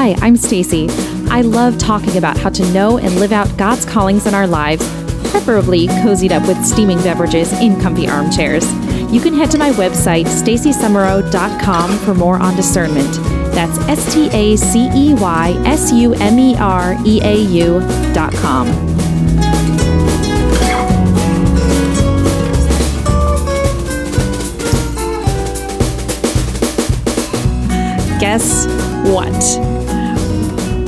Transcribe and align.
Hi, 0.00 0.14
I'm 0.20 0.36
Stacey. 0.36 0.86
I 1.28 1.40
love 1.40 1.76
talking 1.76 2.18
about 2.18 2.38
how 2.38 2.50
to 2.50 2.64
know 2.72 2.98
and 2.98 3.16
live 3.16 3.32
out 3.32 3.48
God's 3.56 3.84
callings 3.84 4.28
in 4.28 4.32
our 4.32 4.46
lives, 4.46 4.88
preferably 5.32 5.88
cozied 5.88 6.30
up 6.30 6.46
with 6.46 6.64
steaming 6.64 6.98
beverages 6.98 7.52
in 7.54 7.80
comfy 7.80 8.08
armchairs. 8.08 8.72
You 9.12 9.20
can 9.20 9.34
head 9.34 9.50
to 9.50 9.58
my 9.58 9.70
website, 9.70 10.26
staceysumereau.com, 10.26 11.98
for 11.98 12.14
more 12.14 12.36
on 12.36 12.54
discernment. 12.54 13.12
That's 13.52 13.76
S 13.88 14.14
T 14.14 14.28
A 14.30 14.54
C 14.54 14.88
E 14.94 15.14
Y 15.14 15.60
S 15.66 15.90
U 15.90 16.14
M 16.14 16.38
E 16.38 16.54
R 16.56 16.96
E 17.04 17.20
A 17.20 17.34
U.com. 17.34 18.68
guess 28.20 28.66
what? 29.06 29.77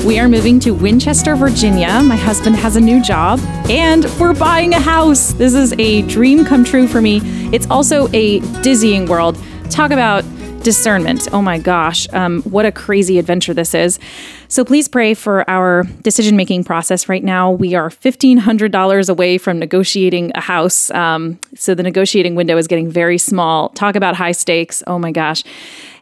We 0.04 0.18
are 0.18 0.28
moving 0.28 0.58
to 0.60 0.72
Winchester, 0.72 1.36
Virginia. 1.36 2.00
My 2.02 2.16
husband 2.16 2.56
has 2.56 2.74
a 2.74 2.80
new 2.80 3.02
job, 3.02 3.38
and 3.68 4.06
we're 4.18 4.32
buying 4.32 4.72
a 4.72 4.80
house. 4.80 5.34
This 5.34 5.52
is 5.52 5.74
a 5.78 6.02
dream 6.02 6.42
come 6.44 6.64
true 6.64 6.88
for 6.88 7.02
me. 7.02 7.20
It's 7.52 7.68
also 7.68 8.08
a 8.14 8.40
dizzying 8.62 9.06
world. 9.06 9.38
Talk 9.68 9.90
about 9.90 10.24
discernment. 10.62 11.28
Oh 11.32 11.42
my 11.42 11.58
gosh, 11.58 12.08
um, 12.14 12.42
what 12.42 12.64
a 12.64 12.72
crazy 12.72 13.18
adventure 13.18 13.52
this 13.52 13.74
is. 13.74 13.98
So 14.48 14.64
please 14.64 14.88
pray 14.88 15.14
for 15.14 15.48
our 15.48 15.84
decision 16.02 16.34
making 16.34 16.64
process 16.64 17.08
right 17.08 17.22
now. 17.22 17.50
We 17.50 17.74
are 17.74 17.90
$1,500 17.90 19.08
away 19.08 19.38
from 19.38 19.58
negotiating 19.58 20.32
a 20.34 20.40
house. 20.40 20.90
Um, 20.90 21.38
so 21.54 21.74
the 21.74 21.82
negotiating 21.82 22.34
window 22.34 22.56
is 22.56 22.66
getting 22.66 22.90
very 22.90 23.18
small. 23.18 23.68
Talk 23.70 23.96
about 23.96 24.16
high 24.16 24.32
stakes. 24.32 24.82
Oh 24.86 24.98
my 24.98 25.12
gosh. 25.12 25.44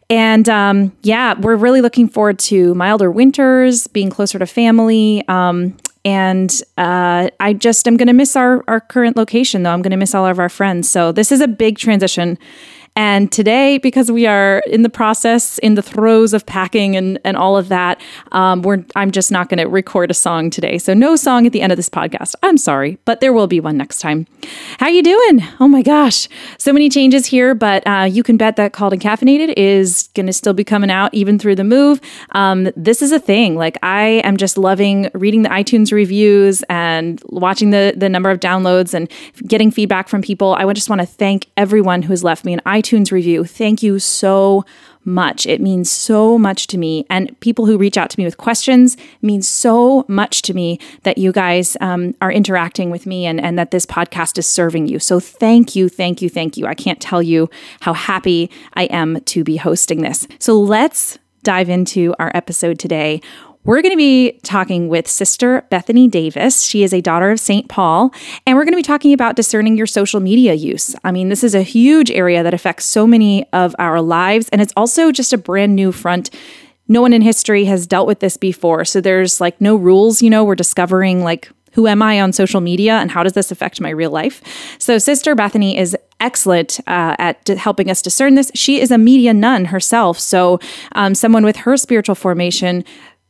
And 0.09 0.49
um, 0.49 0.91
yeah, 1.03 1.35
we're 1.39 1.55
really 1.55 1.81
looking 1.81 2.09
forward 2.09 2.39
to 2.39 2.73
milder 2.73 3.11
winters, 3.11 3.87
being 3.87 4.09
closer 4.09 4.39
to 4.39 4.47
family. 4.47 5.23
Um, 5.27 5.77
and 6.03 6.61
uh, 6.77 7.29
I 7.39 7.53
just 7.53 7.87
am 7.87 7.97
going 7.97 8.07
to 8.07 8.13
miss 8.13 8.35
our, 8.35 8.63
our 8.67 8.79
current 8.79 9.17
location, 9.17 9.63
though. 9.63 9.71
I'm 9.71 9.81
going 9.81 9.91
to 9.91 9.97
miss 9.97 10.15
all 10.15 10.25
of 10.25 10.39
our 10.39 10.49
friends. 10.49 10.89
So 10.89 11.11
this 11.11 11.31
is 11.31 11.41
a 11.41 11.47
big 11.47 11.77
transition. 11.77 12.39
And 12.99 13.31
today, 13.31 13.77
because 13.77 14.11
we 14.11 14.27
are 14.27 14.61
in 14.67 14.81
the 14.81 14.89
process, 14.89 15.57
in 15.59 15.75
the 15.75 15.81
throes 15.81 16.33
of 16.33 16.45
packing 16.45 16.97
and, 16.97 17.17
and 17.23 17.37
all 17.37 17.55
of 17.55 17.69
that, 17.69 18.01
um, 18.33 18.61
we're, 18.61 18.83
I'm 18.93 19.11
just 19.11 19.31
not 19.31 19.47
going 19.47 19.59
to 19.59 19.69
record 19.69 20.11
a 20.11 20.13
song 20.13 20.49
today. 20.49 20.77
So 20.77 20.93
no 20.93 21.15
song 21.15 21.45
at 21.45 21.53
the 21.53 21.61
end 21.61 21.71
of 21.71 21.77
this 21.77 21.87
podcast. 21.87 22.35
I'm 22.43 22.57
sorry, 22.57 22.97
but 23.05 23.21
there 23.21 23.31
will 23.31 23.47
be 23.47 23.61
one 23.61 23.77
next 23.77 23.99
time. 23.99 24.27
How 24.79 24.89
you 24.89 25.01
doing? 25.01 25.41
Oh 25.61 25.69
my 25.69 25.81
gosh, 25.81 26.27
so 26.57 26.73
many 26.73 26.89
changes 26.89 27.25
here, 27.25 27.55
but 27.55 27.87
uh, 27.87 28.03
you 28.03 28.21
can 28.21 28.35
bet 28.35 28.57
that 28.57 28.73
Called 28.73 28.91
and 28.91 29.01
Caffeinated 29.01 29.53
is 29.55 30.09
going 30.13 30.25
to 30.25 30.33
still 30.33 30.53
be 30.53 30.65
coming 30.65 30.91
out 30.91 31.13
even 31.13 31.39
through 31.39 31.55
the 31.55 31.63
move. 31.63 32.01
Um, 32.31 32.67
this 32.75 33.01
is 33.01 33.13
a 33.13 33.19
thing. 33.19 33.55
Like 33.55 33.77
I 33.81 34.21
am 34.25 34.35
just 34.35 34.57
loving 34.57 35.09
reading 35.13 35.43
the 35.43 35.49
iTunes 35.49 35.93
reviews 35.93 36.63
and 36.63 37.23
watching 37.27 37.69
the 37.69 37.93
the 37.95 38.09
number 38.09 38.29
of 38.29 38.41
downloads 38.41 38.93
and 38.93 39.09
getting 39.47 39.71
feedback 39.71 40.09
from 40.09 40.21
people. 40.21 40.53
I 40.53 40.69
just 40.73 40.89
want 40.89 40.99
to 40.99 41.07
thank 41.07 41.45
everyone 41.55 42.01
who 42.01 42.09
has 42.11 42.25
left 42.25 42.43
me 42.43 42.51
an 42.51 42.59
iTunes 42.65 42.88
iTunes 42.89 43.11
review. 43.11 43.45
Thank 43.45 43.83
you 43.83 43.99
so 43.99 44.65
much. 45.05 45.45
It 45.45 45.61
means 45.61 45.89
so 45.89 46.37
much 46.37 46.67
to 46.67 46.77
me. 46.77 47.05
And 47.09 47.37
people 47.39 47.65
who 47.65 47.77
reach 47.77 47.97
out 47.97 48.09
to 48.11 48.19
me 48.19 48.25
with 48.25 48.37
questions 48.37 48.97
means 49.21 49.47
so 49.47 50.05
much 50.07 50.41
to 50.43 50.53
me 50.53 50.79
that 51.03 51.17
you 51.17 51.31
guys 51.31 51.77
um, 51.81 52.13
are 52.21 52.31
interacting 52.31 52.89
with 52.89 53.05
me 53.05 53.25
and, 53.25 53.39
and 53.39 53.57
that 53.57 53.71
this 53.71 53.85
podcast 53.85 54.37
is 54.37 54.45
serving 54.45 54.87
you. 54.87 54.99
So 54.99 55.19
thank 55.19 55.75
you, 55.75 55.89
thank 55.89 56.21
you, 56.21 56.29
thank 56.29 56.57
you. 56.57 56.67
I 56.67 56.73
can't 56.73 56.99
tell 56.99 57.23
you 57.23 57.49
how 57.81 57.93
happy 57.93 58.51
I 58.73 58.83
am 58.85 59.21
to 59.21 59.43
be 59.43 59.57
hosting 59.57 60.01
this. 60.01 60.27
So 60.37 60.59
let's 60.59 61.17
dive 61.43 61.69
into 61.69 62.13
our 62.19 62.31
episode 62.35 62.77
today. 62.77 63.21
We're 63.69 63.83
going 63.83 63.93
to 63.93 63.97
be 63.97 64.31
talking 64.41 64.89
with 64.89 65.07
Sister 65.07 65.63
Bethany 65.69 66.07
Davis. 66.07 66.63
She 66.63 66.81
is 66.81 66.91
a 66.91 67.01
daughter 67.01 67.29
of 67.29 67.39
St. 67.39 67.69
Paul, 67.69 68.11
and 68.47 68.57
we're 68.57 68.63
going 68.63 68.73
to 68.73 68.77
be 68.77 68.81
talking 68.81 69.13
about 69.13 69.35
discerning 69.35 69.77
your 69.77 69.85
social 69.85 70.19
media 70.19 70.55
use. 70.55 70.95
I 71.03 71.11
mean, 71.11 71.29
this 71.29 71.43
is 71.43 71.53
a 71.53 71.61
huge 71.61 72.09
area 72.09 72.41
that 72.41 72.55
affects 72.55 72.85
so 72.85 73.05
many 73.05 73.47
of 73.53 73.75
our 73.77 74.01
lives, 74.01 74.49
and 74.49 74.59
it's 74.59 74.73
also 74.75 75.11
just 75.11 75.33
a 75.33 75.37
brand 75.37 75.75
new 75.75 75.91
front 75.91 76.31
no 76.87 77.03
one 77.03 77.13
in 77.13 77.21
history 77.21 77.65
has 77.65 77.85
dealt 77.85 78.07
with 78.07 78.21
this 78.21 78.37
before. 78.37 78.83
So 78.85 79.01
there's 79.01 79.39
like 79.39 79.61
no 79.61 79.75
rules, 79.75 80.23
you 80.23 80.31
know, 80.31 80.43
we're 80.43 80.55
discovering 80.55 81.23
like 81.23 81.51
who 81.73 81.85
am 81.85 82.01
I 82.01 82.19
on 82.19 82.33
social 82.33 82.61
media 82.61 82.93
and 82.93 83.11
how 83.11 83.21
does 83.21 83.33
this 83.33 83.51
affect 83.51 83.79
my 83.79 83.91
real 83.91 84.09
life? 84.09 84.41
So, 84.79 84.97
Sister 84.97 85.35
Bethany 85.35 85.77
is 85.77 85.95
excellent 86.19 86.79
uh, 86.87 87.15
at 87.19 87.47
helping 87.47 87.91
us 87.91 88.01
discern 88.01 88.33
this. 88.33 88.51
She 88.55 88.81
is 88.81 88.89
a 88.89 88.97
media 88.97 89.35
nun 89.35 89.65
herself. 89.65 90.19
So, 90.19 90.59
um, 90.93 91.13
someone 91.13 91.45
with 91.45 91.57
her 91.57 91.77
spiritual 91.77 92.15
formation 92.15 92.83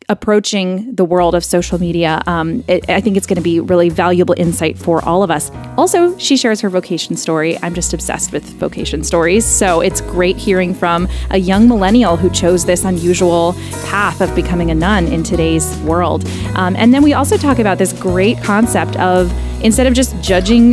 approaching 0.10 0.94
the 0.96 1.06
world 1.06 1.36
of 1.36 1.46
social 1.46 1.80
media. 1.80 2.22
Um, 2.26 2.64
it, 2.68 2.90
I 2.90 3.00
think 3.00 3.16
it's 3.16 3.28
going 3.28 3.38
to 3.38 3.42
be 3.42 3.60
really 3.60 3.90
valuable 3.90 4.36
insight 4.38 4.78
for 4.78 5.04
all 5.06 5.24
of 5.24 5.32
us. 5.32 5.52
Also, 5.78 6.18
she 6.18 6.36
shares 6.36 6.60
her 6.62 6.70
vocation 6.70 7.16
story. 7.16 7.58
I'm 7.62 7.76
just 7.76 7.94
obsessed 7.94 8.32
with 8.32 8.44
vocation 8.54 9.04
stories. 9.04 9.46
So 9.46 9.82
it's 9.82 10.02
great 10.02 10.36
hearing 10.36 10.74
from 10.74 11.08
a 11.30 11.38
young 11.38 11.68
millennial 11.68 12.18
who 12.18 12.30
chose 12.32 12.66
this 12.66 12.84
unusual 12.84 13.54
path 13.86 14.20
of 14.20 14.34
becoming 14.36 14.72
a 14.72 14.76
nun 14.76 15.08
in 15.08 15.24
today's 15.24 15.78
world. 15.80 16.28
Um, 16.56 16.76
and 16.76 16.94
then 16.94 17.04
we 17.04 17.14
also 17.14 17.38
talk 17.38 17.60
about 17.60 17.78
this 17.78 17.94
great 17.94 18.42
concept 18.42 18.98
of 18.98 19.32
instead 19.64 19.88
of 19.88 19.94
just 19.94 20.20
judging 20.22 20.72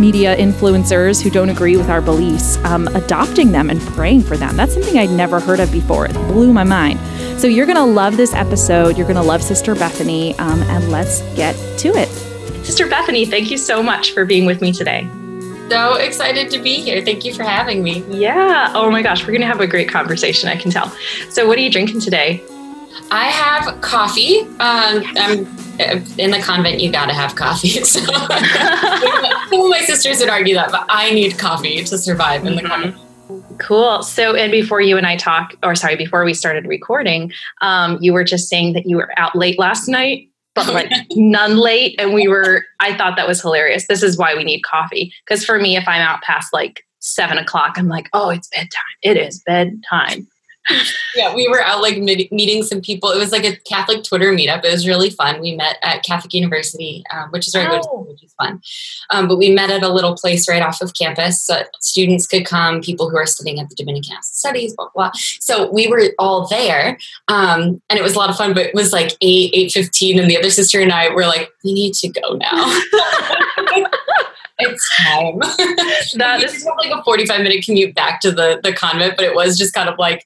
media 0.00 0.36
influencers 0.36 1.22
who 1.22 1.30
don't 1.30 1.48
agree 1.48 1.76
with 1.76 1.88
our 1.88 2.00
beliefs, 2.00 2.56
um, 2.58 2.88
adopting 2.88 3.52
them 3.52 3.70
and 3.70 3.80
praying 3.80 4.22
for 4.22 4.36
them. 4.36 4.56
That's 4.56 4.74
something 4.74 4.98
I'd 4.98 5.10
never 5.10 5.40
heard 5.40 5.60
of 5.60 5.72
before. 5.72 6.06
It 6.06 6.12
blew 6.12 6.52
my 6.52 6.64
mind. 6.64 7.00
So 7.40 7.46
you're 7.46 7.66
going 7.66 7.76
to 7.76 7.84
love 7.84 8.16
this 8.16 8.34
episode. 8.34 8.77
You're 8.86 9.06
going 9.06 9.16
to 9.16 9.22
love 9.22 9.42
Sister 9.42 9.74
Bethany, 9.74 10.38
um, 10.38 10.62
and 10.62 10.88
let's 10.90 11.20
get 11.34 11.54
to 11.80 11.88
it. 11.88 12.08
Sister 12.64 12.88
Bethany, 12.88 13.26
thank 13.26 13.50
you 13.50 13.58
so 13.58 13.82
much 13.82 14.12
for 14.12 14.24
being 14.24 14.46
with 14.46 14.60
me 14.60 14.72
today. 14.72 15.08
So 15.68 15.94
excited 15.94 16.50
to 16.50 16.58
be 16.58 16.76
here. 16.76 17.04
Thank 17.04 17.24
you 17.24 17.34
for 17.34 17.42
having 17.42 17.82
me. 17.82 18.04
Yeah. 18.08 18.72
Oh 18.74 18.90
my 18.90 19.02
gosh, 19.02 19.22
we're 19.22 19.32
going 19.32 19.40
to 19.40 19.46
have 19.46 19.60
a 19.60 19.66
great 19.66 19.88
conversation, 19.88 20.48
I 20.48 20.56
can 20.56 20.70
tell. 20.70 20.90
So, 21.30 21.46
what 21.46 21.58
are 21.58 21.60
you 21.60 21.70
drinking 21.70 22.00
today? 22.00 22.42
I 23.10 23.24
have 23.24 23.80
coffee. 23.80 24.40
Um, 24.40 25.02
I'm 25.16 25.46
in 26.18 26.30
the 26.30 26.40
convent. 26.42 26.80
You 26.80 26.92
got 26.92 27.06
to 27.06 27.14
have 27.14 27.34
coffee. 27.34 27.68
So, 27.84 28.00
some 29.50 29.60
of 29.60 29.70
my 29.70 29.80
sisters 29.86 30.20
would 30.20 30.28
argue 30.28 30.54
that, 30.54 30.70
but 30.70 30.86
I 30.88 31.10
need 31.12 31.38
coffee 31.38 31.82
to 31.84 31.98
survive 31.98 32.44
in 32.46 32.54
the 32.54 32.62
mm-hmm. 32.62 32.70
convent. 32.70 33.07
Cool. 33.58 34.02
So, 34.02 34.34
and 34.34 34.50
before 34.50 34.80
you 34.80 34.96
and 34.96 35.06
I 35.06 35.16
talk, 35.16 35.54
or 35.62 35.74
sorry, 35.74 35.96
before 35.96 36.24
we 36.24 36.34
started 36.34 36.66
recording, 36.66 37.32
um, 37.60 37.98
you 38.00 38.12
were 38.12 38.24
just 38.24 38.48
saying 38.48 38.72
that 38.74 38.86
you 38.86 38.96
were 38.96 39.12
out 39.18 39.36
late 39.36 39.58
last 39.58 39.88
night, 39.88 40.28
but 40.54 40.66
like 40.74 40.90
none 41.12 41.56
late. 41.56 41.94
And 41.98 42.14
we 42.14 42.28
were, 42.28 42.64
I 42.80 42.96
thought 42.96 43.16
that 43.16 43.28
was 43.28 43.40
hilarious. 43.40 43.86
This 43.86 44.02
is 44.02 44.16
why 44.16 44.34
we 44.34 44.44
need 44.44 44.62
coffee. 44.62 45.12
Because 45.24 45.44
for 45.44 45.58
me, 45.58 45.76
if 45.76 45.86
I'm 45.86 46.00
out 46.00 46.22
past 46.22 46.52
like 46.52 46.84
seven 47.00 47.38
o'clock, 47.38 47.74
I'm 47.76 47.88
like, 47.88 48.08
oh, 48.12 48.30
it's 48.30 48.48
bedtime. 48.48 48.82
It 49.02 49.16
is 49.16 49.42
bedtime 49.46 50.28
yeah, 51.14 51.34
we 51.34 51.48
were 51.48 51.62
out 51.62 51.82
like 51.82 51.98
meeting 51.98 52.62
some 52.62 52.80
people. 52.80 53.10
It 53.10 53.18
was 53.18 53.32
like 53.32 53.44
a 53.44 53.56
Catholic 53.68 54.04
Twitter 54.04 54.32
meetup. 54.32 54.64
It 54.64 54.72
was 54.72 54.86
really 54.86 55.10
fun. 55.10 55.40
We 55.40 55.56
met 55.56 55.76
at 55.82 56.02
Catholic 56.02 56.34
University, 56.34 57.04
um, 57.14 57.30
which 57.30 57.48
is 57.48 57.54
where 57.54 57.64
oh. 57.64 57.66
I 57.66 57.70
go 57.70 57.76
to 57.76 57.82
school, 57.82 58.04
which 58.04 58.22
is 58.22 58.32
fun. 58.34 58.60
Um, 59.10 59.28
but 59.28 59.38
we 59.38 59.50
met 59.50 59.70
at 59.70 59.82
a 59.82 59.88
little 59.88 60.16
place 60.16 60.48
right 60.48 60.62
off 60.62 60.80
of 60.80 60.94
campus. 60.94 61.42
So 61.42 61.62
students 61.80 62.26
could 62.26 62.46
come, 62.46 62.80
people 62.80 63.10
who 63.10 63.16
are 63.16 63.26
studying 63.26 63.60
at 63.60 63.68
the 63.68 63.74
Dominican 63.74 64.16
Studies, 64.22 64.74
blah, 64.74 64.88
blah. 64.94 65.10
So 65.40 65.70
we 65.70 65.88
were 65.88 66.12
all 66.18 66.46
there. 66.48 66.98
Um, 67.28 67.80
and 67.88 67.98
it 67.98 68.02
was 68.02 68.14
a 68.14 68.18
lot 68.18 68.30
of 68.30 68.36
fun, 68.36 68.54
but 68.54 68.66
it 68.66 68.74
was 68.74 68.92
like 68.92 69.16
8, 69.20 69.52
8.15 69.72 70.20
and 70.20 70.30
the 70.30 70.38
other 70.38 70.50
sister 70.50 70.80
and 70.80 70.92
I 70.92 71.12
were 71.12 71.26
like, 71.26 71.50
we 71.64 71.72
need 71.72 71.94
to 71.94 72.08
go 72.08 72.34
now. 72.34 72.80
it's 74.58 74.96
time. 74.96 75.38
that 76.18 76.42
is 76.42 76.66
like 76.78 76.90
a 76.90 77.02
45 77.02 77.40
minute 77.42 77.64
commute 77.64 77.94
back 77.94 78.20
to 78.20 78.30
the, 78.30 78.60
the 78.62 78.72
convent, 78.72 79.16
but 79.16 79.24
it 79.24 79.34
was 79.34 79.56
just 79.56 79.74
kind 79.74 79.88
of 79.88 79.98
like, 79.98 80.24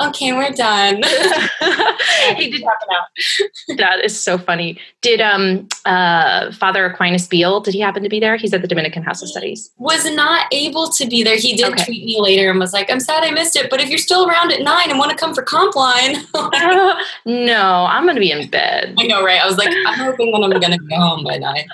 okay, 0.00 0.32
we're 0.32 0.50
done. 0.50 0.96
he 2.36 2.50
did 2.50 2.62
talk 2.62 2.78
about. 2.84 3.78
that 3.78 4.04
is 4.04 4.18
so 4.18 4.38
funny. 4.38 4.78
Did 5.02 5.20
um 5.20 5.68
uh 5.84 6.52
Father 6.52 6.86
Aquinas 6.86 7.26
Beale, 7.26 7.60
did 7.60 7.74
he 7.74 7.80
happen 7.80 8.02
to 8.02 8.08
be 8.08 8.20
there? 8.20 8.36
He's 8.36 8.52
at 8.52 8.62
the 8.62 8.68
Dominican 8.68 9.02
House 9.02 9.22
of 9.22 9.28
Studies. 9.28 9.70
Was 9.78 10.10
not 10.12 10.46
able 10.52 10.90
to 10.90 11.06
be 11.06 11.22
there. 11.22 11.36
He 11.36 11.56
did 11.56 11.72
okay. 11.72 11.84
tweet 11.84 12.04
me 12.04 12.20
later 12.20 12.50
and 12.50 12.58
was 12.58 12.72
like, 12.72 12.90
I'm 12.90 13.00
sad 13.00 13.24
I 13.24 13.30
missed 13.30 13.56
it, 13.56 13.70
but 13.70 13.80
if 13.80 13.88
you're 13.88 13.98
still 13.98 14.28
around 14.28 14.52
at 14.52 14.62
nine 14.62 14.90
and 14.90 14.98
want 14.98 15.10
to 15.10 15.16
come 15.16 15.34
for 15.34 15.42
Compline. 15.42 16.16
uh, 16.34 16.94
no, 17.26 17.86
I'm 17.88 18.06
gonna 18.06 18.20
be 18.20 18.30
in 18.30 18.48
bed. 18.48 18.94
I 18.98 19.06
know, 19.06 19.24
right? 19.24 19.40
I 19.40 19.46
was 19.46 19.58
like, 19.58 19.74
I'm 19.86 19.98
hoping 19.98 20.32
that 20.32 20.42
I'm 20.42 20.60
gonna 20.60 20.78
be 20.78 20.94
home 20.94 21.24
by 21.24 21.38
nine. 21.38 21.66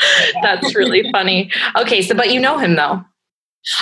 That's 0.42 0.74
really 0.74 1.10
funny. 1.12 1.50
Okay, 1.76 2.02
so 2.02 2.14
but 2.14 2.32
you 2.32 2.40
know 2.40 2.58
him 2.58 2.76
though. 2.76 3.04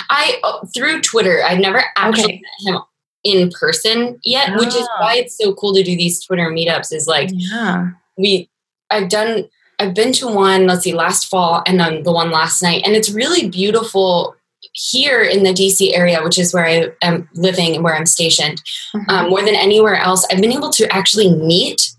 I 0.09 0.39
uh, 0.43 0.65
through 0.73 1.01
Twitter. 1.01 1.43
I've 1.43 1.59
never 1.59 1.83
actually 1.95 2.23
okay. 2.23 2.41
met 2.65 2.73
him 2.73 2.81
in 3.23 3.49
person 3.51 4.19
yet, 4.23 4.57
which 4.57 4.69
is 4.69 4.87
why 4.99 5.15
ah. 5.15 5.19
it's 5.19 5.37
so 5.37 5.53
cool 5.53 5.73
to 5.73 5.83
do 5.83 5.95
these 5.95 6.23
Twitter 6.23 6.49
meetups. 6.49 6.93
Is 6.93 7.07
like, 7.07 7.29
yeah, 7.33 7.89
we 8.17 8.49
I've 8.89 9.09
done 9.09 9.47
I've 9.79 9.93
been 9.93 10.11
to 10.13 10.27
one, 10.27 10.65
let's 10.65 10.83
see, 10.83 10.93
last 10.93 11.29
fall 11.29 11.61
and 11.65 11.79
then 11.79 12.03
the 12.03 12.11
one 12.11 12.31
last 12.31 12.61
night. 12.63 12.81
And 12.85 12.95
it's 12.95 13.11
really 13.11 13.49
beautiful 13.49 14.35
here 14.73 15.21
in 15.21 15.43
the 15.43 15.51
DC 15.51 15.95
area, 15.95 16.23
which 16.23 16.39
is 16.39 16.53
where 16.53 16.65
I 16.65 16.89
am 17.01 17.29
living 17.35 17.75
and 17.75 17.83
where 17.83 17.95
I'm 17.95 18.05
stationed, 18.05 18.61
mm-hmm. 18.95 19.09
um, 19.09 19.29
more 19.29 19.43
than 19.43 19.55
anywhere 19.55 19.95
else, 19.95 20.25
I've 20.31 20.41
been 20.41 20.51
able 20.51 20.71
to 20.71 20.91
actually 20.93 21.33
meet 21.35 21.91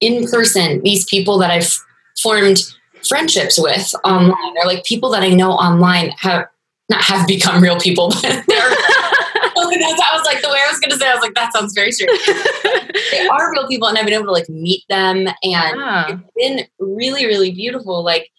in 0.00 0.26
person 0.28 0.80
these 0.82 1.04
people 1.06 1.38
that 1.38 1.50
I've 1.50 1.72
formed 2.20 2.58
friendships 3.06 3.58
with 3.58 3.94
online 4.04 4.56
or 4.56 4.66
like 4.66 4.84
people 4.84 5.10
that 5.10 5.22
I 5.22 5.30
know 5.30 5.52
online 5.52 6.10
have 6.18 6.46
not 6.88 7.02
have 7.02 7.26
become 7.26 7.62
real 7.62 7.78
people, 7.78 8.10
but 8.10 8.44
they're 8.48 8.76
I 10.12 10.16
was 10.16 10.24
like 10.24 10.42
the 10.42 10.48
way 10.48 10.58
I 10.66 10.70
was 10.70 10.80
gonna 10.80 10.96
say, 10.96 11.08
I 11.08 11.14
was 11.14 11.22
like, 11.22 11.34
that 11.34 11.52
sounds 11.52 11.72
very 11.74 11.92
strange. 11.92 12.18
they 13.10 13.26
are 13.26 13.52
real 13.52 13.66
people 13.66 13.88
and 13.88 13.98
I've 13.98 14.04
been 14.04 14.14
able 14.14 14.26
to 14.26 14.32
like 14.32 14.48
meet 14.48 14.84
them 14.88 15.26
and 15.26 15.36
yeah. 15.42 16.06
it's 16.08 16.22
been 16.36 16.66
really, 16.78 17.26
really 17.26 17.50
beautiful. 17.50 18.04
Like 18.04 18.30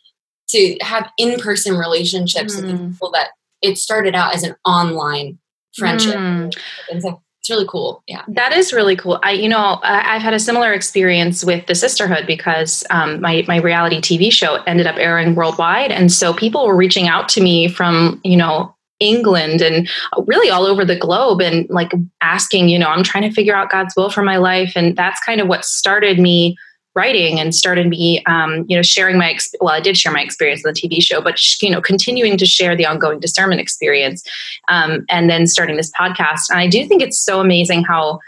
to 0.50 0.77
have 0.81 1.10
in-person 1.18 1.77
relationships 1.77 2.56
mm. 2.56 2.62
with 2.62 2.80
hmm. 2.80 2.92
people 2.92 3.12
that 3.12 3.30
it 3.62 3.77
started 3.77 4.13
out 4.13 4.36
as 4.36 4.44
an 4.44 4.56
online 4.65 5.39
friendship. 5.75 6.15
Mm. 6.15 6.56
And 6.92 7.01
so 7.01 7.21
it's 7.44 7.50
really 7.50 7.68
cool. 7.68 8.01
Yeah. 8.07 8.24
That 8.30 8.54
is 8.54 8.72
really 8.72 8.95
cool. 8.95 9.19
I, 9.22 9.31
you 9.31 9.50
know, 9.50 9.78
I, 9.84 10.13
have 10.13 10.22
had 10.22 10.34
a 10.34 10.40
similar 10.40 10.72
experience 10.72 11.44
with 11.44 11.68
the 11.68 11.75
sisterhood 11.75 12.25
because 12.25 12.86
um, 12.90 13.19
my, 13.19 13.44
my 13.50 13.57
reality 13.57 14.00
TV 14.00 14.31
show 14.31 14.63
ended 14.66 14.88
up 14.88 14.95
airing 14.95 15.36
worldwide. 15.36 15.92
And 15.92 16.10
so 16.10 16.34
people 16.34 16.66
were 16.66 16.75
reaching 16.75 17.10
out 17.10 17.28
to 17.30 17.42
me 17.42 17.68
from, 17.68 18.22
you 18.24 18.38
know, 18.38 18.74
England 19.01 19.62
and 19.62 19.90
really 20.25 20.50
all 20.50 20.66
over 20.66 20.86
the 20.86 20.95
globe 20.95 21.42
and 21.42 21.69
like 21.69 21.92
asking, 22.22 22.69
you 22.69 22.80
know, 22.80 22.88
I'm 22.88 23.04
trying 23.04 23.30
to 23.30 23.36
figure 23.36 23.57
out 23.57 23.69
God's 23.69 23.94
will 23.98 24.10
for 24.10 24.24
my 24.24 24.38
life. 24.38 24.72
And 24.78 24.96
that's 24.96 25.19
kind 25.19 25.42
of 25.42 25.50
what 25.50 25.66
started 25.66 26.19
me 26.19 26.56
writing 26.95 27.40
and 27.40 27.56
started 27.56 27.88
me 27.88 28.24
um, 28.25 28.66
you 28.68 28.75
know 28.75 28.81
sharing 28.81 29.18
my 29.18 29.38
well 29.62 29.74
i 29.74 29.80
did 29.80 29.98
share 29.98 30.12
my 30.12 30.22
experience 30.22 30.63
on 30.66 30.74
the 30.74 30.80
tv 30.80 31.01
show 31.01 31.22
but 31.22 31.40
you 31.62 31.69
know 31.69 31.81
continuing 31.81 32.38
to 32.38 32.45
share 32.45 32.75
the 32.75 32.86
ongoing 32.86 33.19
discernment 33.19 33.60
experience 33.60 34.24
um, 34.68 35.06
and 35.10 35.30
then 35.30 35.48
starting 35.48 35.75
this 35.78 35.92
podcast. 35.92 36.50
And 36.50 36.60
i 36.60 36.68
do 36.68 36.86
think 36.88 37.01
it's 37.01 37.19
so 37.19 37.40
amazing 37.40 37.84
how 37.84 38.19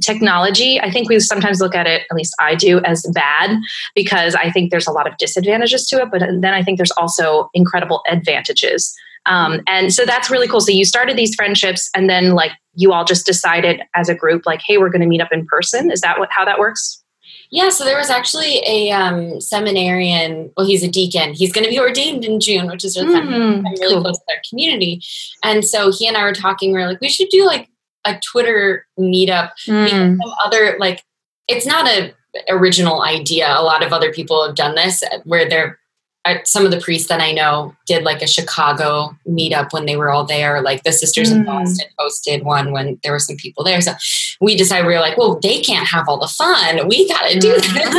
technology 0.00 0.80
i 0.80 0.90
think 0.90 1.08
we 1.08 1.18
sometimes 1.18 1.60
look 1.60 1.74
at 1.74 1.86
it 1.86 2.02
at 2.08 2.16
least 2.16 2.32
i 2.38 2.54
do 2.54 2.80
as 2.80 3.02
bad 3.12 3.58
because 3.96 4.36
i 4.36 4.48
think 4.48 4.70
there's 4.70 4.86
a 4.86 4.92
lot 4.92 5.08
of 5.08 5.16
disadvantages 5.18 5.88
to 5.88 5.96
it 5.96 6.08
but 6.12 6.20
then 6.20 6.54
i 6.54 6.62
think 6.62 6.76
there's 6.76 6.92
also 6.92 7.50
incredible 7.54 8.02
advantages. 8.08 8.94
Um, 9.26 9.60
and 9.66 9.92
so 9.92 10.06
that's 10.06 10.30
really 10.30 10.48
cool. 10.48 10.60
So 10.60 10.72
you 10.72 10.86
started 10.86 11.18
these 11.18 11.34
friendships 11.34 11.90
and 11.94 12.08
then 12.08 12.34
like 12.34 12.52
you 12.74 12.92
all 12.92 13.04
just 13.04 13.26
decided 13.26 13.82
as 13.94 14.08
a 14.08 14.14
group 14.14 14.46
like 14.46 14.62
hey 14.66 14.78
we're 14.78 14.88
going 14.88 15.02
to 15.02 15.06
meet 15.06 15.20
up 15.20 15.32
in 15.32 15.44
person. 15.46 15.90
Is 15.90 16.00
that 16.00 16.18
what 16.18 16.30
how 16.30 16.44
that 16.44 16.58
works 16.58 17.02
yeah, 17.50 17.70
so 17.70 17.84
there 17.84 17.96
was 17.96 18.10
actually 18.10 18.62
a 18.66 18.90
um, 18.90 19.40
seminarian. 19.40 20.52
Well, 20.56 20.66
he's 20.66 20.82
a 20.82 20.88
deacon. 20.88 21.32
He's 21.34 21.52
going 21.52 21.64
to 21.64 21.70
be 21.70 21.80
ordained 21.86 22.24
in 22.24 22.40
June, 22.40 22.66
which 22.66 22.84
is 22.84 22.96
really 22.96 23.20
mm, 23.20 23.62
fun. 23.62 23.66
I'm 23.66 23.74
really 23.80 23.94
cool. 23.94 24.02
close 24.02 24.18
to 24.18 24.24
our 24.34 24.42
community, 24.48 25.02
and 25.42 25.64
so 25.64 25.90
he 25.90 26.06
and 26.06 26.16
I 26.16 26.24
were 26.24 26.34
talking. 26.34 26.72
We 26.72 26.82
are 26.82 26.88
like, 26.88 27.00
we 27.00 27.08
should 27.08 27.28
do 27.30 27.46
like 27.46 27.68
a 28.04 28.18
Twitter 28.20 28.86
meetup. 28.98 29.52
Mm. 29.66 29.88
Some 29.88 30.20
other 30.44 30.76
like, 30.78 31.02
it's 31.46 31.66
not 31.66 31.88
a 31.88 32.14
original 32.48 33.02
idea. 33.02 33.48
A 33.48 33.62
lot 33.62 33.84
of 33.84 33.92
other 33.92 34.12
people 34.12 34.44
have 34.46 34.54
done 34.54 34.74
this, 34.74 35.02
where 35.24 35.48
they're 35.48 35.78
I, 36.24 36.42
some 36.44 36.64
of 36.64 36.70
the 36.70 36.80
priests 36.80 37.08
that 37.08 37.20
I 37.20 37.32
know 37.32 37.74
did 37.86 38.02
like 38.02 38.22
a 38.22 38.26
Chicago 38.26 39.16
meetup 39.26 39.72
when 39.72 39.86
they 39.86 39.96
were 39.96 40.10
all 40.10 40.24
there. 40.24 40.60
Like 40.60 40.82
the 40.82 40.92
Sisters 40.92 41.32
mm. 41.32 41.36
in 41.36 41.44
Boston 41.44 41.86
hosted 41.98 42.42
one 42.42 42.72
when 42.72 42.98
there 43.02 43.12
were 43.12 43.18
some 43.18 43.36
people 43.36 43.64
there. 43.64 43.80
So 43.80 43.92
we 44.40 44.56
decided 44.56 44.86
we 44.86 44.94
were 44.94 45.00
like, 45.00 45.16
well, 45.16 45.38
they 45.40 45.60
can't 45.60 45.86
have 45.86 46.08
all 46.08 46.18
the 46.18 46.28
fun. 46.28 46.86
We 46.86 47.08
got 47.08 47.30
to 47.30 47.38
do 47.38 47.54
mm. 47.54 47.92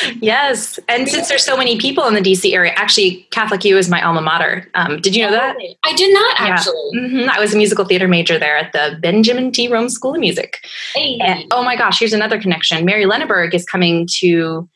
this. 0.00 0.16
yes. 0.22 0.78
And 0.88 1.08
since 1.08 1.28
there's 1.28 1.44
so 1.44 1.56
many 1.56 1.78
people 1.78 2.06
in 2.06 2.14
the 2.14 2.20
DC 2.20 2.52
area, 2.52 2.72
actually, 2.76 3.26
Catholic 3.30 3.64
U 3.64 3.76
is 3.76 3.88
my 3.90 4.02
alma 4.02 4.22
mater. 4.22 4.70
Um, 4.74 5.00
did 5.00 5.14
you 5.14 5.24
know 5.24 5.32
that? 5.32 5.56
I 5.84 5.94
did 5.94 6.14
not 6.14 6.40
actually. 6.40 6.74
Yeah. 6.92 7.00
Mm-hmm. 7.00 7.30
I 7.30 7.40
was 7.40 7.52
a 7.52 7.56
musical 7.56 7.84
theater 7.84 8.08
major 8.08 8.38
there 8.38 8.56
at 8.56 8.72
the 8.72 8.98
Benjamin 9.02 9.52
T. 9.52 9.68
Rome 9.68 9.88
School 9.88 10.14
of 10.14 10.20
Music. 10.20 10.58
Hey. 10.94 11.18
And, 11.18 11.44
oh 11.50 11.62
my 11.62 11.76
gosh, 11.76 11.98
here's 11.98 12.12
another 12.12 12.40
connection. 12.40 12.84
Mary 12.84 13.04
Lenneburg 13.04 13.52
is 13.52 13.64
coming 13.64 14.08
to 14.20 14.68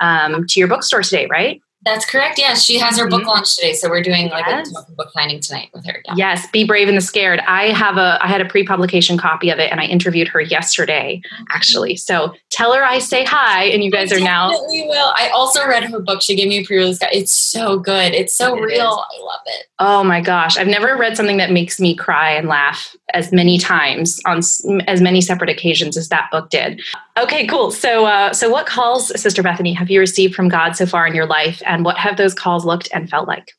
um, 0.00 0.46
to 0.48 0.60
your 0.60 0.68
bookstore 0.68 1.02
today, 1.02 1.26
right? 1.30 1.60
That's 1.82 2.04
correct. 2.04 2.38
Yes, 2.38 2.64
she 2.64 2.76
has 2.78 2.98
her 2.98 3.08
book 3.08 3.20
mm-hmm. 3.20 3.28
launch 3.28 3.54
today, 3.54 3.72
so 3.72 3.88
we're 3.88 4.02
doing 4.02 4.28
like 4.30 4.44
yes. 4.46 4.68
a 4.76 4.92
book 4.92 5.10
signing 5.12 5.40
tonight 5.40 5.70
with 5.72 5.86
her. 5.86 6.02
Yeah. 6.06 6.14
Yes, 6.16 6.50
be 6.50 6.64
brave 6.64 6.88
in 6.88 6.96
the 6.96 7.00
scared. 7.00 7.38
I 7.46 7.72
have 7.72 7.96
a 7.96 8.18
I 8.20 8.26
had 8.26 8.40
a 8.40 8.44
pre-publication 8.44 9.16
copy 9.16 9.48
of 9.50 9.60
it, 9.60 9.70
and 9.70 9.80
I 9.80 9.84
interviewed 9.84 10.26
her 10.28 10.40
yesterday, 10.40 11.22
actually. 11.50 11.94
So 11.94 12.34
tell 12.50 12.74
her 12.74 12.82
I 12.82 12.98
say 12.98 13.24
hi, 13.24 13.64
and 13.66 13.84
you 13.84 13.92
guys 13.92 14.12
I 14.12 14.16
are 14.16 14.20
now. 14.20 14.50
We 14.70 14.82
will. 14.88 15.12
I 15.14 15.30
also 15.32 15.66
read 15.66 15.84
her 15.84 16.00
book. 16.00 16.20
She 16.20 16.34
gave 16.34 16.48
me 16.48 16.58
a 16.58 16.64
pre-release. 16.64 16.98
It's 17.12 17.32
so 17.32 17.78
good. 17.78 18.12
It's 18.12 18.34
so 18.34 18.56
it 18.56 18.60
real. 18.60 18.90
Is. 18.90 19.20
I 19.20 19.24
love 19.24 19.40
it. 19.46 19.66
Oh 19.78 20.02
my 20.02 20.20
gosh, 20.20 20.58
I've 20.58 20.66
never 20.66 20.96
read 20.96 21.16
something 21.16 21.36
that 21.36 21.52
makes 21.52 21.78
me 21.78 21.94
cry 21.94 22.32
and 22.32 22.48
laugh 22.48 22.96
as 23.14 23.32
many 23.32 23.58
times 23.58 24.20
on 24.26 24.38
as 24.86 25.00
many 25.00 25.20
separate 25.20 25.50
occasions 25.50 25.96
as 25.96 26.08
that 26.08 26.30
book 26.30 26.50
did. 26.50 26.80
Okay, 27.18 27.46
cool. 27.46 27.70
So, 27.70 28.04
uh, 28.04 28.32
so 28.32 28.50
what 28.50 28.66
calls, 28.66 29.08
Sister 29.20 29.42
Bethany, 29.42 29.72
have 29.72 29.90
you 29.90 30.00
received 30.00 30.34
from 30.34 30.48
God 30.48 30.76
so 30.76 30.86
far 30.86 31.06
in 31.06 31.14
your 31.14 31.26
life, 31.26 31.62
and 31.66 31.84
what 31.84 31.98
have 31.98 32.16
those 32.16 32.34
calls 32.34 32.64
looked 32.64 32.88
and 32.92 33.08
felt 33.08 33.26
like? 33.26 33.52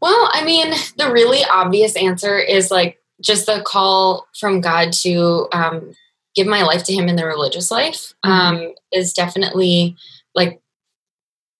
Well, 0.00 0.30
I 0.32 0.44
mean, 0.44 0.72
the 0.98 1.10
really 1.10 1.42
obvious 1.50 1.96
answer 1.96 2.38
is 2.38 2.70
like 2.70 3.00
just 3.20 3.46
the 3.46 3.62
call 3.64 4.26
from 4.38 4.60
God 4.60 4.92
to 5.02 5.48
um, 5.52 5.92
give 6.34 6.46
my 6.46 6.62
life 6.62 6.84
to 6.84 6.92
Him 6.92 7.08
in 7.08 7.16
the 7.16 7.26
religious 7.26 7.70
life 7.70 8.12
mm-hmm. 8.24 8.30
um, 8.30 8.74
is 8.92 9.12
definitely 9.12 9.96
like, 10.34 10.60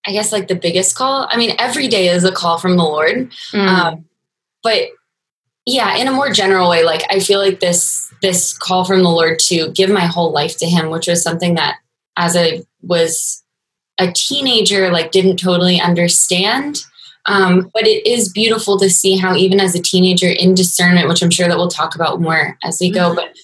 I 0.06 0.12
guess, 0.12 0.32
like 0.32 0.49
the 0.49 0.54
biggest 0.54 0.94
call. 0.94 1.26
I 1.31 1.37
mean, 1.37 1.56
every 1.58 1.88
day 1.88 2.08
is 2.08 2.25
a 2.25 2.31
call 2.31 2.58
from 2.58 2.76
the 2.76 2.84
Lord, 2.84 3.32
mm. 3.52 3.66
um, 3.66 4.04
but 4.62 4.88
yeah, 5.66 5.96
in 5.96 6.06
a 6.06 6.12
more 6.12 6.30
general 6.30 6.70
way, 6.70 6.84
like 6.84 7.02
I 7.10 7.18
feel 7.18 7.40
like 7.40 7.60
this 7.60 8.12
this 8.22 8.56
call 8.56 8.84
from 8.84 9.02
the 9.02 9.10
Lord 9.10 9.38
to 9.40 9.70
give 9.72 9.90
my 9.90 10.06
whole 10.06 10.32
life 10.32 10.56
to 10.58 10.66
Him, 10.66 10.90
which 10.90 11.08
was 11.08 11.22
something 11.22 11.56
that 11.56 11.78
as 12.16 12.36
I 12.36 12.62
was 12.82 13.44
a 13.98 14.12
teenager, 14.12 14.90
like 14.90 15.10
didn't 15.10 15.38
totally 15.38 15.80
understand. 15.80 16.78
Um, 17.26 17.70
but 17.74 17.86
it 17.86 18.06
is 18.06 18.32
beautiful 18.32 18.78
to 18.78 18.88
see 18.88 19.16
how 19.16 19.34
even 19.34 19.58
as 19.58 19.74
a 19.74 19.82
teenager 19.82 20.28
in 20.28 20.54
discernment, 20.54 21.08
which 21.08 21.22
I'm 21.22 21.30
sure 21.30 21.48
that 21.48 21.56
we'll 21.56 21.68
talk 21.68 21.96
about 21.96 22.20
more 22.20 22.56
as 22.62 22.78
we 22.80 22.90
go, 22.90 23.08
mm-hmm. 23.08 23.16
but 23.16 23.34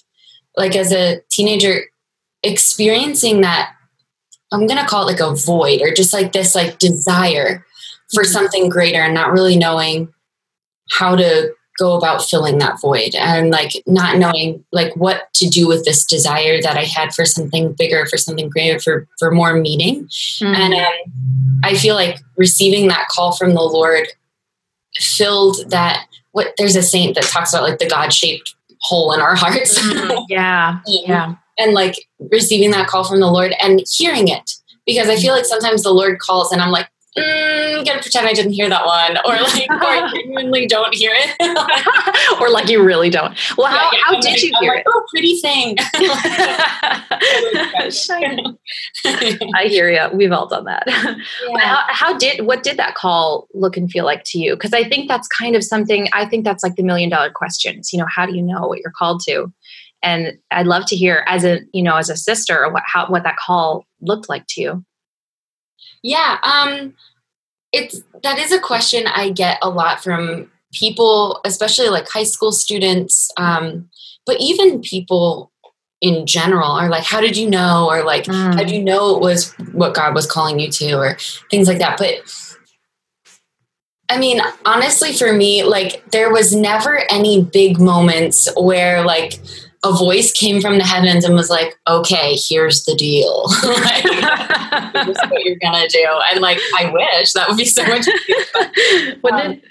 like 0.55 0.75
as 0.77 0.93
a 0.93 1.19
teenager 1.29 1.81
experiencing 2.41 3.41
that, 3.41 3.73
I'm 4.53 4.67
gonna 4.67 4.87
call 4.87 5.03
it 5.03 5.11
like 5.11 5.19
a 5.19 5.35
void 5.35 5.81
or 5.81 5.93
just 5.93 6.13
like 6.13 6.31
this 6.31 6.55
like 6.55 6.79
desire 6.79 7.65
for 8.13 8.23
mm-hmm. 8.23 8.31
something 8.31 8.69
greater 8.69 9.01
and 9.01 9.13
not 9.13 9.33
really 9.33 9.57
knowing 9.57 10.13
how 10.91 11.17
to 11.17 11.53
go 11.77 11.95
about 11.95 12.23
filling 12.23 12.59
that 12.59 12.79
void 12.79 13.15
and 13.15 13.49
like 13.49 13.71
not 13.85 14.17
knowing 14.17 14.63
like 14.71 14.95
what 14.95 15.33
to 15.33 15.47
do 15.47 15.67
with 15.67 15.85
this 15.85 16.05
desire 16.05 16.61
that 16.61 16.77
I 16.77 16.83
had 16.83 17.13
for 17.13 17.25
something 17.25 17.73
bigger, 17.73 18.05
for 18.05 18.17
something 18.17 18.49
greater, 18.49 18.79
for 18.79 19.07
for 19.19 19.31
more 19.31 19.55
meaning. 19.55 20.05
Mm-hmm. 20.05 20.55
And 20.55 20.73
um, 20.73 21.61
I 21.63 21.75
feel 21.75 21.95
like 21.95 22.19
receiving 22.37 22.87
that 22.87 23.07
call 23.09 23.35
from 23.35 23.53
the 23.53 23.61
Lord 23.61 24.07
filled 24.95 25.69
that. 25.69 26.07
What 26.31 26.55
there's 26.57 26.75
a 26.75 26.81
saint 26.81 27.13
that 27.13 27.25
talks 27.25 27.53
about 27.53 27.61
like 27.61 27.77
the 27.77 27.87
God 27.87 28.11
shaped 28.11 28.55
hole 28.81 29.13
in 29.13 29.19
our 29.19 29.35
hearts. 29.35 29.79
Mm-hmm. 29.79 30.23
Yeah, 30.29 30.79
yeah, 30.87 31.35
and 31.59 31.73
like 31.73 32.07
receiving 32.31 32.71
that 32.71 32.87
call 32.87 33.03
from 33.03 33.19
the 33.19 33.31
Lord 33.31 33.53
and 33.61 33.83
hearing 33.87 34.27
it 34.27 34.51
because 34.85 35.09
I 35.09 35.15
feel 35.15 35.33
like 35.33 35.45
sometimes 35.45 35.83
the 35.83 35.93
Lord 35.93 36.19
calls 36.19 36.51
and 36.51 36.61
I'm 36.61 36.71
like, 36.71 36.89
mm, 37.17 37.85
gonna 37.85 38.01
pretend 38.01 38.27
I 38.27 38.33
didn't 38.33 38.53
hear 38.53 38.69
that 38.69 38.85
one, 38.85 39.17
or 39.25 39.41
like, 39.41 39.69
or 39.69 40.09
genuinely 40.15 40.67
don't 40.67 40.93
hear 40.93 41.11
it, 41.13 42.37
or 42.41 42.49
like 42.49 42.69
you 42.69 42.83
really 42.83 43.09
don't. 43.09 43.37
Well, 43.57 43.67
how, 43.67 43.89
yeah, 43.91 43.99
how 44.03 44.19
did 44.19 44.31
like, 44.31 44.43
you 44.43 44.51
hear 44.59 44.73
like, 44.73 44.81
it? 44.81 44.87
Oh, 44.87 45.05
pretty 45.09 45.39
thing. 45.39 45.77
I 49.55 49.65
hear 49.65 49.91
you. 49.91 50.15
We've 50.15 50.31
all 50.31 50.47
done 50.47 50.65
that. 50.65 50.83
Yeah. 50.87 51.15
How, 51.59 51.83
how 51.87 52.17
did 52.17 52.45
what 52.45 52.63
did 52.63 52.77
that 52.77 52.95
call 52.95 53.47
look 53.53 53.77
and 53.77 53.89
feel 53.89 54.05
like 54.05 54.23
to 54.25 54.39
you? 54.39 54.55
Because 54.55 54.73
I 54.73 54.83
think 54.83 55.07
that's 55.07 55.27
kind 55.27 55.55
of 55.55 55.63
something. 55.63 56.07
I 56.13 56.25
think 56.25 56.43
that's 56.43 56.63
like 56.63 56.75
the 56.75 56.83
million 56.83 57.09
dollar 57.09 57.29
questions. 57.29 57.93
You 57.93 57.99
know, 57.99 58.07
how 58.13 58.25
do 58.25 58.35
you 58.35 58.41
know 58.41 58.67
what 58.67 58.79
you're 58.79 58.91
called 58.91 59.21
to? 59.27 59.51
And 60.01 60.37
I'd 60.51 60.67
love 60.67 60.85
to 60.87 60.95
hear, 60.95 61.23
as 61.27 61.45
a 61.45 61.61
you 61.71 61.81
know, 61.81 61.95
as 61.95 62.09
a 62.09 62.17
sister, 62.17 62.69
what 62.71 62.83
how 62.85 63.07
what 63.07 63.23
that 63.23 63.37
call 63.37 63.85
looked 64.01 64.29
like 64.29 64.45
to 64.49 64.61
you. 64.61 64.85
Yeah, 66.03 66.37
um, 66.43 66.93
it's 67.71 68.01
that 68.21 68.37
is 68.37 68.51
a 68.51 68.59
question 68.59 69.07
I 69.07 69.31
get 69.31 69.57
a 69.61 69.69
lot 69.69 70.03
from 70.03 70.51
people, 70.73 71.39
especially 71.45 71.89
like 71.89 72.07
high 72.09 72.23
school 72.23 72.51
students, 72.51 73.31
um, 73.37 73.89
but 74.25 74.39
even 74.39 74.81
people 74.81 75.51
in 76.01 76.25
general 76.25 76.71
are 76.71 76.89
like, 76.89 77.05
"How 77.05 77.21
did 77.21 77.37
you 77.37 77.49
know?" 77.49 77.87
or 77.89 78.03
like, 78.03 78.25
mm. 78.25 78.53
"How 78.53 78.59
did 78.59 78.71
you 78.71 78.83
know 78.83 79.15
it 79.15 79.21
was 79.21 79.53
what 79.71 79.93
God 79.93 80.13
was 80.13 80.29
calling 80.29 80.59
you 80.59 80.69
to?" 80.71 80.93
or 80.95 81.17
things 81.49 81.67
like 81.67 81.79
that. 81.79 81.97
But 81.97 82.21
I 84.09 84.17
mean, 84.17 84.41
honestly, 84.65 85.13
for 85.13 85.31
me, 85.31 85.63
like 85.63 86.03
there 86.11 86.31
was 86.31 86.53
never 86.53 87.09
any 87.09 87.41
big 87.41 87.79
moments 87.79 88.49
where 88.57 89.03
like 89.03 89.39
a 89.83 89.91
voice 89.91 90.31
came 90.31 90.61
from 90.61 90.77
the 90.77 90.85
heavens 90.85 91.25
and 91.25 91.35
was 91.35 91.49
like, 91.49 91.75
okay, 91.87 92.35
here's 92.35 92.85
the 92.85 92.95
deal. 92.95 93.45
like, 93.63 94.03
this 95.07 95.17
is 95.17 95.29
what 95.29 95.43
you're 95.43 95.57
gonna 95.61 95.87
do. 95.87 96.07
And 96.31 96.41
like, 96.41 96.59
I 96.79 96.89
wish 96.91 97.33
that 97.33 97.47
would 97.47 97.57
be 97.57 97.65
so 97.65 97.83
much. 97.85 98.07
um, 99.31 99.61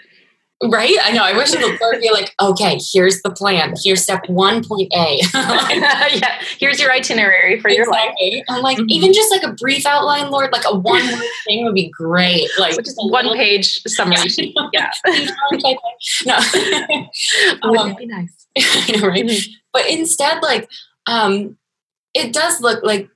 Right? 0.64 0.96
I 1.02 1.10
know. 1.10 1.24
I 1.24 1.36
wish 1.36 1.52
it 1.52 1.60
would 1.60 2.00
be 2.00 2.10
like, 2.12 2.32
okay, 2.40 2.78
here's 2.92 3.20
the 3.22 3.30
plan. 3.30 3.74
Here's 3.82 4.02
step 4.02 4.22
one 4.28 4.62
point 4.62 4.92
A. 4.94 5.18
yeah. 5.34 6.40
Here's 6.60 6.78
your 6.78 6.92
itinerary 6.92 7.58
for 7.58 7.68
your 7.68 7.90
life. 7.90 8.10
I'm 8.48 8.62
like, 8.62 8.78
mm-hmm. 8.78 8.88
even 8.88 9.12
just 9.12 9.32
like 9.32 9.42
a 9.42 9.52
brief 9.54 9.84
outline, 9.86 10.30
Lord, 10.30 10.52
like 10.52 10.64
a 10.64 10.78
one 10.78 11.04
word 11.04 11.24
thing 11.46 11.64
would 11.64 11.74
be 11.74 11.90
great. 11.90 12.48
Like 12.58 12.76
just 12.76 12.96
one 12.96 13.24
little, 13.24 13.34
page 13.34 13.82
summary. 13.88 14.54
yeah. 14.72 14.90
no. 16.26 16.36
um, 17.62 17.88
would 17.88 17.96
be 17.96 18.06
nice. 18.06 18.46
I 18.56 18.96
know, 18.96 19.08
right? 19.08 19.24
Mm-hmm. 19.24 19.52
But 19.72 19.88
instead, 19.88 20.42
like, 20.42 20.68
um, 21.06 21.56
it 22.14 22.32
does 22.32 22.60
look 22.60 22.82
like 22.82 23.08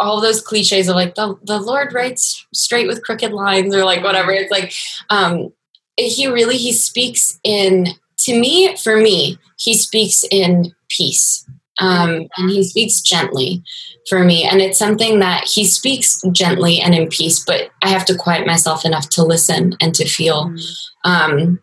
all 0.00 0.20
those 0.20 0.40
cliches 0.40 0.88
of 0.88 0.96
like 0.96 1.14
the, 1.14 1.38
the 1.44 1.60
Lord 1.60 1.92
writes 1.92 2.44
straight 2.52 2.88
with 2.88 3.04
crooked 3.04 3.32
lines 3.32 3.74
or 3.74 3.84
like 3.84 4.02
whatever. 4.02 4.32
It's 4.32 4.50
like, 4.50 4.72
um, 5.10 5.52
he 5.96 6.26
really 6.26 6.56
he 6.56 6.72
speaks 6.72 7.38
in 7.44 7.86
to 8.18 8.38
me 8.38 8.76
for 8.76 8.96
me 8.96 9.38
he 9.58 9.74
speaks 9.74 10.24
in 10.30 10.74
peace 10.88 11.46
um, 11.80 12.28
and 12.36 12.50
he 12.50 12.62
speaks 12.62 13.00
gently 13.00 13.62
for 14.08 14.22
me 14.22 14.44
and 14.44 14.60
it's 14.60 14.78
something 14.78 15.18
that 15.18 15.44
he 15.44 15.64
speaks 15.64 16.20
gently 16.32 16.80
and 16.80 16.94
in 16.94 17.08
peace 17.08 17.44
but 17.44 17.70
i 17.82 17.88
have 17.88 18.04
to 18.04 18.16
quiet 18.16 18.46
myself 18.46 18.84
enough 18.84 19.08
to 19.08 19.22
listen 19.22 19.76
and 19.80 19.94
to 19.94 20.04
feel 20.04 20.46
mm. 20.46 20.76
um, 21.04 21.60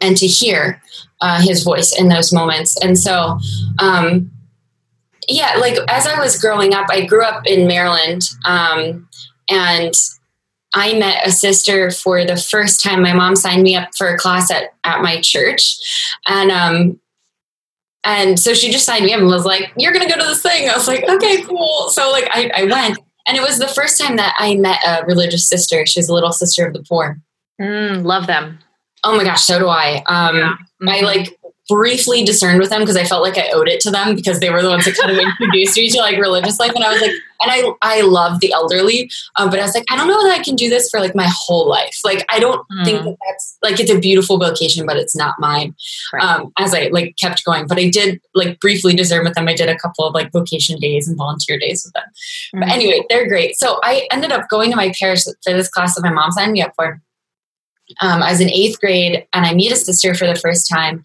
and 0.00 0.16
to 0.16 0.26
hear 0.26 0.80
uh, 1.20 1.40
his 1.40 1.62
voice 1.62 1.98
in 1.98 2.08
those 2.08 2.32
moments 2.32 2.76
and 2.82 2.98
so 2.98 3.38
um, 3.78 4.30
yeah 5.28 5.56
like 5.58 5.76
as 5.88 6.06
i 6.06 6.18
was 6.20 6.38
growing 6.38 6.74
up 6.74 6.86
i 6.90 7.04
grew 7.04 7.24
up 7.24 7.46
in 7.46 7.66
maryland 7.66 8.22
um, 8.44 9.08
and 9.48 9.94
I 10.76 10.92
met 10.98 11.26
a 11.26 11.32
sister 11.32 11.90
for 11.90 12.24
the 12.24 12.36
first 12.36 12.82
time. 12.82 13.00
My 13.00 13.14
mom 13.14 13.34
signed 13.34 13.62
me 13.62 13.74
up 13.76 13.88
for 13.96 14.08
a 14.08 14.18
class 14.18 14.50
at, 14.50 14.74
at 14.84 15.00
my 15.00 15.20
church. 15.22 15.78
And 16.26 16.50
um 16.50 17.00
and 18.04 18.38
so 18.38 18.54
she 18.54 18.70
just 18.70 18.84
signed 18.84 19.04
me 19.04 19.12
up 19.12 19.20
and 19.20 19.28
was 19.28 19.46
like, 19.46 19.72
You're 19.76 19.92
gonna 19.92 20.08
go 20.08 20.18
to 20.18 20.24
this 20.24 20.42
thing. 20.42 20.68
I 20.68 20.76
was 20.76 20.86
like, 20.86 21.02
Okay, 21.08 21.42
cool. 21.42 21.88
So 21.88 22.10
like 22.10 22.28
I, 22.30 22.50
I 22.54 22.64
went. 22.64 22.98
And 23.26 23.36
it 23.36 23.42
was 23.42 23.58
the 23.58 23.66
first 23.68 24.00
time 24.00 24.16
that 24.16 24.36
I 24.38 24.54
met 24.54 24.78
a 24.86 25.04
religious 25.04 25.48
sister. 25.48 25.84
She's 25.84 26.08
a 26.08 26.14
little 26.14 26.30
sister 26.30 26.64
of 26.64 26.74
the 26.74 26.84
poor. 26.88 27.18
Mm, 27.60 28.04
love 28.04 28.28
them. 28.28 28.60
Oh 29.06 29.16
my 29.16 29.24
gosh, 29.24 29.44
so 29.44 29.58
do 29.58 29.68
I. 29.68 30.02
Um, 30.06 30.36
yeah. 30.36 30.56
mm-hmm. 30.82 30.88
I 30.88 31.00
like 31.00 31.38
briefly 31.68 32.24
discerned 32.24 32.60
with 32.60 32.70
them 32.70 32.80
because 32.80 32.96
I 32.96 33.04
felt 33.04 33.22
like 33.22 33.38
I 33.38 33.50
owed 33.50 33.68
it 33.68 33.80
to 33.80 33.90
them 33.90 34.14
because 34.14 34.38
they 34.38 34.50
were 34.50 34.62
the 34.62 34.68
ones 34.68 34.84
that 34.84 34.96
kind 34.96 35.10
of 35.10 35.18
introduced 35.18 35.76
me 35.76 35.90
to 35.90 35.98
like 35.98 36.18
religious 36.18 36.60
life. 36.60 36.72
And 36.74 36.84
I 36.84 36.92
was 36.92 37.00
like, 37.00 37.10
and 37.10 37.50
I 37.50 37.72
I 37.82 38.00
love 38.02 38.40
the 38.40 38.52
elderly, 38.52 39.10
um, 39.36 39.50
but 39.50 39.58
I 39.58 39.62
was 39.62 39.74
like, 39.74 39.84
I 39.90 39.96
don't 39.96 40.08
know 40.08 40.22
that 40.26 40.38
I 40.38 40.42
can 40.42 40.54
do 40.54 40.68
this 40.68 40.88
for 40.88 41.00
like 41.00 41.14
my 41.14 41.28
whole 41.28 41.68
life. 41.68 41.98
Like 42.04 42.24
I 42.28 42.38
don't 42.38 42.66
mm. 42.70 42.84
think 42.84 43.04
that 43.04 43.16
that's 43.26 43.58
like 43.62 43.80
it's 43.80 43.90
a 43.90 43.98
beautiful 43.98 44.38
vocation, 44.38 44.86
but 44.86 44.96
it's 44.96 45.14
not 45.14 45.34
mine. 45.38 45.74
Right. 46.12 46.22
Um, 46.22 46.52
as 46.58 46.74
I 46.74 46.88
like 46.92 47.16
kept 47.20 47.44
going, 47.44 47.66
but 47.66 47.78
I 47.78 47.90
did 47.90 48.20
like 48.34 48.58
briefly 48.60 48.94
discern 48.94 49.24
with 49.24 49.34
them. 49.34 49.48
I 49.48 49.54
did 49.54 49.68
a 49.68 49.78
couple 49.78 50.04
of 50.04 50.14
like 50.14 50.32
vocation 50.32 50.78
days 50.78 51.06
and 51.08 51.16
volunteer 51.16 51.58
days 51.58 51.84
with 51.84 51.94
them. 51.94 52.04
Mm. 52.54 52.60
But 52.60 52.74
anyway, 52.74 53.04
they're 53.08 53.28
great. 53.28 53.56
So 53.58 53.80
I 53.82 54.08
ended 54.10 54.32
up 54.32 54.48
going 54.48 54.70
to 54.70 54.76
my 54.76 54.92
parish 54.98 55.24
for 55.24 55.52
this 55.52 55.68
class 55.68 55.94
that 55.94 56.02
my 56.02 56.12
mom 56.12 56.32
signed 56.32 56.52
me 56.52 56.62
up 56.62 56.72
for. 56.76 57.00
Um, 58.00 58.22
I 58.22 58.30
was 58.30 58.40
in 58.40 58.50
eighth 58.50 58.80
grade, 58.80 59.26
and 59.32 59.46
I 59.46 59.54
meet 59.54 59.72
a 59.72 59.76
sister 59.76 60.14
for 60.14 60.26
the 60.26 60.34
first 60.34 60.68
time 60.68 61.02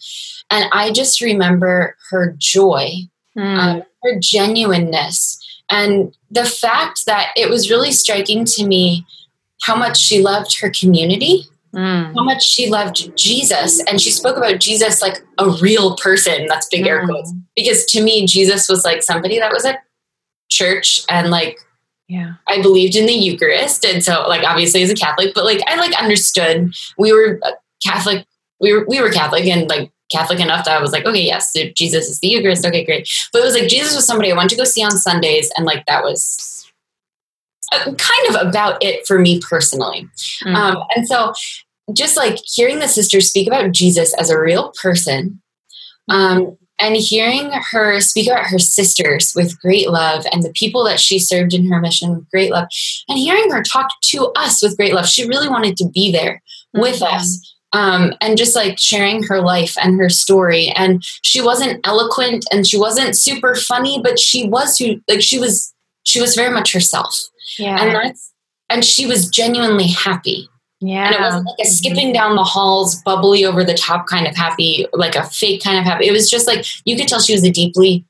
and 0.51 0.65
I 0.73 0.91
just 0.91 1.21
remember 1.21 1.95
her 2.09 2.35
joy, 2.37 2.89
mm. 3.37 3.57
um, 3.57 3.83
her 4.03 4.19
genuineness, 4.19 5.39
and 5.69 6.13
the 6.29 6.45
fact 6.45 7.05
that 7.05 7.31
it 7.37 7.49
was 7.49 7.69
really 7.69 7.93
striking 7.93 8.43
to 8.45 8.67
me 8.67 9.05
how 9.63 9.75
much 9.75 9.97
she 9.97 10.21
loved 10.21 10.59
her 10.59 10.69
community, 10.69 11.45
mm. 11.73 12.13
how 12.13 12.23
much 12.23 12.43
she 12.43 12.69
loved 12.69 13.15
Jesus. 13.17 13.81
And 13.85 14.01
she 14.01 14.11
spoke 14.11 14.35
about 14.35 14.59
Jesus 14.59 15.01
like 15.01 15.23
a 15.37 15.49
real 15.61 15.95
person. 15.95 16.47
That's 16.47 16.67
big 16.67 16.85
air 16.85 17.05
quotes. 17.05 17.31
Because 17.55 17.85
to 17.85 18.03
me, 18.03 18.25
Jesus 18.25 18.67
was 18.67 18.83
like 18.83 19.01
somebody 19.01 19.39
that 19.39 19.53
was 19.53 19.63
at 19.63 19.79
church 20.49 21.03
and 21.09 21.29
like 21.29 21.57
yeah 22.11 22.33
i 22.47 22.61
believed 22.61 22.95
in 22.95 23.05
the 23.05 23.13
eucharist 23.13 23.85
and 23.85 24.03
so 24.03 24.25
like 24.27 24.43
obviously 24.43 24.81
as 24.81 24.89
a 24.89 24.95
catholic 24.95 25.33
but 25.33 25.45
like 25.45 25.61
i 25.67 25.75
like 25.75 25.93
understood 26.01 26.73
we 26.97 27.13
were 27.13 27.39
catholic 27.83 28.25
we 28.59 28.73
were 28.73 28.85
we 28.87 29.01
were 29.01 29.09
catholic 29.09 29.45
and 29.45 29.69
like 29.69 29.91
Catholic 30.11 30.39
enough 30.39 30.65
that 30.65 30.77
I 30.77 30.81
was 30.81 30.91
like, 30.91 31.05
okay, 31.05 31.21
yes, 31.21 31.55
Jesus 31.75 32.09
is 32.09 32.19
the 32.19 32.27
Eucharist. 32.27 32.65
Okay, 32.65 32.83
great. 32.83 33.07
But 33.31 33.39
it 33.39 33.45
was 33.45 33.53
like 33.53 33.69
Jesus 33.69 33.95
was 33.95 34.05
somebody 34.05 34.31
I 34.31 34.35
wanted 34.35 34.49
to 34.49 34.57
go 34.57 34.65
see 34.65 34.83
on 34.83 34.91
Sundays, 34.91 35.49
and 35.55 35.65
like 35.65 35.85
that 35.85 36.03
was 36.03 36.69
uh, 37.71 37.93
kind 37.93 38.35
of 38.35 38.47
about 38.47 38.83
it 38.83 39.07
for 39.07 39.17
me 39.17 39.39
personally. 39.39 40.07
Mm-hmm. 40.43 40.55
Um, 40.55 40.83
and 40.95 41.07
so, 41.07 41.33
just 41.93 42.17
like 42.17 42.37
hearing 42.45 42.79
the 42.79 42.87
sisters 42.87 43.29
speak 43.29 43.47
about 43.47 43.71
Jesus 43.71 44.13
as 44.15 44.29
a 44.29 44.39
real 44.39 44.73
person, 44.81 45.41
um, 46.09 46.57
and 46.81 46.95
hearing 46.95 47.51
her 47.71 48.01
speak 48.01 48.27
about 48.27 48.47
her 48.47 48.59
sisters 48.59 49.33
with 49.35 49.59
great 49.61 49.89
love 49.89 50.25
and 50.31 50.43
the 50.43 50.51
people 50.51 50.83
that 50.85 50.99
she 50.99 51.19
served 51.19 51.53
in 51.53 51.69
her 51.71 51.79
mission 51.79 52.15
with 52.15 52.29
great 52.29 52.51
love, 52.51 52.67
and 53.07 53.19
hearing 53.19 53.51
her 53.51 53.63
talk 53.63 53.89
to 54.05 54.31
us 54.35 54.61
with 54.61 54.77
great 54.77 54.93
love, 54.93 55.07
she 55.07 55.27
really 55.27 55.47
wanted 55.47 55.77
to 55.77 55.87
be 55.89 56.11
there 56.11 56.41
with 56.73 56.99
mm-hmm. 57.01 57.15
us 57.15 57.55
um, 57.73 58.13
and 58.21 58.37
just 58.37 58.55
like 58.55 58.77
sharing 58.77 59.23
her 59.23 59.41
life 59.41 59.75
and 59.81 59.99
her 59.99 60.09
story. 60.09 60.69
And 60.75 61.03
she 61.21 61.41
wasn't 61.41 61.85
eloquent 61.85 62.45
and 62.51 62.67
she 62.67 62.77
wasn't 62.77 63.17
super 63.17 63.55
funny, 63.55 64.01
but 64.03 64.19
she 64.19 64.47
was 64.47 64.77
who 64.77 65.01
like 65.07 65.21
she 65.21 65.39
was 65.39 65.73
she 66.03 66.19
was 66.19 66.35
very 66.35 66.53
much 66.53 66.73
herself. 66.73 67.15
Yeah. 67.57 67.81
And 67.81 67.95
that's 67.95 68.33
and 68.69 68.85
she 68.85 69.05
was 69.05 69.29
genuinely 69.29 69.87
happy. 69.87 70.49
Yeah. 70.81 71.05
And 71.05 71.15
it 71.15 71.21
wasn't 71.21 71.45
like 71.45 71.67
a 71.67 71.69
skipping 71.69 72.11
down 72.11 72.35
the 72.35 72.43
halls, 72.43 73.01
bubbly 73.03 73.45
over 73.45 73.63
the 73.63 73.75
top 73.75 74.07
kind 74.07 74.27
of 74.27 74.35
happy, 74.35 74.87
like 74.93 75.15
a 75.15 75.23
fake 75.23 75.63
kind 75.63 75.77
of 75.77 75.83
happy. 75.83 76.07
It 76.07 76.11
was 76.11 76.29
just 76.29 76.47
like 76.47 76.65
you 76.85 76.97
could 76.97 77.07
tell 77.07 77.19
she 77.19 77.33
was 77.33 77.43
a 77.43 77.51
deeply 77.51 78.03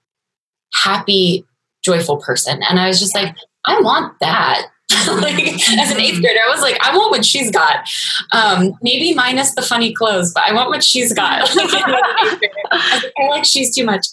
happy, 0.74 1.46
joyful 1.84 2.18
person. 2.18 2.62
And 2.70 2.80
I 2.80 2.88
was 2.88 3.00
just 3.00 3.14
like, 3.14 3.36
I 3.66 3.80
want 3.82 4.18
that. 4.22 4.68
like 5.08 5.40
as 5.80 5.92
an 5.92 6.00
eighth 6.00 6.22
grader, 6.22 6.40
I 6.46 6.50
was 6.50 6.62
like, 6.62 6.78
I 6.82 6.96
want 6.96 7.12
what 7.12 7.26
she's 7.26 7.52
got. 7.52 7.90
Um, 8.34 8.74
maybe 8.82 9.14
minus 9.14 9.54
the 9.56 9.62
funny 9.62 9.94
clothes, 9.94 10.34
but 10.34 10.44
I 10.44 10.54
want 10.54 10.70
what 10.70 10.84
she's 10.84 11.14
got. 11.14 11.50
I 11.52 13.12
feel 13.18 13.30
like 13.30 13.46
she's 13.46 13.76
too 13.76 13.86
much. 13.86 14.08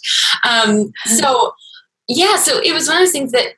Um, 0.47 0.91
so 1.05 1.53
yeah, 2.07 2.37
so 2.37 2.59
it 2.61 2.73
was 2.73 2.87
one 2.87 2.97
of 2.97 3.01
those 3.01 3.11
things 3.11 3.31
that 3.31 3.53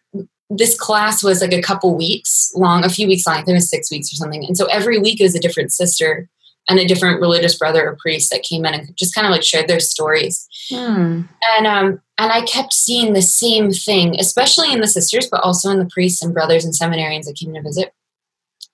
this 0.54 0.78
class 0.78 1.24
was 1.24 1.42
like 1.42 1.54
a 1.54 1.62
couple 1.62 1.96
weeks 1.96 2.52
long, 2.56 2.84
a 2.84 2.90
few 2.90 3.08
weeks 3.08 3.26
long. 3.26 3.36
I 3.36 3.40
think 3.40 3.50
it 3.50 3.54
was 3.54 3.70
six 3.70 3.90
weeks 3.90 4.12
or 4.12 4.16
something. 4.16 4.46
And 4.46 4.58
so 4.58 4.66
every 4.66 5.00
week 5.00 5.20
it 5.20 5.24
was 5.24 5.36
a 5.36 5.40
different 5.40 5.72
sister 5.72 6.28
and 6.70 6.78
a 6.78 6.86
different 6.86 7.22
religious 7.22 7.58
brother 7.58 7.88
or 7.88 7.98
priest 8.00 8.30
that 8.32 8.44
came 8.44 8.66
in 8.66 8.74
and 8.74 8.96
just 8.98 9.16
kind 9.16 9.26
of 9.26 9.32
like 9.32 9.44
shared 9.44 9.68
their 9.68 9.80
stories. 9.80 10.48
Hmm. 10.70 11.22
And 11.58 11.68
um, 11.68 12.02
and 12.18 12.32
I 12.32 12.42
kept 12.42 12.74
seeing 12.74 13.14
the 13.14 13.22
same 13.22 13.72
thing, 13.72 14.20
especially 14.20 14.72
in 14.72 14.82
the 14.82 14.88
sisters, 14.88 15.28
but 15.30 15.42
also 15.42 15.70
in 15.70 15.80
the 15.80 15.90
priests 15.92 16.22
and 16.22 16.34
brothers 16.34 16.66
and 16.66 16.74
seminarians 16.74 17.26
that 17.26 17.38
came 17.38 17.54
to 17.54 17.62
visit, 17.62 17.94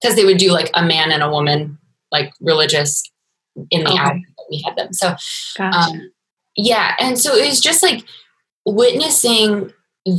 because 0.01 0.15
they 0.15 0.25
would 0.25 0.37
do 0.37 0.51
like 0.51 0.69
a 0.73 0.83
man 0.83 1.11
and 1.11 1.23
a 1.23 1.29
woman, 1.29 1.77
like 2.11 2.33
religious, 2.41 3.03
in 3.71 3.83
the 3.83 3.91
okay. 3.91 3.99
hour 3.99 4.13
that 4.13 4.45
we 4.49 4.61
had 4.65 4.75
them. 4.75 4.93
So, 4.93 5.15
gotcha. 5.57 5.77
um, 5.77 6.11
yeah, 6.55 6.95
and 6.99 7.17
so 7.17 7.35
it 7.35 7.47
was 7.47 7.59
just 7.59 7.83
like 7.83 8.03
witnessing 8.65 9.71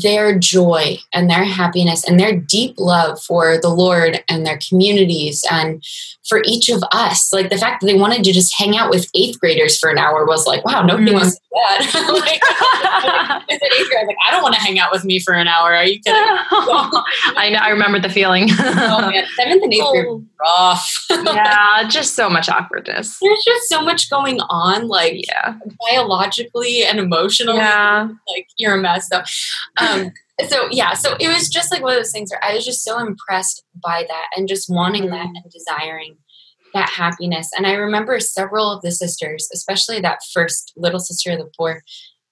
their 0.02 0.38
joy 0.38 0.98
and 1.12 1.30
their 1.30 1.44
happiness 1.44 2.04
and 2.04 2.18
their 2.20 2.36
deep 2.36 2.74
love 2.78 3.22
for 3.22 3.58
the 3.58 3.68
Lord 3.68 4.22
and 4.28 4.44
their 4.44 4.58
communities 4.68 5.44
and 5.50 5.82
for 6.28 6.42
each 6.44 6.68
of 6.68 6.82
us. 6.92 7.32
Like 7.32 7.48
the 7.48 7.56
fact 7.56 7.80
that 7.80 7.86
they 7.86 7.98
wanted 7.98 8.22
to 8.24 8.32
just 8.32 8.54
hang 8.56 8.76
out 8.76 8.90
with 8.90 9.08
eighth 9.14 9.40
graders 9.40 9.78
for 9.78 9.88
an 9.88 9.98
hour 9.98 10.26
was 10.26 10.46
like, 10.46 10.64
wow, 10.64 10.82
nobody 10.82 11.10
mm. 11.10 11.14
wants 11.14 11.34
to 11.34 11.40
do 11.40 11.56
that. 11.56 13.42
like, 13.48 13.48
eighth 13.50 13.90
grade, 13.90 14.06
like, 14.06 14.16
I 14.26 14.30
don't 14.30 14.42
want 14.42 14.54
to 14.54 14.60
hang 14.60 14.78
out 14.78 14.92
with 14.92 15.04
me 15.04 15.18
for 15.18 15.32
an 15.32 15.48
hour. 15.48 15.74
Are 15.74 15.84
you 15.84 16.00
kidding? 16.00 16.14
I 16.20 17.50
know. 17.50 17.58
I 17.58 17.70
remember 17.70 17.98
the 17.98 18.10
feeling. 18.10 18.48
oh 18.50 19.10
man, 19.10 19.24
seventh 19.36 19.62
and 19.62 19.72
eighth 19.72 19.90
grade 19.90 20.06
oh. 20.06 20.24
rough. 20.40 21.06
yeah, 21.10 21.88
just 21.88 22.14
so 22.14 22.28
much 22.28 22.48
awkwardness. 22.48 23.18
There's 23.20 23.44
just 23.44 23.68
so 23.68 23.80
much 23.80 24.10
going 24.10 24.40
on, 24.50 24.88
like 24.88 25.26
yeah, 25.26 25.54
biologically 25.88 26.84
and 26.84 26.98
emotionally. 26.98 27.58
Yeah, 27.58 28.08
like 28.28 28.48
you're 28.56 28.74
a 28.74 28.80
mess. 28.80 29.08
So, 29.08 29.22
um, 29.80 30.12
so 30.48 30.68
yeah, 30.70 30.94
so 30.94 31.16
it 31.18 31.28
was 31.28 31.48
just 31.48 31.72
like 31.72 31.82
one 31.82 31.92
of 31.92 31.98
those 31.98 32.12
things 32.12 32.30
where 32.30 32.44
I 32.44 32.54
was 32.54 32.64
just 32.64 32.84
so 32.84 32.98
impressed 32.98 33.64
by 33.82 34.04
that 34.08 34.26
and 34.36 34.48
just 34.48 34.70
wanting 34.70 35.10
that 35.10 35.26
and 35.26 35.50
desiring 35.50 36.16
that 36.74 36.88
happiness. 36.88 37.50
And 37.56 37.66
I 37.66 37.72
remember 37.72 38.20
several 38.20 38.70
of 38.70 38.82
the 38.82 38.92
sisters, 38.92 39.48
especially 39.52 40.00
that 40.00 40.20
first 40.32 40.72
little 40.76 41.00
sister 41.00 41.32
of 41.32 41.38
the 41.38 41.50
poor, 41.56 41.82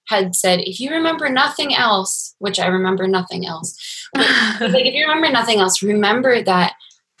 had 0.07 0.35
said, 0.35 0.61
if 0.61 0.79
you 0.79 0.91
remember 0.91 1.27
nothing 1.29 1.75
else, 1.75 2.35
which 2.39 2.59
I 2.59 2.67
remember 2.67 3.07
nothing 3.07 3.45
else, 3.45 4.07
like 4.15 4.85
if 4.85 4.93
you 4.93 5.05
remember 5.05 5.29
nothing 5.29 5.59
else, 5.59 5.83
remember 5.83 6.41
that 6.43 6.73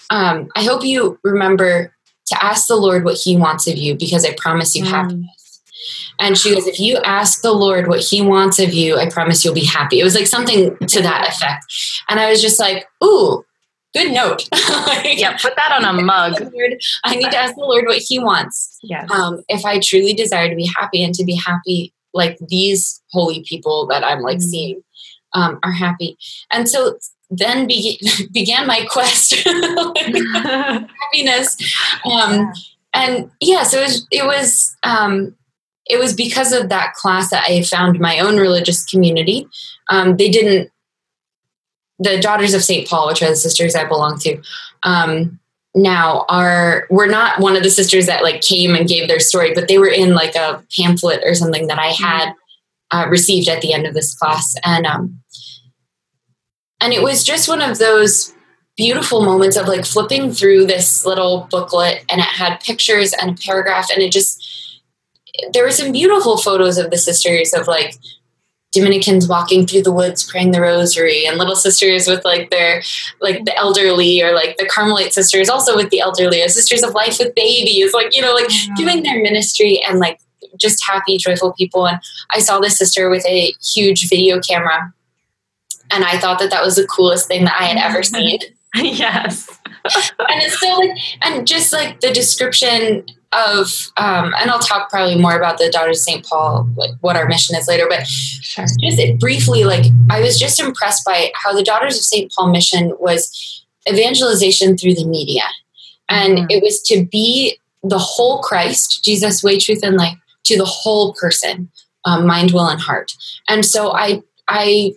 um, 0.09 0.47
I 0.55 0.63
hope 0.63 0.85
you 0.85 1.19
remember 1.23 1.93
to 2.27 2.43
ask 2.43 2.67
the 2.67 2.75
Lord 2.75 3.03
what 3.03 3.17
He 3.17 3.35
wants 3.35 3.67
of 3.67 3.77
you 3.77 3.95
because 3.95 4.25
I 4.25 4.33
promise 4.37 4.75
you 4.75 4.83
mm. 4.83 4.89
happiness. 4.89 5.36
And 6.19 6.37
she 6.37 6.53
goes, 6.53 6.67
If 6.67 6.79
you 6.79 6.97
ask 6.97 7.41
the 7.41 7.53
Lord 7.53 7.87
what 7.87 8.01
He 8.01 8.21
wants 8.21 8.59
of 8.59 8.73
you, 8.73 8.97
I 8.97 9.09
promise 9.09 9.43
you'll 9.43 9.53
be 9.53 9.65
happy. 9.65 9.99
It 9.99 10.03
was 10.03 10.15
like 10.15 10.27
something 10.27 10.75
to 10.77 11.01
that 11.01 11.27
effect. 11.27 11.65
And 12.09 12.19
I 12.19 12.29
was 12.29 12.41
just 12.41 12.59
like, 12.59 12.87
Ooh, 13.03 13.43
good 13.93 14.11
note. 14.11 14.47
like, 14.87 15.19
yeah, 15.19 15.37
put 15.37 15.55
that 15.55 15.71
on 15.71 15.85
a 15.85 16.01
mug. 16.01 16.39
Lord, 16.39 16.79
I 17.03 17.15
need 17.15 17.31
to 17.31 17.37
ask 17.37 17.55
the 17.55 17.61
Lord 17.61 17.85
what 17.85 17.97
He 17.99 18.19
wants. 18.19 18.79
Yes. 18.83 19.09
Um, 19.11 19.43
if 19.47 19.65
I 19.65 19.79
truly 19.79 20.13
desire 20.13 20.49
to 20.49 20.55
be 20.55 20.69
happy 20.77 21.03
and 21.03 21.13
to 21.15 21.23
be 21.23 21.39
happy 21.45 21.93
like 22.13 22.37
these 22.49 23.01
holy 23.11 23.43
people 23.47 23.87
that 23.87 24.03
I'm 24.03 24.21
like 24.21 24.37
mm-hmm. 24.37 24.47
seeing 24.47 24.83
um, 25.33 25.59
are 25.63 25.71
happy. 25.71 26.17
And 26.51 26.67
so 26.67 26.97
then 27.29 27.67
be- 27.67 28.01
began 28.31 28.67
my 28.67 28.85
quest 28.89 29.33
happiness. 30.33 31.57
Um, 32.05 32.51
and 32.93 33.31
yeah, 33.39 33.63
so 33.63 33.79
it 33.79 33.83
was, 33.83 34.07
it 34.11 34.25
was, 34.25 34.75
um, 34.83 35.35
it 35.89 35.99
was 35.99 36.13
because 36.13 36.51
of 36.51 36.69
that 36.69 36.93
class 36.93 37.29
that 37.29 37.45
I 37.47 37.61
found 37.63 37.99
my 37.99 38.19
own 38.19 38.37
religious 38.37 38.85
community. 38.85 39.47
Um, 39.89 40.17
they 40.17 40.29
didn't, 40.29 40.71
the 41.99 42.19
Daughters 42.19 42.53
of 42.53 42.63
St. 42.63 42.87
Paul, 42.87 43.07
which 43.07 43.21
are 43.21 43.29
the 43.29 43.35
sisters 43.35 43.75
I 43.75 43.85
belong 43.85 44.19
to, 44.19 44.41
um, 44.83 45.39
now 45.75 46.25
are 46.27 46.87
we're 46.89 47.07
not 47.07 47.39
one 47.39 47.55
of 47.55 47.63
the 47.63 47.69
sisters 47.69 48.07
that 48.07 48.23
like 48.23 48.41
came 48.41 48.75
and 48.75 48.87
gave 48.87 49.07
their 49.07 49.19
story, 49.19 49.53
but 49.53 49.67
they 49.67 49.77
were 49.77 49.87
in 49.87 50.13
like 50.13 50.35
a 50.35 50.63
pamphlet 50.75 51.21
or 51.23 51.35
something 51.35 51.67
that 51.67 51.79
I 51.79 51.91
mm-hmm. 51.91 52.03
had 52.03 52.33
uh, 52.91 53.07
received 53.09 53.47
at 53.47 53.61
the 53.61 53.73
end 53.73 53.85
of 53.85 53.93
this 53.93 54.15
class, 54.15 54.55
and 54.63 54.85
um, 54.85 55.19
and 56.81 56.93
it 56.93 57.03
was 57.03 57.23
just 57.23 57.47
one 57.47 57.61
of 57.61 57.77
those 57.77 58.33
beautiful 58.75 59.23
moments 59.23 59.57
of 59.57 59.67
like 59.67 59.85
flipping 59.85 60.31
through 60.31 60.65
this 60.65 61.05
little 61.05 61.47
booklet, 61.51 62.03
and 62.09 62.21
it 62.21 62.27
had 62.27 62.59
pictures 62.59 63.13
and 63.13 63.31
a 63.31 63.41
paragraph, 63.41 63.87
and 63.91 64.01
it 64.01 64.11
just 64.11 64.43
there 65.53 65.63
were 65.63 65.71
some 65.71 65.91
beautiful 65.91 66.37
photos 66.37 66.77
of 66.77 66.91
the 66.91 66.97
sisters 66.97 67.53
of 67.53 67.67
like 67.67 67.95
Dominicans 68.73 69.27
walking 69.27 69.65
through 69.65 69.83
the 69.83 69.93
woods 69.93 70.29
praying 70.29 70.51
the 70.51 70.61
rosary 70.61 71.25
and 71.25 71.37
little 71.37 71.55
sisters 71.55 72.07
with 72.07 72.23
like 72.25 72.49
their 72.49 72.81
like 73.21 73.45
the 73.45 73.57
elderly 73.57 74.21
or 74.21 74.33
like 74.33 74.57
the 74.57 74.65
Carmelite 74.65 75.13
sisters 75.13 75.49
also 75.49 75.75
with 75.75 75.89
the 75.89 76.01
elderly 76.01 76.43
or 76.43 76.49
sisters 76.49 76.83
of 76.83 76.93
life 76.93 77.17
with 77.17 77.33
babies 77.33 77.93
like 77.93 78.15
you 78.15 78.21
know 78.21 78.33
like 78.33 78.47
mm-hmm. 78.47 78.73
doing 78.75 79.03
their 79.03 79.21
ministry 79.21 79.81
and 79.87 79.99
like 79.99 80.19
just 80.57 80.83
happy 80.85 81.17
joyful 81.17 81.53
people. 81.53 81.87
And 81.87 81.99
I 82.31 82.39
saw 82.39 82.59
this 82.59 82.77
sister 82.77 83.09
with 83.09 83.25
a 83.25 83.53
huge 83.73 84.09
video 84.09 84.39
camera 84.39 84.93
and 85.91 86.03
I 86.03 86.17
thought 86.19 86.39
that 86.39 86.49
that 86.49 86.63
was 86.63 86.75
the 86.75 86.87
coolest 86.87 87.27
thing 87.27 87.45
that 87.45 87.57
I 87.59 87.65
had 87.65 87.77
ever 87.77 88.03
seen. 88.03 88.39
Yes. 88.75 89.49
And 89.89 90.41
it's 90.41 90.57
still 90.57 90.77
like 90.77 90.97
and 91.21 91.47
just 91.47 91.71
like 91.71 92.01
the 92.01 92.11
description 92.11 93.05
of 93.33 93.91
um, 93.97 94.33
and 94.39 94.49
i'll 94.49 94.59
talk 94.59 94.89
probably 94.89 95.19
more 95.19 95.35
about 95.35 95.57
the 95.57 95.69
daughters 95.69 95.97
of 95.97 96.03
st 96.03 96.25
paul 96.25 96.67
like 96.75 96.91
what 97.01 97.15
our 97.15 97.27
mission 97.27 97.55
is 97.55 97.67
later 97.67 97.85
but 97.89 98.05
sure. 98.07 98.65
just 98.81 99.19
briefly 99.19 99.63
like 99.63 99.85
i 100.09 100.19
was 100.19 100.39
just 100.39 100.59
impressed 100.59 101.03
by 101.05 101.31
how 101.35 101.53
the 101.53 101.63
daughters 101.63 101.97
of 101.97 102.03
st 102.03 102.31
paul 102.33 102.49
mission 102.49 102.93
was 102.99 103.65
evangelization 103.89 104.77
through 104.77 104.93
the 104.93 105.05
media 105.05 105.43
and 106.09 106.37
mm-hmm. 106.37 106.45
it 106.49 106.63
was 106.63 106.81
to 106.81 107.05
be 107.05 107.57
the 107.83 107.99
whole 107.99 108.41
christ 108.41 109.03
jesus 109.03 109.43
way 109.43 109.59
truth 109.59 109.83
and 109.83 109.97
life 109.97 110.17
to 110.43 110.57
the 110.57 110.65
whole 110.65 111.13
person 111.13 111.69
um, 112.05 112.25
mind 112.25 112.51
will 112.51 112.67
and 112.67 112.81
heart 112.81 113.13
and 113.49 113.65
so 113.65 113.93
i 113.93 114.21
i 114.47 114.93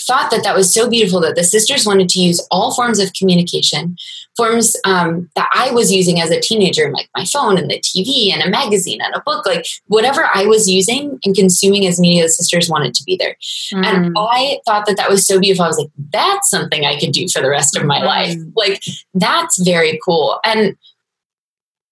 thought 0.00 0.30
that 0.30 0.42
that 0.44 0.56
was 0.56 0.72
so 0.72 0.88
beautiful 0.88 1.20
that 1.20 1.34
the 1.34 1.44
sisters 1.44 1.86
wanted 1.86 2.08
to 2.10 2.20
use 2.20 2.46
all 2.50 2.74
forms 2.74 2.98
of 2.98 3.12
communication, 3.12 3.96
forms 4.36 4.76
um, 4.84 5.30
that 5.34 5.48
I 5.52 5.70
was 5.70 5.92
using 5.92 6.20
as 6.20 6.30
a 6.30 6.40
teenager, 6.40 6.90
like 6.92 7.08
my 7.16 7.24
phone 7.24 7.58
and 7.58 7.70
the 7.70 7.80
TV 7.80 8.32
and 8.32 8.42
a 8.42 8.50
magazine 8.50 9.00
and 9.00 9.14
a 9.14 9.22
book, 9.24 9.46
like 9.46 9.66
whatever 9.86 10.28
I 10.34 10.46
was 10.46 10.68
using 10.68 11.18
and 11.24 11.34
consuming 11.34 11.86
as 11.86 12.00
media, 12.00 12.24
the 12.24 12.28
sisters 12.28 12.68
wanted 12.68 12.94
to 12.94 13.04
be 13.04 13.16
there. 13.16 13.36
Mm. 13.72 13.84
And 13.84 14.14
I 14.18 14.58
thought 14.66 14.86
that 14.86 14.96
that 14.96 15.10
was 15.10 15.26
so 15.26 15.40
beautiful. 15.40 15.64
I 15.64 15.68
was 15.68 15.78
like, 15.78 15.90
that's 16.12 16.50
something 16.50 16.84
I 16.84 16.98
could 16.98 17.12
do 17.12 17.26
for 17.28 17.40
the 17.40 17.50
rest 17.50 17.76
of 17.76 17.84
my 17.84 18.00
mm. 18.00 18.04
life. 18.04 18.36
Like, 18.54 18.82
that's 19.14 19.60
very 19.62 19.98
cool. 20.04 20.38
And 20.44 20.76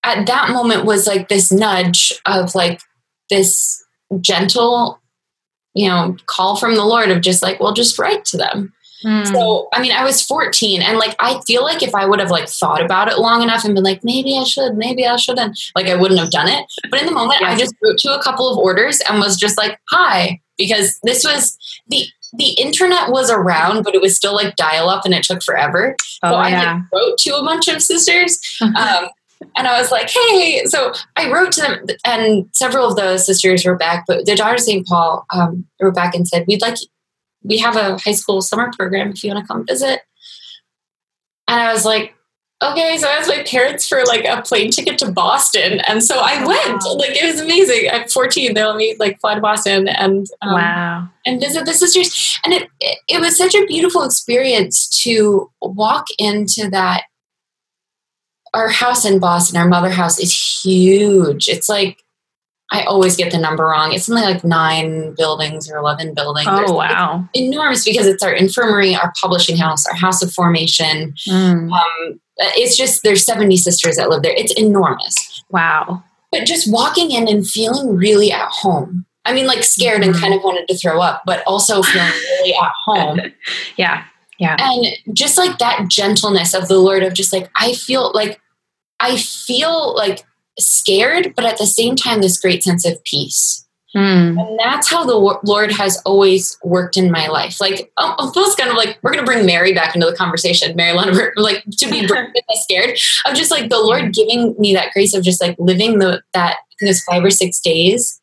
at 0.02 0.26
that 0.26 0.50
moment 0.50 0.84
was 0.84 1.06
like 1.06 1.28
this 1.28 1.50
nudge 1.50 2.20
of 2.26 2.54
like 2.54 2.80
this 3.30 3.82
gentle 4.20 5.00
you 5.74 5.88
know, 5.88 6.16
call 6.26 6.56
from 6.56 6.76
the 6.76 6.84
Lord 6.84 7.10
of 7.10 7.20
just 7.20 7.42
like, 7.42 7.60
well, 7.60 7.72
just 7.72 7.98
write 7.98 8.24
to 8.26 8.36
them. 8.36 8.72
Mm. 9.04 9.26
So, 9.26 9.68
I 9.72 9.82
mean, 9.82 9.92
I 9.92 10.02
was 10.02 10.22
14 10.22 10.80
and 10.80 10.98
like, 10.98 11.14
I 11.18 11.40
feel 11.46 11.62
like 11.62 11.82
if 11.82 11.94
I 11.94 12.06
would 12.06 12.20
have 12.20 12.30
like 12.30 12.48
thought 12.48 12.82
about 12.82 13.08
it 13.08 13.18
long 13.18 13.42
enough 13.42 13.64
and 13.64 13.74
been 13.74 13.84
like, 13.84 14.02
maybe 14.02 14.38
I 14.38 14.44
should, 14.44 14.76
maybe 14.76 15.06
I 15.06 15.16
shouldn't, 15.16 15.58
like 15.76 15.88
I 15.88 15.94
wouldn't 15.94 16.20
have 16.20 16.30
done 16.30 16.48
it. 16.48 16.64
But 16.90 17.00
in 17.00 17.06
the 17.06 17.12
moment, 17.12 17.42
I 17.42 17.56
just 17.56 17.74
wrote 17.82 17.98
to 17.98 18.18
a 18.18 18.22
couple 18.22 18.48
of 18.48 18.56
orders 18.56 19.00
and 19.08 19.18
was 19.18 19.36
just 19.36 19.58
like, 19.58 19.78
hi, 19.90 20.40
because 20.56 20.98
this 21.02 21.22
was 21.22 21.58
the, 21.88 22.06
the 22.36 22.50
internet 22.52 23.10
was 23.10 23.30
around, 23.30 23.82
but 23.82 23.94
it 23.94 24.00
was 24.00 24.16
still 24.16 24.34
like 24.34 24.56
dial 24.56 24.88
up 24.88 25.04
and 25.04 25.12
it 25.12 25.24
took 25.24 25.42
forever. 25.42 25.94
Oh, 26.22 26.30
so 26.30 26.48
yeah. 26.48 26.80
I 26.80 26.96
wrote 26.96 27.18
to 27.18 27.36
a 27.36 27.44
bunch 27.44 27.68
of 27.68 27.82
sisters. 27.82 28.38
Um, 28.62 29.08
and 29.56 29.66
I 29.66 29.80
was 29.80 29.90
like, 29.90 30.10
hey. 30.10 30.62
So 30.66 30.92
I 31.16 31.30
wrote 31.30 31.52
to 31.52 31.60
them, 31.60 31.86
and 32.04 32.48
several 32.52 32.88
of 32.88 32.96
the 32.96 33.18
sisters 33.18 33.64
were 33.64 33.76
back, 33.76 34.04
but 34.06 34.26
the 34.26 34.34
daughter 34.34 34.54
of 34.54 34.60
St. 34.60 34.86
Paul 34.86 35.24
um, 35.32 35.66
were 35.80 35.92
back 35.92 36.14
and 36.14 36.26
said, 36.26 36.44
we'd 36.48 36.62
like, 36.62 36.76
we 37.42 37.58
have 37.58 37.76
a 37.76 37.98
high 37.98 38.12
school 38.12 38.40
summer 38.40 38.70
program 38.76 39.10
if 39.10 39.22
you 39.22 39.32
want 39.32 39.44
to 39.44 39.46
come 39.46 39.66
visit. 39.66 40.00
And 41.46 41.60
I 41.60 41.72
was 41.72 41.84
like, 41.84 42.14
okay. 42.62 42.96
So 42.96 43.06
I 43.06 43.12
asked 43.12 43.28
my 43.28 43.42
parents 43.42 43.86
for 43.86 44.02
like 44.04 44.24
a 44.24 44.42
plane 44.42 44.70
ticket 44.70 44.98
to 44.98 45.12
Boston. 45.12 45.80
And 45.80 46.02
so 46.02 46.18
I 46.18 46.42
wow. 46.42 46.48
went. 46.48 46.82
Like, 46.98 47.22
it 47.22 47.24
was 47.30 47.40
amazing. 47.40 47.90
I'm 47.92 48.08
14. 48.08 48.54
They 48.54 48.64
let 48.64 48.76
me 48.76 48.96
like 48.98 49.20
fly 49.20 49.34
to 49.34 49.40
Boston 49.40 49.88
and, 49.88 50.26
um, 50.40 50.54
wow. 50.54 51.08
and 51.26 51.40
visit 51.40 51.66
the 51.66 51.74
sisters. 51.74 52.38
And 52.44 52.54
it, 52.54 52.68
it 53.08 53.20
was 53.20 53.36
such 53.36 53.54
a 53.54 53.66
beautiful 53.66 54.02
experience 54.04 54.88
to 55.02 55.50
walk 55.60 56.06
into 56.18 56.70
that 56.70 57.04
our 58.54 58.68
house 58.68 59.04
in 59.04 59.18
Boston, 59.18 59.58
our 59.58 59.68
mother 59.68 59.90
house 59.90 60.18
is 60.18 60.32
huge. 60.32 61.48
It's 61.48 61.68
like 61.68 62.04
I 62.70 62.84
always 62.84 63.16
get 63.16 63.30
the 63.30 63.38
number 63.38 63.64
wrong. 63.64 63.92
It's 63.92 64.06
something 64.06 64.24
like 64.24 64.42
nine 64.42 65.14
buildings 65.16 65.70
or 65.70 65.76
eleven 65.76 66.14
buildings. 66.14 66.48
Oh 66.50 66.72
wow, 66.72 67.28
enormous 67.34 67.84
because 67.84 68.06
it's 68.06 68.22
our 68.22 68.32
infirmary, 68.32 68.94
our 68.94 69.12
publishing 69.20 69.56
house, 69.56 69.86
our 69.86 69.94
house 69.94 70.22
of 70.22 70.32
formation. 70.32 71.14
Mm. 71.28 71.70
Um, 71.70 72.20
it's 72.56 72.76
just 72.76 73.02
there's 73.02 73.24
seventy 73.24 73.56
sisters 73.56 73.96
that 73.96 74.08
live 74.08 74.22
there. 74.22 74.34
It's 74.34 74.54
enormous. 74.54 75.44
Wow. 75.50 76.02
But 76.32 76.46
just 76.46 76.72
walking 76.72 77.12
in 77.12 77.28
and 77.28 77.46
feeling 77.46 77.96
really 77.96 78.32
at 78.32 78.48
home. 78.48 79.06
I 79.24 79.32
mean, 79.32 79.46
like 79.46 79.62
scared 79.62 80.02
mm-hmm. 80.02 80.10
and 80.10 80.20
kind 80.20 80.34
of 80.34 80.42
wanted 80.42 80.66
to 80.68 80.76
throw 80.76 81.00
up, 81.00 81.22
but 81.26 81.42
also 81.46 81.82
feeling 81.82 82.08
really 82.08 82.54
at 82.54 82.72
home. 82.84 83.20
yeah. 83.76 84.04
Yeah. 84.38 84.56
And 84.58 84.86
just 85.16 85.38
like 85.38 85.58
that 85.58 85.86
gentleness 85.88 86.54
of 86.54 86.66
the 86.66 86.78
Lord 86.78 87.04
of 87.04 87.14
just 87.14 87.32
like, 87.32 87.48
I 87.54 87.72
feel 87.72 88.10
like 88.14 88.40
I 89.04 89.18
feel 89.18 89.94
like 89.94 90.24
scared, 90.58 91.34
but 91.36 91.44
at 91.44 91.58
the 91.58 91.66
same 91.66 91.94
time, 91.94 92.22
this 92.22 92.40
great 92.40 92.62
sense 92.62 92.86
of 92.86 93.02
peace. 93.04 93.66
Mm. 93.94 94.40
And 94.40 94.58
that's 94.58 94.88
how 94.88 95.04
the 95.04 95.38
Lord 95.44 95.70
has 95.72 96.00
always 96.06 96.58
worked 96.64 96.96
in 96.96 97.10
my 97.10 97.28
life. 97.28 97.60
Like, 97.60 97.92
almost 97.98 98.56
kind 98.56 98.70
of 98.70 98.76
like, 98.76 98.98
we're 99.02 99.12
going 99.12 99.24
to 99.24 99.30
bring 99.30 99.44
Mary 99.44 99.74
back 99.74 99.94
into 99.94 100.06
the 100.06 100.16
conversation, 100.16 100.74
Mary 100.74 100.96
Lenneburg, 100.96 101.32
like 101.36 101.62
to 101.64 101.90
be 101.90 102.08
scared 102.54 102.98
of 103.26 103.34
just 103.34 103.50
like 103.50 103.68
the 103.68 103.78
Lord 103.78 104.14
giving 104.14 104.54
me 104.58 104.72
that 104.74 104.92
grace 104.92 105.14
of 105.14 105.22
just 105.22 105.40
like 105.40 105.54
living 105.58 105.98
the, 105.98 106.22
that, 106.32 106.56
those 106.80 107.02
five 107.02 107.22
or 107.22 107.30
six 107.30 107.60
days 107.60 108.20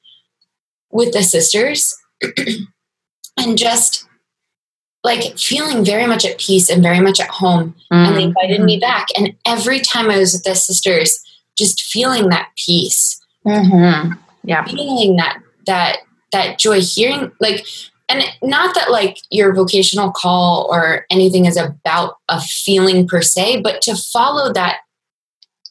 with 0.92 1.14
the 1.14 1.22
sisters 1.22 1.96
and 3.38 3.58
just 3.58 4.06
like 5.04 5.38
feeling 5.38 5.84
very 5.84 6.06
much 6.06 6.26
at 6.26 6.38
peace 6.38 6.70
and 6.70 6.84
very 6.84 7.00
much 7.00 7.20
at 7.20 7.30
home. 7.30 7.76
Mm-hmm. 7.92 7.96
And 7.96 8.16
they 8.16 8.24
invited 8.24 8.62
me 8.62 8.80
back. 8.80 9.08
And 9.18 9.36
every 9.46 9.80
time 9.80 10.10
I 10.10 10.18
was 10.18 10.34
with 10.34 10.44
the 10.44 10.56
sisters, 10.56 11.20
just 11.58 11.82
feeling 11.84 12.30
that 12.30 12.50
peace. 12.56 13.20
Mm-hmm. 13.46 14.14
Yeah. 14.44 14.66
Feeling 14.66 15.16
that 15.18 15.40
that 15.68 15.98
that 16.32 16.60
joy, 16.60 16.82
hearing 16.82 17.32
like 17.40 17.66
and 18.10 18.24
not 18.42 18.76
that 18.76 18.92
like 18.92 19.18
your 19.30 19.54
vocational 19.54 20.12
call 20.12 20.68
or 20.72 21.06
anything 21.10 21.46
is 21.46 21.58
about 21.58 22.16
a 22.30 22.42
feeling 22.42 23.08
per 23.08 23.22
se, 23.22 23.62
but 23.62 23.82
to 23.82 23.96
follow 23.96 24.52
that 24.54 24.80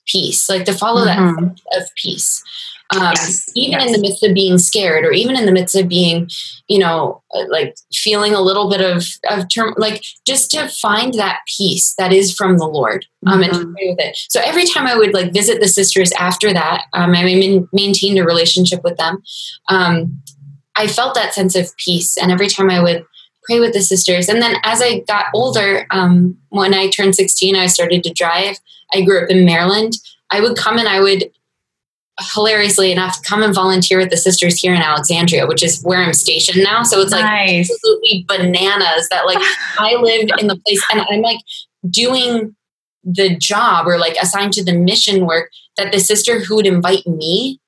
peace, 0.07 0.49
like 0.49 0.65
to 0.65 0.73
follow 0.73 1.07
mm-hmm. 1.07 1.45
that 1.45 1.83
of 1.83 1.89
peace 1.97 2.43
um, 2.95 3.13
yes. 3.15 3.49
even 3.55 3.79
yes. 3.79 3.87
in 3.87 3.93
the 3.93 4.01
midst 4.01 4.25
of 4.25 4.35
being 4.35 4.59
scared 4.59 5.05
or 5.05 5.13
even 5.13 5.37
in 5.37 5.47
the 5.47 5.53
midst 5.53 5.77
of 5.77 5.89
being 5.89 6.29
you 6.69 6.79
know 6.79 7.23
uh, 7.35 7.45
like 7.49 7.77
feeling 7.93 8.35
a 8.35 8.41
little 8.41 8.69
bit 8.69 8.81
of 8.81 9.07
of 9.31 9.49
term 9.49 9.75
like 9.77 10.03
just 10.27 10.51
to 10.51 10.69
find 10.69 11.15
that 11.15 11.41
peace 11.57 11.95
that 11.99 12.13
is 12.13 12.35
from 12.35 12.59
the 12.59 12.67
lord 12.67 13.07
um, 13.27 13.35
mm-hmm. 13.35 13.43
and 13.45 13.53
to 13.53 13.59
mm-hmm. 13.61 13.75
pray 13.75 13.91
with 13.91 14.01
it 14.01 14.17
so 14.29 14.41
every 14.45 14.67
time 14.67 14.87
i 14.87 14.97
would 14.97 15.15
like 15.15 15.33
visit 15.33 15.61
the 15.61 15.69
sisters 15.69 16.11
after 16.19 16.53
that 16.53 16.85
um, 16.93 17.15
i 17.15 17.25
mean, 17.25 17.69
maintained 17.73 18.19
a 18.19 18.25
relationship 18.25 18.83
with 18.83 18.97
them 18.97 19.23
um, 19.69 20.21
i 20.77 20.87
felt 20.87 21.15
that 21.15 21.35
sense 21.35 21.55
of 21.55 21.75
peace 21.77 22.17
and 22.17 22.33
every 22.33 22.49
time 22.49 22.71
i 22.71 22.83
would 22.83 23.05
pray 23.45 23.61
with 23.61 23.73
the 23.73 23.83
sisters 23.83 24.29
and 24.29 24.43
then 24.43 24.57
as 24.65 24.83
i 24.83 25.01
got 25.01 25.27
older 25.35 25.87
um, 25.91 26.37
when 26.49 26.75
i 26.75 26.89
turned 26.89 27.15
16 27.15 27.55
i 27.55 27.67
started 27.67 28.03
to 28.03 28.13
drive 28.13 28.57
i 28.93 29.01
grew 29.01 29.23
up 29.23 29.31
in 29.31 29.45
maryland 29.45 29.93
i 30.31 30.41
would 30.41 30.57
come 30.57 30.77
and 30.77 30.89
i 30.89 31.01
would 31.01 31.31
hilariously 32.35 32.93
enough, 32.93 33.23
come 33.23 33.43
and 33.43 33.55
volunteer 33.55 33.99
with 33.99 34.11
the 34.11 34.17
sisters 34.17 34.59
here 34.59 34.75
in 34.75 34.83
Alexandria, 34.83 35.47
which 35.47 35.63
is 35.63 35.83
where 35.83 36.03
I'm 36.03 36.13
stationed 36.13 36.63
now. 36.63 36.83
So 36.83 37.01
it's 37.01 37.13
like 37.13 37.25
nice. 37.25 37.71
absolutely 37.71 38.25
bananas 38.29 39.09
that 39.11 39.27
like 39.27 39.39
I 39.79 39.95
live 39.97 40.31
in 40.39 40.47
the 40.47 40.57
place 40.57 40.83
and 40.91 41.01
I'm 41.11 41.21
like 41.21 41.41
doing 41.89 42.55
the 43.05 43.37
job 43.37 43.87
or 43.87 43.99
like 43.99 44.17
assigned 44.21 44.53
to 44.55 44.65
the 44.65 44.75
mission 44.75 45.27
work 45.27 45.51
that 45.77 45.93
the 45.93 46.01
sister 46.01 46.41
who 46.41 46.57
would 46.57 46.67
invite 46.67 47.07
me 47.07 47.61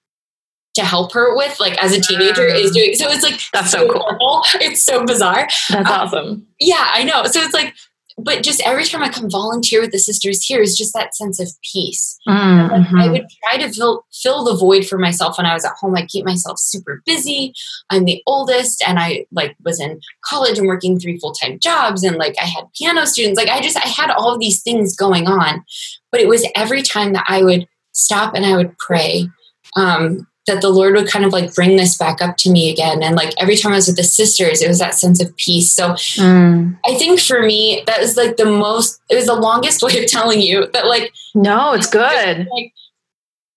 to 0.75 0.85
help 0.85 1.13
her 1.13 1.37
with 1.37 1.59
like 1.61 1.83
as 1.83 1.93
a 1.93 2.01
teenager 2.01 2.47
is 2.47 2.71
doing. 2.71 2.95
So 2.95 3.09
it's 3.09 3.23
like 3.23 3.41
that's 3.53 3.71
so, 3.71 3.87
so 3.87 3.93
cool. 3.93 4.43
it's 4.55 4.85
so 4.85 5.05
bizarre. 5.05 5.49
That's 5.71 5.73
um, 5.73 5.87
awesome. 5.87 6.47
yeah 6.61 6.91
i 6.93 7.05
know. 7.05 7.25
So 7.25 7.41
it's 7.41 7.55
like 7.55 7.75
but 8.19 8.43
just 8.43 8.63
every 8.65 8.85
time 8.85 9.03
I 9.03 9.09
come 9.09 9.31
volunteer 9.31 9.81
with 9.81 9.93
the 9.93 9.99
sisters 9.99 10.45
here 10.45 10.61
is 10.61 10.77
just 10.77 10.93
that 10.95 11.15
sense 11.15 11.41
of 11.41 11.49
peace. 11.73 12.19
Mm-hmm. 12.29 12.97
I 12.97 13.09
would 13.09 13.27
try 13.45 13.59
to 13.59 13.73
fill 13.73 14.05
fill 14.13 14.45
the 14.45 14.57
void 14.57 14.87
for 14.87 14.99
myself 14.99 15.39
when 15.39 15.47
I 15.47 15.55
was 15.55 15.65
at 15.65 15.73
home. 15.81 15.97
I 15.97 16.07
keep 16.07 16.25
myself 16.25 16.59
super 16.59 17.03
busy. 17.07 17.55
I'm 17.91 18.05
the 18.05 18.23
oldest, 18.27 18.83
and 18.87 18.99
I 18.99 19.27
like 19.33 19.57
was 19.65 19.81
in 19.81 20.01
college 20.25 20.59
and 20.59 20.67
working 20.67 20.99
three 20.99 21.19
full 21.19 21.33
time 21.33 21.59
jobs, 21.59 22.03
and 22.03 22.17
like 22.17 22.35
I 22.41 22.47
had 22.47 22.65
piano 22.77 23.07
students. 23.07 23.39
Like 23.39 23.49
I 23.49 23.61
just 23.61 23.77
I 23.77 23.89
had 23.89 24.11
all 24.11 24.33
of 24.33 24.41
these 24.41 24.63
things 24.63 24.95
going 24.97 25.27
on, 25.27 25.65
but 26.11 26.21
it 26.21 26.29
was 26.29 26.47
every 26.55 26.83
time 26.83 27.13
that 27.15 27.25
I 27.29 27.43
would 27.43 27.67
stop 27.93 28.35
and 28.35 28.45
I 28.45 28.57
would 28.57 28.77
pray. 28.79 29.29
Um, 29.77 30.27
that 30.47 30.61
the 30.61 30.71
Lord 30.71 30.95
would 30.95 31.09
kind 31.09 31.25
of 31.25 31.33
like 31.33 31.55
bring 31.55 31.77
this 31.77 31.97
back 31.97 32.21
up 32.21 32.37
to 32.39 32.51
me 32.51 32.71
again. 32.71 33.03
And 33.03 33.15
like 33.15 33.33
every 33.41 33.57
time 33.57 33.73
I 33.73 33.77
was 33.77 33.87
with 33.87 33.97
the 33.97 34.03
sisters, 34.03 34.61
it 34.61 34.69
was 34.69 34.81
that 34.81 34.95
sense 34.95 35.23
of 35.23 35.35
peace. 35.37 35.73
So 35.73 35.91
mm. 35.91 36.77
I 36.85 36.95
think 36.95 37.21
for 37.21 37.43
me, 37.43 37.85
that 37.87 38.01
was 38.01 38.17
like 38.17 38.37
the 38.37 38.47
most, 38.47 39.01
it 39.09 39.15
was 39.15 39.27
the 39.27 39.35
longest 39.35 39.83
way 39.83 40.03
of 40.03 40.07
telling 40.09 40.41
you 40.41 40.67
that 40.73 40.87
like, 40.87 41.13
no, 41.35 41.75
it's 41.75 41.89
good. 41.89 42.49
Like, 42.51 42.73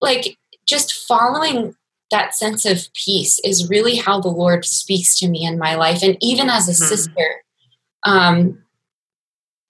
like 0.02 0.38
just 0.66 0.94
following 1.08 1.76
that 2.12 2.36
sense 2.36 2.66
of 2.66 2.88
peace 2.94 3.40
is 3.40 3.70
really 3.70 3.96
how 3.96 4.22
the 4.22 4.28
Lord 4.28 4.64
speaks 4.64 5.18
to 5.20 5.28
me 5.28 5.44
in 5.44 5.58
my 5.58 5.74
life. 5.76 6.04
And 6.04 6.18
even 6.22 6.50
as 6.50 6.70
a 6.70 6.72
mm. 6.72 6.88
sister, 6.88 7.44
um, 8.04 8.64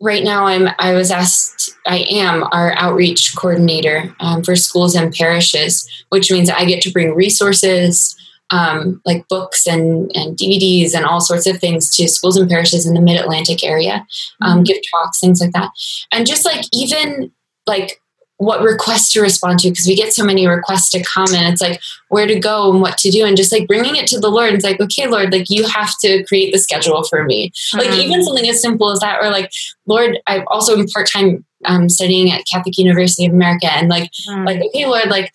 right 0.05 0.23
now 0.23 0.45
i'm 0.45 0.69
i 0.79 0.93
was 0.93 1.09
asked 1.09 1.75
i 1.87 1.97
am 2.09 2.43
our 2.51 2.73
outreach 2.77 3.35
coordinator 3.35 4.15
um, 4.19 4.43
for 4.43 4.55
schools 4.55 4.95
and 4.95 5.13
parishes 5.13 5.89
which 6.09 6.31
means 6.31 6.49
i 6.49 6.63
get 6.63 6.81
to 6.81 6.91
bring 6.91 7.13
resources 7.13 8.15
um, 8.51 9.01
like 9.05 9.27
books 9.27 9.65
and, 9.65 10.11
and 10.13 10.37
dvds 10.37 10.93
and 10.93 11.03
all 11.03 11.19
sorts 11.19 11.47
of 11.47 11.59
things 11.59 11.93
to 11.95 12.07
schools 12.07 12.37
and 12.37 12.47
parishes 12.47 12.85
in 12.85 12.93
the 12.93 13.01
mid-atlantic 13.01 13.63
area 13.63 14.05
um, 14.41 14.57
mm-hmm. 14.57 14.63
give 14.63 14.77
talks 14.91 15.19
things 15.19 15.41
like 15.41 15.51
that 15.53 15.71
and 16.11 16.27
just 16.27 16.45
like 16.45 16.63
even 16.71 17.31
like 17.65 17.99
what 18.37 18.61
requests 18.61 19.13
to 19.13 19.21
respond 19.21 19.59
to 19.59 19.69
because 19.69 19.87
we 19.87 19.95
get 19.95 20.13
so 20.13 20.23
many 20.23 20.45
requests 20.45 20.89
to 20.91 21.01
come 21.03 21.33
and 21.33 21.53
it's 21.53 21.61
like 21.61 21.79
where 22.09 22.27
to 22.27 22.37
go 22.37 22.69
and 22.69 22.81
what 22.81 22.97
to 22.97 23.09
do 23.09 23.25
and 23.25 23.37
just 23.37 23.51
like 23.51 23.67
bringing 23.67 23.95
it 23.95 24.07
to 24.07 24.19
the 24.19 24.29
lord 24.29 24.53
it's 24.53 24.63
like 24.63 24.79
okay 24.81 25.07
lord 25.07 25.31
like 25.31 25.49
you 25.49 25.65
have 25.65 25.93
to 25.99 26.23
create 26.25 26.51
the 26.51 26.59
schedule 26.59 27.03
for 27.03 27.23
me 27.23 27.49
mm-hmm. 27.49 27.79
like 27.79 27.97
even 27.97 28.23
something 28.23 28.47
as 28.49 28.61
simple 28.61 28.91
as 28.91 28.99
that 28.99 29.23
or 29.23 29.29
like 29.29 29.49
lord 29.85 30.19
i've 30.27 30.43
also 30.47 30.75
been 30.75 30.87
part-time 30.87 31.45
um, 31.65 31.87
studying 31.87 32.31
at 32.31 32.43
catholic 32.51 32.77
university 32.77 33.25
of 33.25 33.33
america 33.33 33.71
and 33.71 33.87
like 33.87 34.11
mm-hmm. 34.27 34.45
like 34.45 34.61
okay 34.63 34.85
lord 34.85 35.07
like 35.07 35.31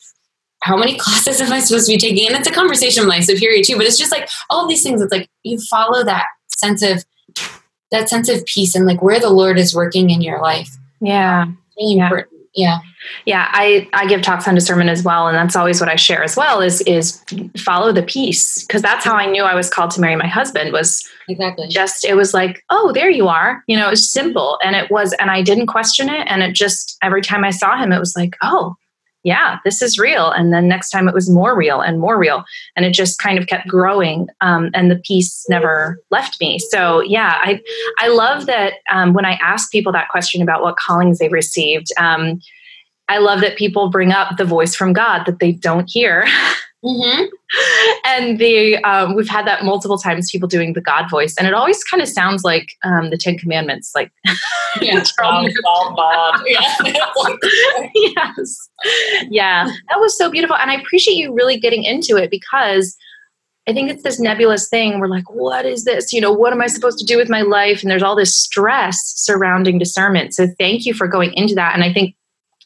how 0.62 0.76
many 0.76 0.98
classes 0.98 1.40
am 1.40 1.52
i 1.52 1.60
supposed 1.60 1.86
to 1.86 1.92
be 1.92 1.98
taking 1.98 2.26
and 2.26 2.36
it's 2.36 2.48
a 2.48 2.52
conversation 2.52 3.02
with 3.02 3.08
my 3.08 3.20
superior 3.20 3.62
too 3.64 3.76
but 3.76 3.86
it's 3.86 3.98
just 3.98 4.12
like 4.12 4.28
all 4.50 4.68
these 4.68 4.82
things 4.82 5.00
it's 5.00 5.12
like 5.12 5.28
you 5.42 5.58
follow 5.70 6.04
that 6.04 6.26
sense 6.58 6.82
of 6.82 7.04
that 7.90 8.10
sense 8.10 8.28
of 8.28 8.44
peace 8.44 8.74
and 8.74 8.86
like 8.86 9.00
where 9.00 9.18
the 9.18 9.30
lord 9.30 9.58
is 9.58 9.74
working 9.74 10.10
in 10.10 10.20
your 10.20 10.40
life 10.42 10.68
yeah 11.00 11.46
yeah. 11.78 12.04
important 12.04 12.39
yeah. 12.54 12.78
Yeah 13.26 13.48
i 13.52 13.88
i 13.92 14.06
give 14.06 14.22
talks 14.22 14.48
on 14.48 14.54
discernment 14.54 14.90
as 14.90 15.02
well 15.02 15.28
and 15.28 15.36
that's 15.36 15.56
always 15.56 15.80
what 15.80 15.88
i 15.88 15.96
share 15.96 16.22
as 16.22 16.36
well 16.36 16.60
is 16.60 16.80
is 16.82 17.22
follow 17.56 17.92
the 17.92 18.02
peace 18.02 18.64
because 18.66 18.82
that's 18.82 19.04
how 19.04 19.14
i 19.14 19.26
knew 19.26 19.42
i 19.42 19.54
was 19.54 19.70
called 19.70 19.90
to 19.92 20.00
marry 20.00 20.16
my 20.16 20.26
husband 20.26 20.72
was 20.72 21.08
exactly. 21.28 21.68
just 21.68 22.04
it 22.04 22.14
was 22.14 22.34
like 22.34 22.64
oh 22.70 22.92
there 22.92 23.10
you 23.10 23.28
are. 23.28 23.62
You 23.66 23.76
know 23.76 23.86
it 23.86 23.90
was 23.90 24.10
simple 24.10 24.58
and 24.64 24.74
it 24.74 24.90
was 24.90 25.12
and 25.14 25.30
i 25.30 25.42
didn't 25.42 25.66
question 25.66 26.08
it 26.08 26.26
and 26.28 26.42
it 26.42 26.54
just 26.54 26.98
every 27.02 27.22
time 27.22 27.44
i 27.44 27.50
saw 27.50 27.76
him 27.76 27.92
it 27.92 27.98
was 27.98 28.14
like 28.16 28.36
oh 28.42 28.76
yeah, 29.22 29.58
this 29.64 29.82
is 29.82 29.98
real. 29.98 30.30
And 30.30 30.52
then 30.52 30.66
next 30.68 30.90
time 30.90 31.08
it 31.08 31.14
was 31.14 31.28
more 31.28 31.56
real 31.56 31.80
and 31.80 32.00
more 32.00 32.18
real. 32.18 32.44
And 32.74 32.86
it 32.86 32.94
just 32.94 33.18
kind 33.18 33.38
of 33.38 33.46
kept 33.46 33.68
growing. 33.68 34.28
Um, 34.40 34.70
and 34.72 34.90
the 34.90 34.96
peace 34.96 35.44
never 35.48 36.00
left 36.10 36.40
me. 36.40 36.58
So 36.58 37.00
yeah, 37.02 37.38
I, 37.42 37.60
I 37.98 38.08
love 38.08 38.46
that 38.46 38.74
um, 38.90 39.12
when 39.12 39.26
I 39.26 39.32
ask 39.42 39.70
people 39.70 39.92
that 39.92 40.08
question 40.08 40.40
about 40.40 40.62
what 40.62 40.76
callings 40.78 41.18
they've 41.18 41.30
received, 41.30 41.88
um, 41.98 42.40
I 43.08 43.18
love 43.18 43.40
that 43.40 43.56
people 43.56 43.90
bring 43.90 44.12
up 44.12 44.36
the 44.36 44.44
voice 44.44 44.74
from 44.74 44.92
God 44.92 45.24
that 45.26 45.40
they 45.40 45.52
don't 45.52 45.90
hear. 45.90 46.26
Mm-hmm. 46.82 47.24
and 48.06 48.38
the 48.38 48.78
um, 48.84 49.14
we've 49.14 49.28
had 49.28 49.46
that 49.46 49.64
multiple 49.64 49.98
times. 49.98 50.30
People 50.30 50.48
doing 50.48 50.72
the 50.72 50.80
God 50.80 51.10
voice, 51.10 51.34
and 51.36 51.46
it 51.46 51.52
always 51.52 51.84
kind 51.84 52.02
of 52.02 52.08
sounds 52.08 52.42
like 52.42 52.72
um, 52.84 53.10
the 53.10 53.18
Ten 53.18 53.36
Commandments, 53.36 53.92
like 53.94 54.10
yeah, 54.80 55.04
Bob, 55.18 55.46
Bob. 55.96 56.40
yeah. 56.46 56.94
yes, 57.94 58.70
yeah, 59.28 59.66
that 59.90 60.00
was 60.00 60.16
so 60.16 60.30
beautiful, 60.30 60.56
and 60.56 60.70
I 60.70 60.74
appreciate 60.74 61.16
you 61.16 61.34
really 61.34 61.58
getting 61.58 61.84
into 61.84 62.16
it 62.16 62.30
because. 62.30 62.96
I 63.68 63.74
think 63.74 63.90
it's 63.90 64.02
this 64.02 64.18
nebulous 64.18 64.68
thing. 64.68 64.98
We're 64.98 65.06
like, 65.06 65.30
what 65.30 65.64
is 65.66 65.84
this? 65.84 66.14
You 66.14 66.20
know, 66.20 66.32
what 66.32 66.52
am 66.52 66.62
I 66.62 66.66
supposed 66.66 66.98
to 66.98 67.04
do 67.04 67.18
with 67.18 67.28
my 67.28 67.42
life? 67.42 67.82
And 67.82 67.90
there's 67.90 68.02
all 68.02 68.16
this 68.16 68.34
stress 68.34 68.98
surrounding 69.16 69.78
discernment. 69.78 70.34
So 70.34 70.48
thank 70.58 70.86
you 70.86 70.94
for 70.94 71.06
going 71.06 71.32
into 71.34 71.54
that. 71.54 71.74
And 71.74 71.84
I 71.84 71.92
think 71.92 72.16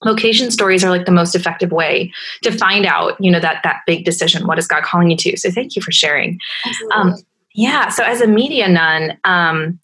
vocation 0.04 0.50
stories 0.50 0.84
are 0.84 0.90
like 0.90 1.06
the 1.06 1.12
most 1.12 1.34
effective 1.34 1.72
way 1.72 2.12
to 2.42 2.50
find 2.50 2.86
out 2.86 3.16
you 3.20 3.30
know 3.30 3.40
that 3.40 3.62
that 3.64 3.80
big 3.86 4.04
decision 4.04 4.46
what 4.46 4.58
is 4.58 4.66
god 4.66 4.82
calling 4.82 5.10
you 5.10 5.16
to. 5.16 5.36
So 5.36 5.50
thank 5.50 5.76
you 5.76 5.82
for 5.82 5.92
sharing. 5.92 6.38
Um, 6.92 7.14
yeah 7.54 7.88
so 7.88 8.02
as 8.02 8.20
a 8.20 8.26
media 8.26 8.68
nun 8.68 9.16
um, 9.24 9.78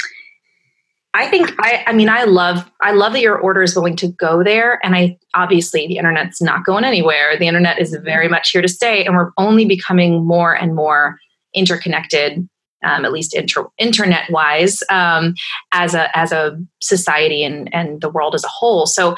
i 1.15 1.27
think 1.29 1.55
i 1.61 1.85
i 1.87 1.93
mean 1.93 2.09
i 2.09 2.25
love 2.25 2.69
i 2.83 2.93
love 2.93 3.13
that 3.13 3.21
your 3.21 3.39
order 3.39 3.63
is 3.63 3.75
willing 3.77 3.97
to 3.97 4.09
go 4.09 4.43
there 4.43 4.85
and 4.85 4.97
i 4.97 5.17
obviously 5.35 5.87
the 5.87 5.97
internet's 5.97 6.43
not 6.43 6.65
going 6.65 6.85
anywhere. 6.85 7.37
The 7.39 7.47
internet 7.47 7.81
is 7.81 7.97
very 8.03 8.29
much 8.29 8.51
here 8.51 8.63
to 8.63 8.69
stay 8.69 9.05
and 9.05 9.15
we're 9.15 9.33
only 9.37 9.65
becoming 9.65 10.25
more 10.25 10.55
and 10.55 10.75
more 10.75 11.19
interconnected 11.55 12.49
um, 12.83 13.05
at 13.05 13.13
least 13.13 13.35
inter- 13.35 13.69
internet 13.79 14.31
wise 14.31 14.83
um, 14.89 15.35
as 15.73 15.95
a 15.95 16.17
as 16.17 16.33
a 16.33 16.59
society 16.81 17.45
and 17.45 17.73
and 17.75 18.01
the 18.01 18.09
world 18.09 18.35
as 18.35 18.43
a 18.43 18.49
whole. 18.49 18.87
So 18.87 19.17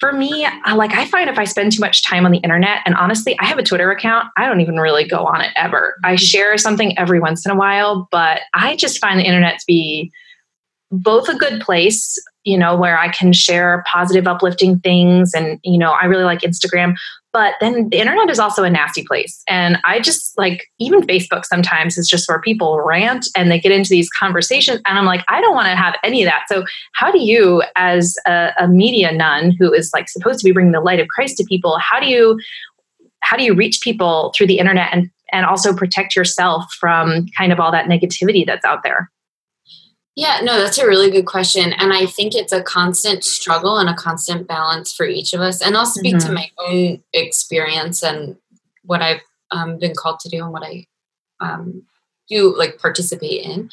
for 0.00 0.12
me, 0.12 0.46
like 0.74 0.94
I 0.94 1.04
find 1.04 1.30
if 1.30 1.38
I 1.38 1.44
spend 1.44 1.72
too 1.72 1.80
much 1.80 2.02
time 2.02 2.24
on 2.24 2.32
the 2.32 2.38
internet, 2.38 2.78
and 2.86 2.94
honestly, 2.96 3.38
I 3.38 3.44
have 3.44 3.58
a 3.58 3.62
Twitter 3.62 3.90
account, 3.90 4.28
I 4.36 4.46
don't 4.46 4.60
even 4.60 4.76
really 4.76 5.06
go 5.06 5.26
on 5.26 5.40
it 5.42 5.52
ever. 5.56 5.96
I 6.02 6.14
mm-hmm. 6.14 6.16
share 6.16 6.58
something 6.58 6.98
every 6.98 7.20
once 7.20 7.44
in 7.44 7.52
a 7.52 7.56
while, 7.56 8.08
but 8.10 8.40
I 8.54 8.76
just 8.76 8.98
find 8.98 9.20
the 9.20 9.24
internet 9.24 9.58
to 9.58 9.64
be 9.66 10.10
both 10.90 11.28
a 11.28 11.36
good 11.36 11.60
place 11.60 12.18
you 12.44 12.56
know, 12.56 12.76
where 12.76 12.98
I 12.98 13.08
can 13.08 13.32
share 13.32 13.84
positive, 13.86 14.26
uplifting 14.26 14.78
things. 14.80 15.32
And, 15.34 15.58
you 15.62 15.78
know, 15.78 15.92
I 15.92 16.06
really 16.06 16.24
like 16.24 16.40
Instagram. 16.40 16.94
But 17.32 17.54
then 17.60 17.88
the 17.90 17.98
internet 17.98 18.28
is 18.28 18.40
also 18.40 18.64
a 18.64 18.70
nasty 18.70 19.04
place. 19.04 19.42
And 19.48 19.78
I 19.84 20.00
just 20.00 20.36
like, 20.36 20.66
even 20.78 21.02
Facebook 21.02 21.44
sometimes 21.44 21.96
is 21.96 22.08
just 22.08 22.28
where 22.28 22.40
people 22.40 22.80
rant 22.80 23.26
and 23.36 23.50
they 23.50 23.60
get 23.60 23.70
into 23.70 23.90
these 23.90 24.10
conversations. 24.10 24.80
And 24.86 24.98
I'm 24.98 25.04
like, 25.04 25.24
I 25.28 25.40
don't 25.40 25.54
want 25.54 25.68
to 25.68 25.76
have 25.76 25.94
any 26.02 26.22
of 26.22 26.26
that. 26.26 26.44
So, 26.48 26.64
how 26.92 27.12
do 27.12 27.20
you, 27.20 27.62
as 27.76 28.16
a, 28.26 28.50
a 28.58 28.68
media 28.68 29.12
nun 29.12 29.54
who 29.58 29.72
is 29.72 29.90
like 29.94 30.08
supposed 30.08 30.40
to 30.40 30.44
be 30.44 30.52
bringing 30.52 30.72
the 30.72 30.80
light 30.80 30.98
of 30.98 31.08
Christ 31.08 31.36
to 31.36 31.44
people, 31.44 31.78
how 31.78 32.00
do 32.00 32.06
you, 32.06 32.38
how 33.20 33.36
do 33.36 33.44
you 33.44 33.54
reach 33.54 33.80
people 33.80 34.32
through 34.36 34.48
the 34.48 34.58
internet 34.58 34.88
and, 34.92 35.08
and 35.32 35.46
also 35.46 35.74
protect 35.74 36.16
yourself 36.16 36.64
from 36.80 37.26
kind 37.38 37.52
of 37.52 37.60
all 37.60 37.70
that 37.70 37.86
negativity 37.86 38.44
that's 38.44 38.64
out 38.64 38.82
there? 38.82 39.10
Yeah, 40.16 40.40
no, 40.42 40.60
that's 40.60 40.78
a 40.78 40.86
really 40.86 41.10
good 41.10 41.26
question. 41.26 41.72
And 41.74 41.92
I 41.92 42.06
think 42.06 42.34
it's 42.34 42.52
a 42.52 42.62
constant 42.62 43.24
struggle 43.24 43.78
and 43.78 43.88
a 43.88 43.94
constant 43.94 44.46
balance 44.46 44.92
for 44.92 45.06
each 45.06 45.32
of 45.32 45.40
us. 45.40 45.62
And 45.62 45.76
I'll 45.76 45.86
speak 45.86 46.16
mm-hmm. 46.16 46.28
to 46.28 46.34
my 46.34 46.50
own 46.58 47.02
experience 47.12 48.02
and 48.02 48.36
what 48.84 49.02
I've 49.02 49.20
um, 49.50 49.78
been 49.78 49.94
called 49.94 50.20
to 50.20 50.28
do 50.28 50.42
and 50.42 50.52
what 50.52 50.64
I 50.64 50.86
um, 51.40 51.84
do 52.28 52.56
like 52.56 52.78
participate 52.78 53.44
in. 53.44 53.70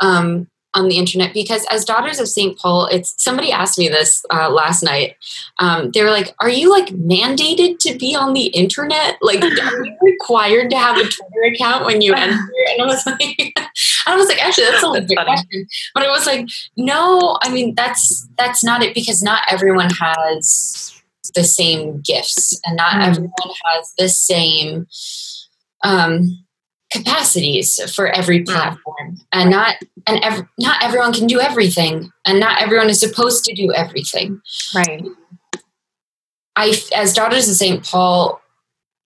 Um, 0.00 0.48
on 0.76 0.88
the 0.88 0.98
internet 0.98 1.32
because 1.32 1.66
as 1.70 1.86
daughters 1.86 2.20
of 2.20 2.28
st 2.28 2.58
paul 2.58 2.86
it's 2.86 3.14
somebody 3.22 3.50
asked 3.50 3.78
me 3.78 3.88
this 3.88 4.24
uh, 4.30 4.50
last 4.50 4.82
night 4.82 5.16
um, 5.58 5.90
they 5.92 6.02
were 6.02 6.10
like 6.10 6.34
are 6.38 6.50
you 6.50 6.70
like 6.70 6.88
mandated 6.88 7.78
to 7.78 7.96
be 7.96 8.14
on 8.14 8.34
the 8.34 8.48
internet 8.48 9.16
like 9.22 9.42
are 9.42 9.84
you 9.84 9.96
required 10.02 10.68
to 10.68 10.76
have 10.76 10.98
a 10.98 11.00
twitter 11.00 11.54
account 11.54 11.86
when 11.86 12.02
you 12.02 12.12
enter 12.16 12.38
and 12.68 12.82
i 12.82 12.84
was 12.84 13.04
like 13.06 13.58
i 14.06 14.16
was 14.16 14.28
like 14.28 14.42
actually 14.44 14.64
that's 14.64 14.82
a 14.82 14.90
that's 14.92 15.06
good 15.06 15.16
question. 15.16 15.66
But 15.94 16.04
I 16.04 16.08
was 16.08 16.26
like 16.26 16.46
no 16.76 17.38
i 17.42 17.50
mean 17.50 17.74
that's 17.74 18.26
that's 18.38 18.64
not 18.64 18.82
it 18.82 18.94
because 18.94 19.22
not 19.22 19.42
everyone 19.48 19.90
has 20.00 21.02
the 21.34 21.44
same 21.44 22.00
gifts 22.02 22.58
and 22.64 22.76
not 22.76 22.92
mm. 22.92 23.06
everyone 23.06 23.32
has 23.64 23.92
the 23.98 24.08
same 24.08 24.86
um 25.84 26.46
capacities 26.92 27.80
for 27.94 28.08
every 28.08 28.40
mm. 28.40 28.46
platform. 28.46 29.18
And 29.32 29.50
not 29.50 29.76
and 30.06 30.22
ev- 30.22 30.46
not 30.58 30.82
everyone 30.82 31.12
can 31.12 31.26
do 31.26 31.40
everything 31.40 32.10
and 32.24 32.40
not 32.40 32.62
everyone 32.62 32.88
is 32.88 33.00
supposed 33.00 33.44
to 33.44 33.54
do 33.54 33.72
everything. 33.72 34.40
Right. 34.74 35.04
I 36.54 36.74
as 36.94 37.12
daughters 37.12 37.48
of 37.48 37.56
st 37.56 37.84
paul 37.84 38.40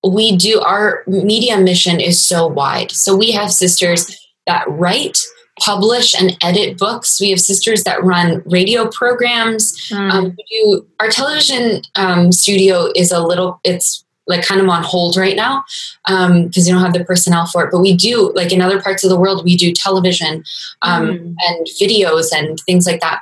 we 0.06 0.36
do 0.36 0.60
our 0.60 1.02
media 1.06 1.58
mission 1.58 2.00
is 2.00 2.24
so 2.24 2.46
wide. 2.46 2.90
So 2.90 3.14
we 3.14 3.32
have 3.32 3.52
sisters 3.52 4.16
that 4.46 4.64
write 4.68 5.18
publish 5.60 6.14
and 6.14 6.36
edit 6.42 6.78
books. 6.78 7.20
We 7.20 7.30
have 7.30 7.40
sisters 7.40 7.84
that 7.84 8.02
run 8.02 8.42
radio 8.46 8.88
programs. 8.88 9.76
Mm. 9.90 10.10
Um, 10.10 10.36
do, 10.50 10.86
our 10.98 11.08
television 11.08 11.82
um, 11.96 12.32
studio 12.32 12.90
is 12.96 13.12
a 13.12 13.20
little, 13.20 13.60
it's 13.62 14.04
like 14.26 14.46
kind 14.46 14.60
of 14.60 14.68
on 14.68 14.82
hold 14.82 15.16
right 15.16 15.36
now 15.36 15.64
because 16.06 16.30
um, 16.30 16.50
you 16.54 16.72
don't 16.72 16.82
have 16.82 16.92
the 16.92 17.04
personnel 17.04 17.46
for 17.46 17.64
it. 17.64 17.70
But 17.72 17.80
we 17.80 17.94
do, 17.94 18.32
like 18.34 18.52
in 18.52 18.62
other 18.62 18.80
parts 18.80 19.04
of 19.04 19.10
the 19.10 19.18
world, 19.18 19.44
we 19.44 19.56
do 19.56 19.72
television 19.72 20.44
um, 20.82 21.08
mm. 21.08 21.34
and 21.46 21.66
videos 21.80 22.28
and 22.34 22.58
things 22.60 22.86
like 22.86 23.00
that. 23.00 23.20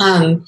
Um, 0.00 0.44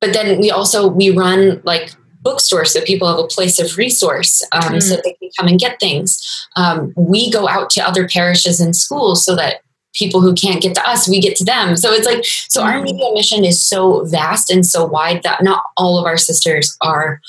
but 0.00 0.12
then 0.12 0.40
we 0.40 0.50
also 0.50 0.88
we 0.88 1.10
run 1.10 1.60
like 1.64 1.92
bookstores 2.20 2.72
so 2.72 2.80
people 2.82 3.08
have 3.08 3.18
a 3.18 3.26
place 3.26 3.58
of 3.58 3.76
resource 3.76 4.42
um, 4.52 4.74
mm. 4.74 4.82
so 4.82 4.96
they 4.96 5.14
can 5.14 5.30
come 5.38 5.48
and 5.48 5.58
get 5.58 5.80
things. 5.80 6.46
Um, 6.56 6.92
we 6.96 7.30
go 7.30 7.48
out 7.48 7.70
to 7.70 7.86
other 7.86 8.08
parishes 8.08 8.60
and 8.60 8.74
schools 8.74 9.24
so 9.24 9.36
that 9.36 9.62
people 9.94 10.20
who 10.20 10.34
can't 10.34 10.62
get 10.62 10.74
to 10.74 10.88
us, 10.88 11.08
we 11.08 11.20
get 11.20 11.36
to 11.36 11.44
them. 11.44 11.76
So 11.76 11.92
it's 11.92 12.06
like, 12.06 12.24
so 12.24 12.62
our 12.62 12.74
mm-hmm. 12.74 12.84
media 12.84 13.12
mission 13.14 13.44
is 13.44 13.64
so 13.64 14.04
vast 14.06 14.50
and 14.50 14.64
so 14.64 14.84
wide 14.84 15.22
that 15.22 15.42
not 15.42 15.62
all 15.76 15.98
of 15.98 16.06
our 16.06 16.16
sisters 16.16 16.76
are 16.80 17.20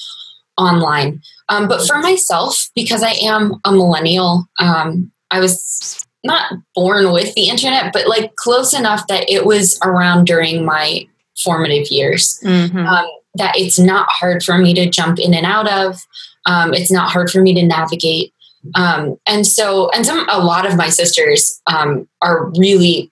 online. 0.57 1.21
Um, 1.47 1.67
but 1.67 1.85
for 1.85 1.97
myself, 1.97 2.69
because 2.75 3.01
I 3.01 3.11
am 3.21 3.55
a 3.65 3.71
millennial, 3.71 4.47
um, 4.59 5.11
I 5.31 5.39
was 5.39 6.05
not 6.23 6.53
born 6.75 7.11
with 7.11 7.33
the 7.33 7.49
internet, 7.49 7.93
but 7.93 8.07
like 8.07 8.35
close 8.35 8.73
enough 8.73 9.07
that 9.07 9.29
it 9.29 9.45
was 9.45 9.79
around 9.83 10.25
during 10.25 10.65
my 10.65 11.07
formative 11.43 11.87
years. 11.89 12.39
Mm-hmm. 12.43 12.77
Um, 12.77 13.07
that 13.35 13.57
it's 13.57 13.79
not 13.79 14.07
hard 14.09 14.43
for 14.43 14.57
me 14.57 14.73
to 14.73 14.89
jump 14.89 15.19
in 15.19 15.33
and 15.33 15.45
out 15.45 15.69
of. 15.71 16.01
Um, 16.45 16.73
it's 16.73 16.91
not 16.91 17.11
hard 17.11 17.29
for 17.29 17.41
me 17.41 17.53
to 17.53 17.65
navigate. 17.65 18.33
Um, 18.75 19.17
and 19.25 19.45
so, 19.45 19.89
and 19.91 20.05
some, 20.05 20.27
a 20.29 20.39
lot 20.39 20.65
of 20.65 20.75
my 20.75 20.89
sisters 20.89 21.61
um, 21.67 22.07
are 22.21 22.51
really, 22.57 23.11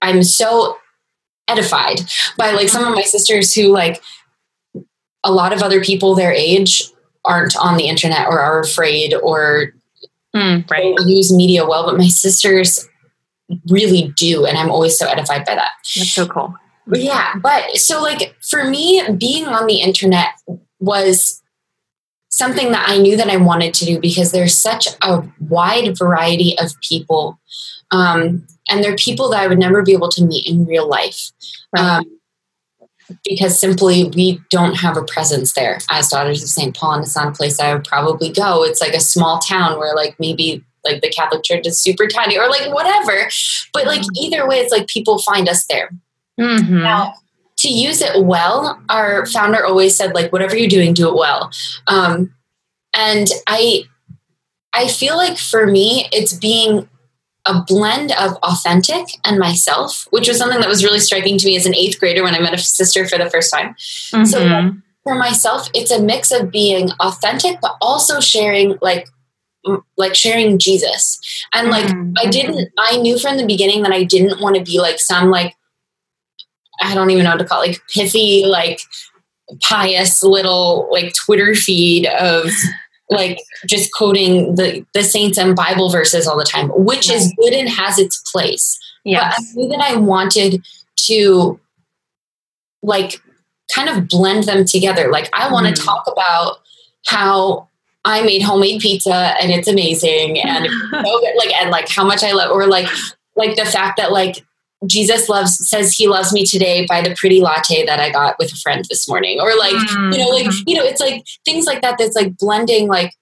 I'm 0.00 0.22
so 0.22 0.76
edified 1.48 2.00
by 2.38 2.52
like 2.52 2.68
some 2.68 2.84
of 2.84 2.94
my 2.94 3.02
sisters 3.02 3.54
who 3.54 3.68
like 3.68 4.02
a 5.24 5.32
lot 5.32 5.52
of 5.52 5.62
other 5.62 5.82
people 5.82 6.14
their 6.14 6.32
age 6.32 6.90
aren't 7.24 7.56
on 7.56 7.76
the 7.76 7.88
internet 7.88 8.26
or 8.26 8.40
are 8.40 8.60
afraid 8.60 9.14
or 9.14 9.72
mm, 10.34 10.68
right. 10.70 10.94
use 11.06 11.34
media 11.34 11.66
well, 11.66 11.84
but 11.84 11.98
my 11.98 12.08
sisters 12.08 12.88
really 13.68 14.12
do. 14.16 14.46
And 14.46 14.56
I'm 14.56 14.70
always 14.70 14.98
so 14.98 15.06
edified 15.06 15.44
by 15.44 15.54
that. 15.54 15.72
That's 15.96 16.10
so 16.10 16.26
cool. 16.26 16.54
Yeah. 16.90 17.34
But 17.42 17.76
so, 17.76 18.02
like, 18.02 18.36
for 18.42 18.64
me, 18.64 19.02
being 19.16 19.46
on 19.46 19.66
the 19.66 19.80
internet 19.80 20.30
was 20.80 21.42
something 22.28 22.72
that 22.72 22.88
I 22.88 22.98
knew 22.98 23.16
that 23.16 23.28
I 23.28 23.36
wanted 23.36 23.74
to 23.74 23.84
do 23.84 24.00
because 24.00 24.32
there's 24.32 24.56
such 24.56 24.88
a 25.02 25.22
wide 25.38 25.96
variety 25.98 26.58
of 26.58 26.72
people. 26.80 27.38
Um, 27.90 28.46
and 28.70 28.82
they're 28.82 28.96
people 28.96 29.28
that 29.30 29.42
I 29.42 29.46
would 29.46 29.58
never 29.58 29.82
be 29.82 29.92
able 29.92 30.08
to 30.10 30.24
meet 30.24 30.46
in 30.46 30.64
real 30.64 30.88
life. 30.88 31.30
Um, 31.76 32.04
because 33.24 33.58
simply 33.58 34.10
we 34.16 34.40
don't 34.50 34.74
have 34.74 34.96
a 34.96 35.04
presence 35.04 35.52
there 35.52 35.78
as 35.90 36.08
daughters 36.08 36.42
of 36.42 36.48
St. 36.48 36.74
Paul, 36.74 36.94
and 36.94 37.04
it's 37.04 37.14
not 37.14 37.28
a 37.28 37.32
place 37.32 37.60
I 37.60 37.74
would 37.74 37.84
probably 37.84 38.32
go. 38.32 38.64
It's 38.64 38.80
like 38.80 38.94
a 38.94 39.00
small 39.00 39.38
town 39.38 39.78
where 39.78 39.94
like 39.94 40.16
maybe 40.18 40.64
like 40.84 41.02
the 41.02 41.10
Catholic 41.10 41.42
Church 41.42 41.66
is 41.66 41.80
super 41.80 42.06
tiny 42.06 42.38
or 42.38 42.48
like 42.48 42.72
whatever. 42.72 43.28
But 43.72 43.86
like 43.86 44.00
mm-hmm. 44.00 44.24
either 44.24 44.48
way, 44.48 44.60
it's 44.60 44.72
like 44.72 44.86
people 44.88 45.18
find 45.18 45.48
us 45.48 45.66
there. 45.66 45.90
Mm-hmm. 46.40 46.82
Now, 46.82 47.14
to 47.58 47.68
use 47.68 48.00
it 48.00 48.24
well, 48.24 48.82
our 48.88 49.26
founder 49.26 49.64
always 49.64 49.96
said 49.96 50.14
like 50.14 50.32
whatever 50.32 50.56
you're 50.56 50.68
doing, 50.68 50.94
do 50.94 51.08
it 51.08 51.14
well. 51.14 51.50
Um, 51.86 52.34
and 52.94 53.28
I 53.46 53.84
I 54.74 54.88
feel 54.88 55.16
like 55.16 55.38
for 55.38 55.66
me, 55.66 56.08
it's 56.12 56.32
being 56.32 56.88
a 57.44 57.62
blend 57.62 58.12
of 58.12 58.36
authentic 58.42 59.06
and 59.24 59.38
myself, 59.38 60.06
which 60.10 60.28
was 60.28 60.38
something 60.38 60.60
that 60.60 60.68
was 60.68 60.84
really 60.84 61.00
striking 61.00 61.38
to 61.38 61.46
me 61.46 61.56
as 61.56 61.66
an 61.66 61.74
eighth 61.74 61.98
grader 61.98 62.22
when 62.22 62.34
I 62.34 62.40
met 62.40 62.54
a 62.54 62.58
sister 62.58 63.06
for 63.06 63.18
the 63.18 63.28
first 63.30 63.52
time. 63.52 63.74
Mm-hmm. 63.74 64.24
So 64.24 64.72
for 65.02 65.14
myself, 65.16 65.68
it's 65.74 65.90
a 65.90 66.00
mix 66.00 66.30
of 66.30 66.50
being 66.50 66.90
authentic, 67.00 67.60
but 67.60 67.76
also 67.80 68.20
sharing 68.20 68.76
like 68.80 69.08
like 69.96 70.14
sharing 70.14 70.58
Jesus. 70.58 71.20
And 71.52 71.68
like 71.68 71.86
mm-hmm. 71.86 72.14
I 72.18 72.26
didn't 72.30 72.70
I 72.78 72.96
knew 72.96 73.18
from 73.18 73.36
the 73.36 73.46
beginning 73.46 73.82
that 73.82 73.92
I 73.92 74.04
didn't 74.04 74.40
want 74.40 74.56
to 74.56 74.62
be 74.62 74.80
like 74.80 74.98
some 74.98 75.30
like 75.30 75.54
I 76.80 76.94
don't 76.94 77.10
even 77.10 77.24
know 77.24 77.30
what 77.30 77.38
to 77.38 77.44
call 77.44 77.62
it, 77.62 77.68
like 77.68 77.82
pithy, 77.88 78.44
like 78.46 78.80
pious 79.60 80.22
little 80.22 80.88
like 80.90 81.14
Twitter 81.14 81.54
feed 81.54 82.06
of 82.06 82.50
like 83.10 83.38
just 83.66 83.92
quoting 83.92 84.54
the 84.54 84.84
the 84.94 85.02
saints 85.02 85.38
and 85.38 85.54
Bible 85.54 85.90
verses 85.90 86.26
all 86.26 86.38
the 86.38 86.44
time, 86.44 86.68
which 86.68 87.10
is 87.10 87.32
good 87.36 87.52
and 87.52 87.68
has 87.68 87.98
its 87.98 88.22
place. 88.30 88.78
But 89.04 89.34
I 89.38 89.52
knew 89.54 89.68
that 89.68 89.80
I 89.80 89.96
wanted 89.96 90.62
to 91.06 91.60
like 92.82 93.20
kind 93.74 93.88
of 93.88 94.08
blend 94.08 94.44
them 94.44 94.64
together. 94.64 95.10
Like 95.10 95.28
I 95.32 95.50
want 95.52 95.66
to 95.66 95.72
mm. 95.72 95.84
talk 95.84 96.04
about 96.06 96.58
how 97.06 97.68
I 98.04 98.22
made 98.22 98.42
homemade 98.42 98.80
pizza 98.80 99.34
and 99.40 99.50
it's 99.50 99.68
amazing 99.68 100.40
and 100.40 100.66
like 100.92 101.52
and 101.60 101.70
like 101.70 101.88
how 101.88 102.04
much 102.04 102.22
I 102.22 102.32
love 102.32 102.50
or 102.50 102.66
like 102.66 102.88
like 103.36 103.56
the 103.56 103.64
fact 103.64 103.96
that 103.96 104.12
like 104.12 104.44
Jesus 104.86 105.28
loves 105.28 105.68
says 105.68 105.92
he 105.92 106.08
loves 106.08 106.32
me 106.32 106.44
today 106.44 106.86
by 106.88 107.00
the 107.00 107.14
pretty 107.16 107.40
latte 107.40 107.84
that 107.86 108.00
I 108.00 108.10
got 108.10 108.36
with 108.38 108.52
a 108.52 108.56
friend 108.56 108.84
this 108.88 109.08
morning 109.08 109.40
or 109.40 109.56
like 109.56 109.74
mm-hmm. 109.74 110.12
you 110.12 110.18
know 110.18 110.28
like 110.28 110.46
you 110.66 110.74
know 110.74 110.84
it's 110.84 111.00
like 111.00 111.24
things 111.44 111.66
like 111.66 111.82
that 111.82 111.98
that's 111.98 112.16
like 112.16 112.36
blending 112.36 112.88
like 112.88 113.12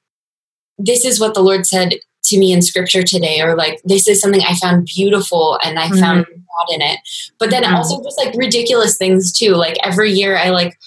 this 0.79 1.05
is 1.05 1.21
what 1.21 1.35
the 1.35 1.43
Lord 1.43 1.67
said 1.67 1.95
to 2.25 2.39
me 2.39 2.53
in 2.53 2.63
scripture 2.63 3.03
today 3.03 3.41
or 3.41 3.57
like 3.57 3.81
this 3.85 4.09
is 4.09 4.21
something 4.21 4.43
I 4.43 4.55
found 4.55 4.87
beautiful 4.87 5.59
and 5.63 5.79
I 5.79 5.89
mm-hmm. 5.89 6.01
found 6.01 6.27
God 6.27 6.75
in 6.75 6.83
it 6.83 6.99
but 7.39 7.51
then 7.51 7.63
mm-hmm. 7.63 7.75
also 7.75 8.03
just 8.03 8.19
like 8.19 8.35
ridiculous 8.35 8.97
things 8.97 9.33
too 9.33 9.53
like 9.53 9.77
every 9.83 10.13
year 10.13 10.37
I 10.37 10.51
like 10.51 10.79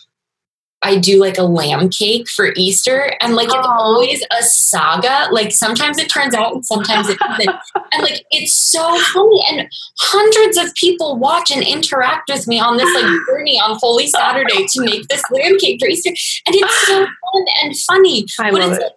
I 0.83 0.97
do 0.97 1.19
like 1.19 1.37
a 1.37 1.43
lamb 1.43 1.89
cake 1.89 2.27
for 2.29 2.51
Easter, 2.55 3.13
and 3.21 3.35
like 3.35 3.47
Aww. 3.47 3.59
it's 3.59 3.67
oh. 3.67 3.71
always 3.71 4.25
a 4.31 4.43
saga. 4.43 5.29
Like 5.31 5.51
sometimes 5.51 5.97
it 5.97 6.09
turns 6.09 6.35
out, 6.35 6.53
and 6.53 6.65
sometimes 6.65 7.09
it 7.09 7.17
doesn't. 7.19 7.49
and 7.93 8.03
like 8.03 8.25
it's 8.31 8.53
so 8.53 8.99
funny, 9.13 9.43
and 9.49 9.67
hundreds 9.99 10.57
of 10.57 10.73
people 10.75 11.17
watch 11.17 11.51
and 11.51 11.65
interact 11.65 12.29
with 12.29 12.47
me 12.47 12.59
on 12.59 12.77
this 12.77 12.93
like 12.93 13.19
journey 13.27 13.59
on 13.59 13.77
Holy 13.81 14.07
Saturday 14.07 14.65
to 14.67 14.81
make 14.81 15.07
this 15.07 15.23
lamb 15.31 15.57
cake 15.59 15.79
for 15.79 15.87
Easter, 15.87 16.09
and 16.09 16.55
it's 16.55 16.87
so 16.87 16.99
fun 17.33 17.45
and 17.63 17.77
funny. 17.79 18.25
I 18.39 18.51
but 18.51 18.61
love 18.61 18.73
it's, 18.73 18.83
it. 18.83 18.93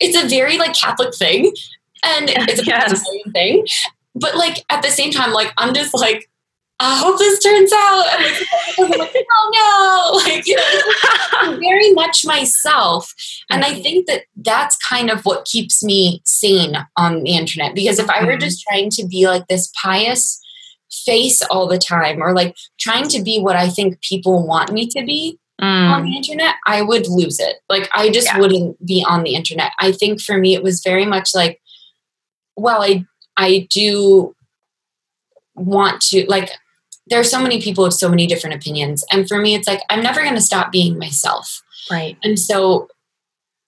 It's 0.00 0.24
a 0.24 0.28
very 0.28 0.58
like 0.58 0.74
Catholic 0.74 1.14
thing, 1.14 1.52
and 2.04 2.30
it's 2.30 2.60
a 2.60 2.64
yes. 2.66 3.04
thing. 3.32 3.66
But 4.14 4.36
like 4.36 4.64
at 4.68 4.82
the 4.82 4.90
same 4.90 5.10
time, 5.10 5.32
like 5.32 5.52
I'm 5.56 5.74
just 5.74 5.94
like 5.94 6.29
I 6.82 6.96
hope 6.96 7.18
this 7.18 7.38
turns 7.42 7.70
out. 7.72 8.06
And 8.78 8.98
like, 8.98 9.14
oh 9.32 10.20
no, 10.24 10.32
like 10.32 10.46
you 10.46 10.56
know, 10.56 11.58
very 11.58 11.92
much 11.92 12.24
myself. 12.24 13.12
And 13.50 13.64
I 13.64 13.74
think 13.74 14.06
that 14.06 14.24
that's 14.36 14.76
kind 14.76 15.10
of 15.10 15.24
what 15.26 15.44
keeps 15.44 15.82
me 15.84 16.22
sane 16.24 16.76
on 16.96 17.22
the 17.22 17.36
internet. 17.36 17.74
Because 17.74 17.98
if 17.98 18.08
I 18.08 18.24
were 18.24 18.32
mm-hmm. 18.32 18.40
just 18.40 18.62
trying 18.62 18.90
to 18.90 19.06
be 19.06 19.26
like 19.26 19.46
this 19.48 19.70
pious 19.80 20.40
face 20.90 21.42
all 21.42 21.68
the 21.68 21.78
time, 21.78 22.22
or 22.22 22.32
like 22.32 22.56
trying 22.78 23.08
to 23.08 23.22
be 23.22 23.38
what 23.38 23.56
I 23.56 23.68
think 23.68 24.00
people 24.00 24.46
want 24.46 24.72
me 24.72 24.88
to 24.88 25.04
be, 25.04 25.38
Mm. 25.60 25.92
on 25.92 26.04
the 26.04 26.16
internet, 26.16 26.54
I 26.66 26.80
would 26.80 27.06
lose 27.06 27.38
it. 27.38 27.56
Like 27.68 27.86
I 27.92 28.08
just 28.08 28.28
yeah. 28.28 28.38
wouldn't 28.38 28.82
be 28.86 29.04
on 29.06 29.24
the 29.24 29.34
internet. 29.34 29.72
I 29.78 29.92
think 29.92 30.22
for 30.22 30.38
me 30.38 30.54
it 30.54 30.62
was 30.62 30.82
very 30.82 31.04
much 31.04 31.34
like 31.34 31.60
well, 32.56 32.82
I 32.82 33.04
I 33.36 33.68
do 33.70 34.34
want 35.54 36.00
to 36.02 36.24
like 36.28 36.50
there 37.10 37.20
are 37.20 37.24
so 37.24 37.42
many 37.42 37.60
people 37.60 37.84
with 37.84 37.94
so 37.94 38.08
many 38.08 38.26
different 38.26 38.56
opinions. 38.56 39.04
And 39.10 39.28
for 39.28 39.38
me, 39.38 39.54
it's 39.54 39.68
like, 39.68 39.82
I'm 39.90 40.02
never 40.02 40.22
going 40.22 40.36
to 40.36 40.40
stop 40.40 40.72
being 40.72 40.96
myself. 40.96 41.62
Right. 41.90 42.16
And 42.22 42.38
so, 42.38 42.88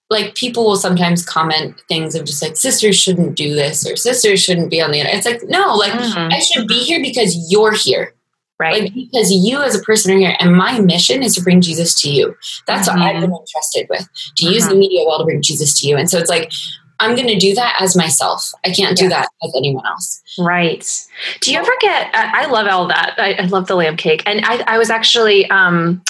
like, 0.09 0.35
people 0.35 0.65
will 0.65 0.77
sometimes 0.77 1.25
comment 1.25 1.81
things 1.87 2.15
of 2.15 2.25
just 2.25 2.41
like, 2.41 2.55
sisters 2.55 2.97
shouldn't 2.97 3.35
do 3.35 3.53
this 3.53 3.85
or 3.87 3.95
sisters 3.95 4.41
shouldn't 4.41 4.69
be 4.69 4.81
on 4.81 4.91
the 4.91 4.99
internet. 4.99 5.17
It's 5.17 5.25
like, 5.25 5.43
no, 5.49 5.75
like, 5.75 5.91
mm-hmm. 5.91 6.31
I 6.31 6.39
should 6.39 6.67
be 6.67 6.79
here 6.79 7.01
because 7.01 7.51
you're 7.51 7.73
here. 7.73 8.13
Right. 8.59 8.83
Like, 8.83 8.93
because 8.93 9.31
you 9.31 9.61
as 9.61 9.75
a 9.75 9.81
person 9.81 10.13
are 10.13 10.17
here. 10.17 10.37
And 10.39 10.55
my 10.55 10.79
mission 10.79 11.21
is 11.21 11.35
to 11.35 11.41
bring 11.41 11.59
Jesus 11.59 11.99
to 12.01 12.09
you. 12.09 12.35
That's 12.65 12.87
mm-hmm. 12.87 12.99
what 12.99 13.15
I've 13.15 13.21
been 13.21 13.33
entrusted 13.33 13.87
with, 13.89 14.07
to 14.37 14.45
mm-hmm. 14.45 14.53
use 14.53 14.67
the 14.67 14.75
media 14.75 15.03
well 15.05 15.19
to 15.19 15.25
bring 15.25 15.41
Jesus 15.41 15.79
to 15.81 15.87
you. 15.87 15.97
And 15.97 16.09
so 16.09 16.17
it's 16.17 16.29
like, 16.29 16.51
I'm 17.03 17.15
going 17.15 17.27
to 17.27 17.37
do 17.37 17.53
that 17.55 17.77
as 17.79 17.95
myself. 17.95 18.51
I 18.65 18.71
can't 18.71 18.97
do 18.97 19.09
that 19.09 19.27
as 19.43 19.53
anyone 19.55 19.85
else. 19.85 20.21
Right. 20.39 20.87
Do 21.41 21.51
you 21.51 21.59
ever 21.59 21.71
get, 21.81 22.09
I, 22.13 22.45
love 22.47 22.67
all 22.67 22.87
that. 22.87 23.15
I, 23.17 23.33
I, 23.33 23.45
love 23.45 23.67
the 23.67 23.75
lamb 23.75 23.97
cake. 23.97 24.23
And 24.25 24.41
I, 24.45 24.63
I 24.67 24.77
was 24.77 24.89
actually, 24.89 25.49
um, 25.49 26.01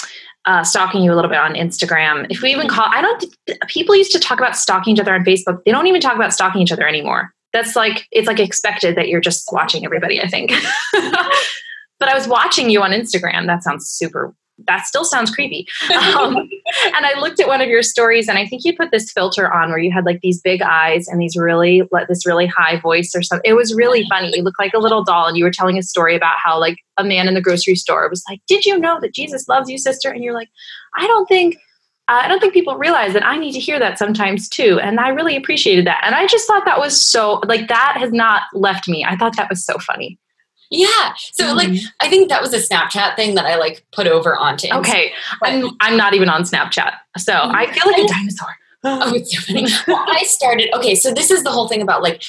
uh, 0.46 0.62
stalking 0.62 1.02
you 1.02 1.12
a 1.12 1.16
little 1.16 1.30
bit 1.30 1.38
on 1.38 1.54
Instagram. 1.54 2.26
If 2.30 2.42
we 2.42 2.50
even 2.50 2.68
call, 2.68 2.86
I 2.88 3.00
don't, 3.00 3.24
people 3.68 3.96
used 3.96 4.12
to 4.12 4.18
talk 4.18 4.38
about 4.38 4.56
stalking 4.56 4.94
each 4.94 5.00
other 5.00 5.14
on 5.14 5.24
Facebook. 5.24 5.64
They 5.64 5.72
don't 5.72 5.86
even 5.86 6.00
talk 6.00 6.16
about 6.16 6.34
stalking 6.34 6.60
each 6.60 6.72
other 6.72 6.86
anymore. 6.86 7.32
That's 7.52 7.76
like, 7.76 8.06
it's 8.10 8.26
like 8.26 8.40
expected 8.40 8.96
that 8.96 9.08
you're 9.08 9.20
just 9.20 9.48
watching 9.52 9.84
everybody, 9.84 10.20
I 10.20 10.28
think. 10.28 10.52
but 10.92 12.08
I 12.08 12.14
was 12.14 12.28
watching 12.28 12.68
you 12.68 12.82
on 12.82 12.90
Instagram. 12.90 13.46
That 13.46 13.62
sounds 13.62 13.86
super 13.86 14.34
that 14.66 14.86
still 14.86 15.04
sounds 15.04 15.30
creepy. 15.30 15.66
Um, 15.90 16.36
and 16.94 17.06
I 17.06 17.18
looked 17.18 17.40
at 17.40 17.48
one 17.48 17.60
of 17.60 17.68
your 17.68 17.82
stories, 17.82 18.28
and 18.28 18.38
I 18.38 18.46
think 18.46 18.64
you 18.64 18.76
put 18.76 18.90
this 18.90 19.10
filter 19.10 19.52
on 19.52 19.70
where 19.70 19.78
you 19.78 19.92
had 19.92 20.04
like 20.04 20.20
these 20.20 20.40
big 20.40 20.62
eyes 20.62 21.08
and 21.08 21.20
these 21.20 21.36
really, 21.36 21.82
like, 21.90 22.08
this 22.08 22.26
really 22.26 22.46
high 22.46 22.78
voice 22.78 23.12
or 23.14 23.22
something. 23.22 23.48
It 23.48 23.54
was 23.54 23.74
really 23.74 24.06
funny. 24.08 24.32
You 24.34 24.42
looked 24.42 24.58
like 24.58 24.74
a 24.74 24.78
little 24.78 25.04
doll, 25.04 25.26
and 25.26 25.36
you 25.36 25.44
were 25.44 25.50
telling 25.50 25.78
a 25.78 25.82
story 25.82 26.14
about 26.14 26.36
how 26.42 26.58
like 26.58 26.78
a 26.96 27.04
man 27.04 27.28
in 27.28 27.34
the 27.34 27.40
grocery 27.40 27.74
store 27.74 28.08
was 28.08 28.22
like, 28.28 28.40
"Did 28.46 28.64
you 28.64 28.78
know 28.78 28.98
that 29.00 29.14
Jesus 29.14 29.48
loves 29.48 29.68
you, 29.68 29.78
sister?" 29.78 30.10
And 30.10 30.22
you're 30.22 30.34
like, 30.34 30.48
"I 30.96 31.06
don't 31.06 31.26
think." 31.26 31.56
I 32.06 32.28
don't 32.28 32.38
think 32.38 32.52
people 32.52 32.76
realize 32.76 33.14
that 33.14 33.24
I 33.24 33.38
need 33.38 33.52
to 33.52 33.58
hear 33.58 33.78
that 33.78 33.98
sometimes 33.98 34.46
too. 34.46 34.78
And 34.78 35.00
I 35.00 35.08
really 35.08 35.36
appreciated 35.36 35.86
that. 35.86 36.02
And 36.04 36.14
I 36.14 36.26
just 36.26 36.46
thought 36.46 36.66
that 36.66 36.78
was 36.78 37.00
so, 37.00 37.40
like, 37.46 37.68
that 37.68 37.96
has 37.98 38.12
not 38.12 38.42
left 38.52 38.88
me. 38.88 39.06
I 39.06 39.16
thought 39.16 39.38
that 39.38 39.48
was 39.48 39.64
so 39.64 39.78
funny. 39.78 40.18
Yeah. 40.74 41.14
So 41.32 41.44
mm-hmm. 41.44 41.56
like 41.56 41.80
I 42.00 42.08
think 42.08 42.28
that 42.28 42.42
was 42.42 42.52
a 42.52 42.58
Snapchat 42.58 43.16
thing 43.16 43.34
that 43.36 43.46
I 43.46 43.56
like 43.56 43.84
put 43.92 44.06
over 44.06 44.36
onto 44.36 44.68
Instagram. 44.68 44.78
Okay. 44.80 45.12
I'm 45.42 45.70
I'm 45.80 45.96
not 45.96 46.14
even 46.14 46.28
on 46.28 46.42
Snapchat. 46.42 46.92
So 47.18 47.32
mm-hmm. 47.32 47.54
I 47.54 47.72
feel 47.72 47.86
like 47.86 48.04
a 48.04 48.06
dinosaur. 48.06 48.48
oh, 48.84 49.14
it's 49.14 49.34
so 49.34 49.40
funny. 49.40 49.66
well, 49.88 50.04
I 50.08 50.24
started 50.24 50.68
okay, 50.74 50.94
so 50.94 51.12
this 51.12 51.30
is 51.30 51.42
the 51.42 51.50
whole 51.50 51.68
thing 51.68 51.82
about 51.82 52.02
like 52.02 52.22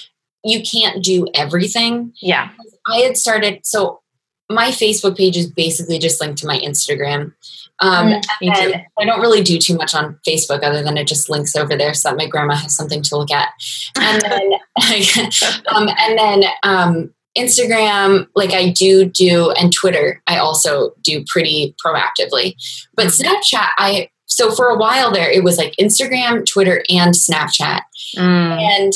you 0.43 0.61
can't 0.61 1.03
do 1.03 1.27
everything. 1.33 2.13
Yeah. 2.21 2.51
I 2.87 2.97
had 2.99 3.17
started 3.17 3.65
so 3.65 4.01
my 4.49 4.69
Facebook 4.69 5.17
page 5.17 5.37
is 5.37 5.49
basically 5.49 5.97
just 5.97 6.21
linked 6.21 6.37
to 6.39 6.47
my 6.47 6.59
Instagram. 6.59 7.33
Um, 7.79 8.07
mm, 8.07 8.23
and 8.41 8.85
I 8.97 9.05
don't 9.05 9.19
really 9.19 9.41
do 9.41 9.57
too 9.57 9.75
much 9.75 9.93
on 9.95 10.19
Facebook 10.25 10.63
other 10.63 10.81
than 10.81 10.97
it 10.97 11.07
just 11.07 11.29
links 11.29 11.55
over 11.55 11.75
there 11.75 11.93
so 11.93 12.09
that 12.09 12.17
my 12.17 12.27
grandma 12.27 12.55
has 12.55 12.75
something 12.75 13.01
to 13.03 13.17
look 13.17 13.31
at. 13.31 13.49
And 13.99 14.21
then, 14.21 14.53
um, 15.75 15.89
and 15.99 16.17
then 16.17 16.43
um, 16.63 17.13
Instagram, 17.37 18.27
like 18.35 18.53
I 18.53 18.69
do 18.69 19.05
do, 19.05 19.51
and 19.51 19.73
Twitter, 19.73 20.21
I 20.27 20.37
also 20.37 20.93
do 21.01 21.23
pretty 21.27 21.75
proactively. 21.83 22.55
But 22.95 23.07
mm. 23.07 23.21
Snapchat, 23.21 23.69
I, 23.77 24.09
so 24.25 24.51
for 24.51 24.69
a 24.69 24.77
while 24.77 25.11
there, 25.11 25.29
it 25.29 25.43
was 25.43 25.57
like 25.57 25.75
Instagram, 25.79 26.45
Twitter, 26.45 26.83
and 26.89 27.13
Snapchat. 27.13 27.81
Mm. 28.17 28.59
And 28.59 28.93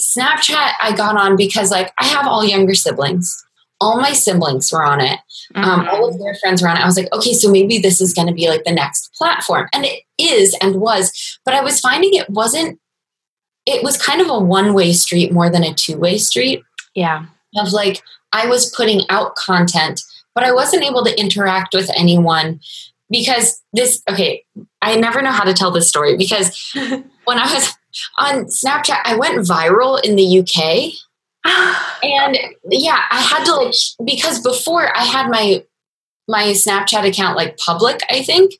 Snapchat, 0.00 0.72
I 0.80 0.94
got 0.96 1.16
on 1.16 1.36
because 1.36 1.70
like 1.70 1.92
I 1.98 2.06
have 2.06 2.26
all 2.26 2.44
younger 2.44 2.74
siblings. 2.74 3.42
All 3.78 4.00
my 4.00 4.12
siblings 4.12 4.72
were 4.72 4.82
on 4.82 5.02
it. 5.02 5.18
Mm-hmm. 5.54 5.64
Um, 5.64 5.88
all 5.88 6.08
of 6.08 6.14
mm-hmm. 6.14 6.24
their 6.24 6.34
friends 6.36 6.62
were 6.62 6.68
on 6.68 6.78
it. 6.78 6.82
I 6.82 6.86
was 6.86 6.96
like, 6.96 7.12
okay, 7.12 7.34
so 7.34 7.50
maybe 7.50 7.78
this 7.78 8.00
is 8.00 8.14
going 8.14 8.26
to 8.26 8.32
be 8.32 8.48
like 8.48 8.64
the 8.64 8.72
next 8.72 9.12
platform. 9.12 9.68
And 9.74 9.84
it 9.84 10.02
is 10.18 10.56
and 10.62 10.80
was. 10.80 11.38
But 11.44 11.52
I 11.52 11.60
was 11.60 11.78
finding 11.80 12.14
it 12.14 12.30
wasn't, 12.30 12.80
it 13.66 13.82
was 13.82 14.00
kind 14.00 14.22
of 14.22 14.30
a 14.30 14.38
one 14.38 14.72
way 14.72 14.94
street 14.94 15.30
more 15.30 15.50
than 15.50 15.62
a 15.62 15.74
two 15.74 15.98
way 15.98 16.16
street. 16.16 16.62
Yeah 16.94 17.26
of 17.56 17.72
like 17.72 18.02
I 18.32 18.46
was 18.46 18.74
putting 18.74 19.02
out 19.08 19.36
content, 19.36 20.02
but 20.34 20.44
I 20.44 20.52
wasn't 20.52 20.84
able 20.84 21.04
to 21.04 21.18
interact 21.18 21.74
with 21.74 21.90
anyone 21.96 22.60
because 23.10 23.62
this 23.72 24.02
okay, 24.08 24.44
I 24.82 24.96
never 24.96 25.22
know 25.22 25.32
how 25.32 25.44
to 25.44 25.54
tell 25.54 25.70
this 25.70 25.88
story 25.88 26.16
because 26.16 26.72
when 26.74 27.38
I 27.38 27.52
was 27.52 27.74
on 28.18 28.46
Snapchat, 28.46 29.00
I 29.04 29.16
went 29.16 29.38
viral 29.38 30.02
in 30.04 30.16
the 30.16 30.40
UK. 30.40 30.92
and 32.02 32.38
yeah, 32.70 33.02
I 33.10 33.20
had 33.20 33.44
to 33.44 33.54
like 33.54 33.74
because 34.04 34.40
before 34.40 34.96
I 34.96 35.04
had 35.04 35.30
my 35.30 35.64
my 36.28 36.46
Snapchat 36.48 37.06
account 37.06 37.36
like 37.36 37.56
public, 37.56 38.00
I 38.10 38.22
think 38.22 38.54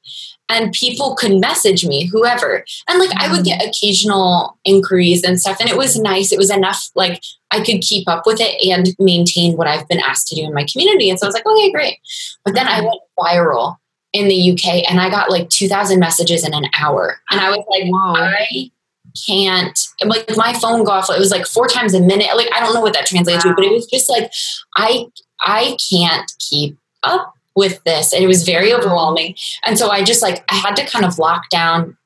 and 0.49 0.73
people 0.73 1.15
could 1.17 1.41
message 1.41 1.85
me 1.85 2.07
whoever 2.07 2.65
and 2.89 2.99
like 2.99 3.11
i 3.17 3.31
would 3.31 3.45
get 3.45 3.61
mm. 3.61 3.69
occasional 3.69 4.59
inquiries 4.65 5.23
and 5.25 5.41
stuff 5.41 5.59
and 5.61 5.69
it 5.69 5.77
was 5.77 5.99
nice 5.99 6.33
it 6.33 6.39
was 6.39 6.51
enough 6.51 6.91
like 6.95 7.23
i 7.51 7.63
could 7.63 7.81
keep 7.81 8.09
up 8.09 8.27
with 8.27 8.39
it 8.41 8.55
and 8.69 8.95
maintain 8.99 9.57
what 9.57 9.67
i've 9.67 9.89
been 9.89 10.01
asked 10.01 10.29
to 10.29 10.35
do 10.35 10.45
in 10.45 10.55
my 10.55 10.67
community 10.71 11.11
and 11.11 11.19
so 11.19 11.27
i 11.27 11.29
was 11.29 11.35
like 11.35 11.47
okay 11.47 11.73
great 11.73 11.99
but 12.45 12.55
then 12.55 12.67
i 12.67 12.81
mm. 12.81 12.85
went 12.85 13.01
viral 13.19 13.77
in 14.13 14.29
the 14.29 14.53
uk 14.53 14.91
and 14.91 15.01
i 15.01 15.11
got 15.11 15.31
like 15.31 15.49
2000 15.51 15.99
messages 15.99 16.47
in 16.47 16.55
an 16.55 16.67
hour 16.79 17.21
and 17.31 17.41
i 17.41 17.51
was 17.51 17.65
like 17.69 17.85
Whoa. 17.87 18.15
i 18.15 18.71
can't 19.27 19.79
like 20.05 20.27
my 20.37 20.53
phone 20.55 20.85
go 20.85 20.93
off 20.93 21.09
it 21.09 21.19
was 21.19 21.31
like 21.31 21.47
four 21.47 21.67
times 21.67 21.95
a 21.95 22.01
minute 22.01 22.29
like 22.37 22.49
i 22.55 22.61
don't 22.61 22.75
know 22.75 22.81
what 22.81 22.93
that 22.93 23.07
translates 23.07 23.45
wow. 23.45 23.53
to 23.53 23.57
but 23.57 23.65
it 23.65 23.73
was 23.73 23.87
just 23.87 24.11
like 24.11 24.31
i 24.77 25.07
i 25.41 25.77
can't 25.91 26.31
keep 26.39 26.77
up 27.03 27.36
with 27.57 27.83
this 27.85 28.13
and 28.13 28.23
it 28.23 28.27
was 28.27 28.45
very 28.45 28.73
overwhelming. 28.73 29.35
And 29.65 29.79
so 29.79 29.91
i 29.91 30.05
just 30.05 30.23
like 30.23 30.45
i 30.51 30.55
had 30.55 30.77
to 30.77 30.87
kind 30.87 31.05
of 31.05 31.19
lock 31.19 31.49
down 31.51 31.97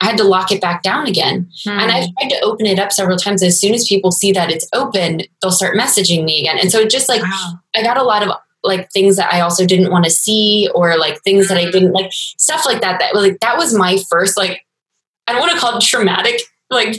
i 0.00 0.06
had 0.06 0.18
to 0.18 0.24
lock 0.24 0.52
it 0.52 0.60
back 0.60 0.82
down 0.82 1.06
again. 1.06 1.48
Hmm. 1.64 1.78
and 1.78 1.90
i 1.90 2.00
tried 2.00 2.30
to 2.30 2.40
open 2.42 2.66
it 2.66 2.78
up 2.78 2.92
several 2.92 3.16
times. 3.16 3.42
As 3.42 3.58
soon 3.58 3.74
as 3.74 3.88
people 3.88 4.12
see 4.12 4.32
that 4.32 4.50
it's 4.50 4.68
open 4.72 5.22
they'll 5.40 5.52
start 5.52 5.76
messaging 5.76 6.24
me 6.24 6.40
again. 6.40 6.58
And 6.58 6.70
so 6.70 6.80
it 6.80 6.90
just 6.90 7.08
like 7.08 7.22
wow. 7.22 7.60
i 7.74 7.82
got 7.82 7.96
a 7.96 8.02
lot 8.02 8.22
of 8.22 8.32
like 8.62 8.90
things 8.90 9.16
that 9.16 9.32
i 9.32 9.40
also 9.40 9.64
didn't 9.64 9.92
want 9.92 10.04
to 10.04 10.10
see 10.10 10.68
or 10.74 10.98
like 10.98 11.22
things 11.22 11.48
that 11.48 11.56
i 11.56 11.70
didn't 11.70 11.92
like 11.92 12.10
stuff 12.12 12.66
like 12.66 12.80
that 12.80 12.98
that 12.98 13.14
like 13.14 13.38
that 13.40 13.56
was 13.56 13.72
my 13.72 13.96
first 14.10 14.36
like 14.36 14.66
i 15.26 15.32
don't 15.32 15.40
want 15.40 15.52
to 15.52 15.58
call 15.58 15.76
it 15.76 15.82
traumatic 15.82 16.40
like 16.70 16.96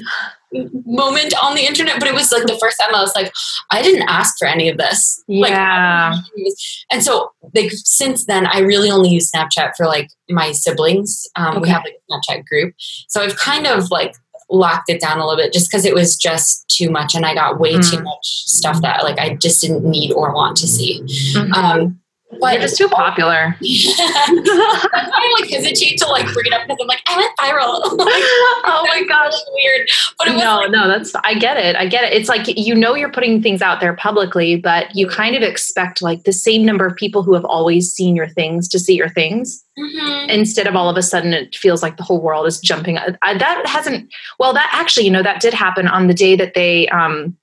moment 0.54 1.34
on 1.42 1.56
the 1.56 1.66
internet, 1.66 2.00
but 2.00 2.08
it 2.08 2.14
was 2.14 2.32
like 2.32 2.44
the 2.44 2.58
first 2.60 2.80
time 2.80 2.94
I 2.96 3.02
was 3.02 3.14
like, 3.16 3.32
I 3.72 3.82
didn't 3.82 4.08
ask 4.08 4.36
for 4.38 4.48
any 4.48 4.70
of 4.70 4.78
this. 4.78 5.24
Yeah. 5.28 6.14
Like, 6.14 6.54
and 6.92 7.04
so 7.04 7.32
like 7.54 7.72
since 7.72 8.26
then, 8.26 8.48
I 8.48 8.60
really 8.60 8.90
only 8.90 9.10
use 9.10 9.32
Snapchat 9.32 9.76
for 9.76 9.86
like 9.86 10.10
my 10.30 10.52
siblings. 10.52 11.28
Um, 11.36 11.58
okay. 11.58 11.60
We 11.62 11.70
have 11.70 11.84
like 11.84 11.96
a 11.96 12.14
Snapchat 12.14 12.46
group, 12.46 12.74
so 13.08 13.22
I've 13.22 13.38
kind 13.38 13.68
of 13.68 13.92
like 13.92 14.16
locked 14.50 14.90
it 14.90 15.02
down 15.02 15.20
a 15.20 15.28
little 15.28 15.44
bit 15.44 15.52
just 15.52 15.70
because 15.70 15.86
it 15.86 15.94
was 15.94 16.16
just 16.16 16.68
too 16.70 16.90
much, 16.90 17.16
and 17.16 17.26
I 17.26 17.34
got 17.34 17.60
way 17.60 17.76
mm. 17.76 17.92
too 17.92 18.02
much 18.02 18.24
stuff 18.24 18.82
that 18.82 19.04
like 19.04 19.20
I 19.20 19.36
just 19.36 19.62
didn't 19.62 19.84
need 19.84 20.14
or 20.14 20.34
want 20.34 20.58
to 20.58 20.68
see. 20.68 21.02
Mm-hmm. 21.02 21.54
Um, 21.54 22.00
but 22.30 22.54
You're 22.54 22.62
just 22.64 22.78
too 22.78 22.90
popular. 22.90 23.56
I 23.64 25.38
like 25.40 25.50
hesitate 25.50 25.98
to 26.00 26.08
like 26.08 26.26
bring 26.34 26.48
it 26.48 26.54
up 26.54 26.68
because 26.68 26.78
I'm 26.82 26.88
like, 26.88 27.02
I 27.08 27.16
went 27.18 27.38
viral. 27.38 27.98
like, 27.98 28.08
oh 28.66 28.86
my 28.88 29.04
gosh, 29.08 29.34
weird. 29.54 29.90
But 30.20 30.38
no, 30.38 30.58
like, 30.58 30.72
no, 30.72 30.88
that's 30.90 31.16
I 31.24 31.36
get 31.36 31.56
it. 31.56 31.78
I 31.78 31.88
get 31.88 32.04
it. 32.04 32.14
It's 32.14 32.28
like 32.28 32.46
you 32.58 32.76
know 32.76 32.96
you're 32.96 33.12
putting 33.12 33.42
things 33.42 33.62
out 33.62 33.80
there 33.80 33.96
publicly, 33.96 34.58
but 34.58 34.94
you 34.94 35.08
kind 35.08 35.38
of 35.38 35.42
expect 35.42 36.02
like 36.02 36.24
the 36.24 36.34
same 36.34 36.66
number 36.66 36.86
of 36.86 36.98
people 36.98 37.24
who 37.24 37.34
have 37.34 37.46
always 37.46 37.94
seen 37.94 38.16
your 38.16 38.28
things 38.28 38.68
to 38.70 38.80
see 38.80 38.96
your 38.96 39.10
things. 39.10 39.64
Mm-hmm. 39.80 40.30
Instead 40.30 40.68
of 40.68 40.76
all 40.76 40.90
of 40.90 40.98
a 40.98 41.04
sudden, 41.04 41.34
it 41.34 41.56
feels 41.56 41.82
like 41.82 41.96
the 41.96 42.04
whole 42.04 42.22
world 42.22 42.46
is 42.46 42.60
jumping. 42.60 42.98
I, 42.98 43.38
that 43.38 43.66
hasn't. 43.66 44.14
Well, 44.38 44.52
that 44.54 44.70
actually, 44.74 45.06
you 45.06 45.12
know, 45.12 45.24
that 45.24 45.40
did 45.40 45.54
happen 45.54 45.88
on 45.88 46.08
the 46.08 46.14
day 46.14 46.36
that 46.36 46.56
they 46.56 46.90
um, 46.90 47.38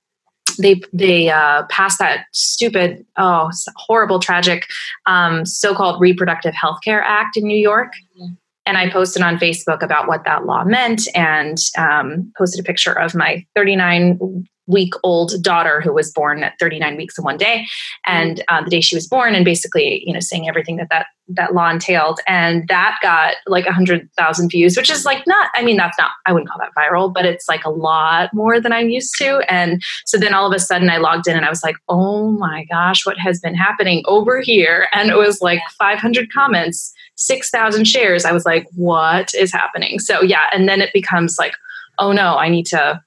they 0.57 0.81
they 0.93 1.29
uh, 1.29 1.63
passed 1.69 1.99
that 1.99 2.25
stupid, 2.31 3.05
oh, 3.17 3.49
horrible, 3.75 4.19
tragic, 4.19 4.65
um, 5.05 5.45
so-called 5.45 6.01
Reproductive 6.01 6.53
Health 6.53 6.79
Care 6.83 7.01
Act 7.01 7.37
in 7.37 7.43
New 7.45 7.57
York. 7.57 7.93
Mm-hmm. 8.19 8.33
And 8.67 8.77
I 8.79 8.89
posted 8.89 9.21
on 9.21 9.37
Facebook 9.37 9.83
about 9.83 10.07
what 10.07 10.25
that 10.25 10.45
law 10.45 10.63
meant, 10.63 11.07
and 11.15 11.57
um, 11.77 12.31
posted 12.37 12.59
a 12.59 12.63
picture 12.63 12.93
of 12.93 13.13
my 13.13 13.45
39 13.55 14.47
week 14.67 14.93
old 15.03 15.31
daughter 15.41 15.81
who 15.81 15.93
was 15.93 16.11
born 16.11 16.43
at 16.43 16.57
39 16.59 16.97
weeks 16.97 17.17
in 17.17 17.23
one 17.23 17.37
day. 17.37 17.65
And 18.05 18.43
uh, 18.47 18.63
the 18.63 18.69
day 18.69 18.81
she 18.81 18.95
was 18.95 19.07
born 19.07 19.35
and 19.35 19.45
basically 19.45 20.03
you 20.05 20.13
know 20.13 20.19
saying 20.19 20.47
everything 20.47 20.77
that 20.77 20.89
that 20.89 21.07
that 21.27 21.53
law 21.53 21.69
entailed. 21.69 22.19
And 22.27 22.67
that 22.67 22.97
got 23.01 23.35
like 23.47 23.65
100000 23.65 24.49
views 24.49 24.77
which 24.77 24.89
is 24.89 25.05
like 25.05 25.25
not 25.27 25.49
i 25.55 25.63
mean 25.63 25.77
that's 25.77 25.97
not 25.97 26.11
i 26.25 26.31
wouldn't 26.31 26.49
call 26.49 26.59
that 26.59 26.71
viral 26.77 27.11
but 27.11 27.25
it's 27.25 27.47
like 27.47 27.65
a 27.65 27.69
lot 27.69 28.31
more 28.33 28.59
than 28.59 28.71
i'm 28.71 28.89
used 28.89 29.15
to. 29.17 29.39
And 29.49 29.81
so 30.05 30.17
then 30.17 30.33
all 30.33 30.47
of 30.47 30.53
a 30.53 30.59
sudden 30.59 30.89
i 30.89 30.97
logged 30.97 31.27
in 31.27 31.35
and 31.35 31.45
i 31.45 31.49
was 31.49 31.63
like 31.63 31.75
oh 31.89 32.31
my 32.31 32.65
gosh 32.65 33.05
what 33.05 33.17
has 33.17 33.39
been 33.39 33.55
happening 33.55 34.03
over 34.05 34.41
here? 34.41 34.87
And 34.91 35.09
it 35.09 35.17
was 35.17 35.41
like 35.41 35.59
500 35.77 36.31
comments 36.31 36.93
6000 37.17 37.85
shares. 37.85 38.25
I 38.25 38.31
was 38.31 38.45
like 38.45 38.67
what 38.75 39.33
is 39.33 39.51
happening? 39.51 39.99
So 39.99 40.21
yeah 40.21 40.47
and 40.51 40.67
then 40.67 40.81
it 40.81 40.91
becomes 40.93 41.37
like 41.37 41.53
oh 41.97 42.11
no 42.11 42.35
i 42.37 42.49
need 42.49 42.65
to 42.65 43.01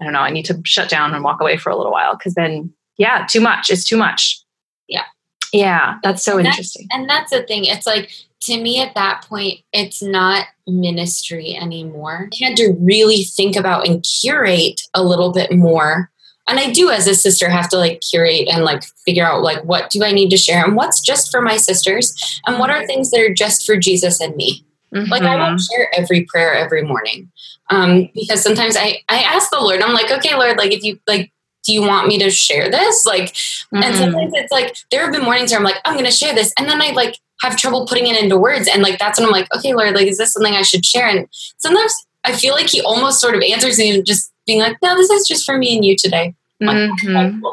I 0.00 0.04
don't 0.04 0.12
know, 0.12 0.20
I 0.20 0.30
need 0.30 0.46
to 0.46 0.60
shut 0.64 0.90
down 0.90 1.14
and 1.14 1.24
walk 1.24 1.40
away 1.40 1.56
for 1.56 1.70
a 1.70 1.76
little 1.76 1.92
while 1.92 2.16
because 2.16 2.34
then, 2.34 2.72
yeah, 2.98 3.26
too 3.28 3.40
much. 3.40 3.70
It's 3.70 3.84
too 3.84 3.96
much. 3.96 4.40
Yeah. 4.88 5.04
Yeah, 5.52 5.98
that's 6.02 6.24
so 6.24 6.38
and 6.38 6.46
interesting. 6.46 6.88
That's, 6.90 6.98
and 6.98 7.08
that's 7.08 7.30
the 7.30 7.42
thing. 7.44 7.64
It's 7.64 7.86
like, 7.86 8.10
to 8.42 8.60
me 8.60 8.80
at 8.82 8.94
that 8.94 9.24
point, 9.28 9.60
it's 9.72 10.02
not 10.02 10.46
ministry 10.66 11.56
anymore. 11.56 12.28
I 12.42 12.44
had 12.44 12.56
to 12.56 12.76
really 12.80 13.24
think 13.24 13.56
about 13.56 13.86
and 13.86 14.04
curate 14.20 14.80
a 14.94 15.02
little 15.02 15.32
bit 15.32 15.52
more. 15.52 16.10
And 16.46 16.58
I 16.58 16.70
do, 16.72 16.90
as 16.90 17.06
a 17.06 17.14
sister, 17.14 17.48
have 17.48 17.70
to 17.70 17.78
like 17.78 18.02
curate 18.02 18.48
and 18.48 18.64
like 18.64 18.84
figure 19.06 19.24
out 19.24 19.42
like 19.42 19.64
what 19.64 19.88
do 19.90 20.04
I 20.04 20.12
need 20.12 20.28
to 20.30 20.36
share 20.36 20.62
and 20.62 20.76
what's 20.76 21.00
just 21.00 21.30
for 21.30 21.40
my 21.40 21.56
sisters 21.56 22.14
and 22.46 22.58
what 22.58 22.68
are 22.68 22.86
things 22.86 23.10
that 23.10 23.20
are 23.20 23.32
just 23.32 23.64
for 23.64 23.78
Jesus 23.78 24.20
and 24.20 24.36
me. 24.36 24.66
Mm-hmm. 24.94 25.10
Like 25.10 25.22
I 25.22 25.36
don't 25.36 25.60
share 25.60 25.88
every 25.96 26.24
prayer 26.24 26.54
every 26.54 26.82
morning 26.82 27.30
um, 27.70 28.08
because 28.14 28.42
sometimes 28.42 28.76
I 28.76 29.02
I 29.08 29.18
ask 29.22 29.50
the 29.50 29.60
Lord, 29.60 29.82
I'm 29.82 29.94
like, 29.94 30.10
okay, 30.10 30.36
Lord, 30.36 30.56
like 30.56 30.72
if 30.72 30.82
you 30.84 30.98
like, 31.06 31.32
do 31.64 31.72
you 31.72 31.82
want 31.82 32.08
me 32.08 32.18
to 32.18 32.30
share 32.30 32.70
this? 32.70 33.04
Like, 33.04 33.32
mm-hmm. 33.32 33.82
and 33.82 33.94
sometimes 33.96 34.32
it's 34.34 34.52
like 34.52 34.76
there 34.90 35.02
have 35.02 35.12
been 35.12 35.24
mornings 35.24 35.50
where 35.50 35.58
I'm 35.58 35.64
like, 35.64 35.80
I'm 35.84 35.94
going 35.94 36.04
to 36.04 36.10
share 36.10 36.34
this, 36.34 36.52
and 36.58 36.68
then 36.68 36.80
I 36.80 36.90
like 36.90 37.18
have 37.40 37.56
trouble 37.56 37.86
putting 37.86 38.06
it 38.06 38.22
into 38.22 38.38
words, 38.38 38.68
and 38.68 38.82
like 38.82 38.98
that's 38.98 39.18
when 39.18 39.26
I'm 39.26 39.32
like, 39.32 39.52
okay, 39.54 39.74
Lord, 39.74 39.94
like 39.94 40.06
is 40.06 40.18
this 40.18 40.32
something 40.32 40.54
I 40.54 40.62
should 40.62 40.84
share? 40.84 41.08
And 41.08 41.26
sometimes 41.58 41.94
I 42.24 42.32
feel 42.32 42.54
like 42.54 42.68
He 42.68 42.80
almost 42.82 43.20
sort 43.20 43.34
of 43.34 43.42
answers 43.42 43.78
me 43.78 44.00
just 44.02 44.32
being 44.46 44.60
like, 44.60 44.76
no, 44.82 44.94
this 44.94 45.10
is 45.10 45.26
just 45.26 45.44
for 45.44 45.58
me 45.58 45.74
and 45.74 45.84
you 45.84 45.96
today. 45.96 46.34
Mm-hmm. 46.62 47.44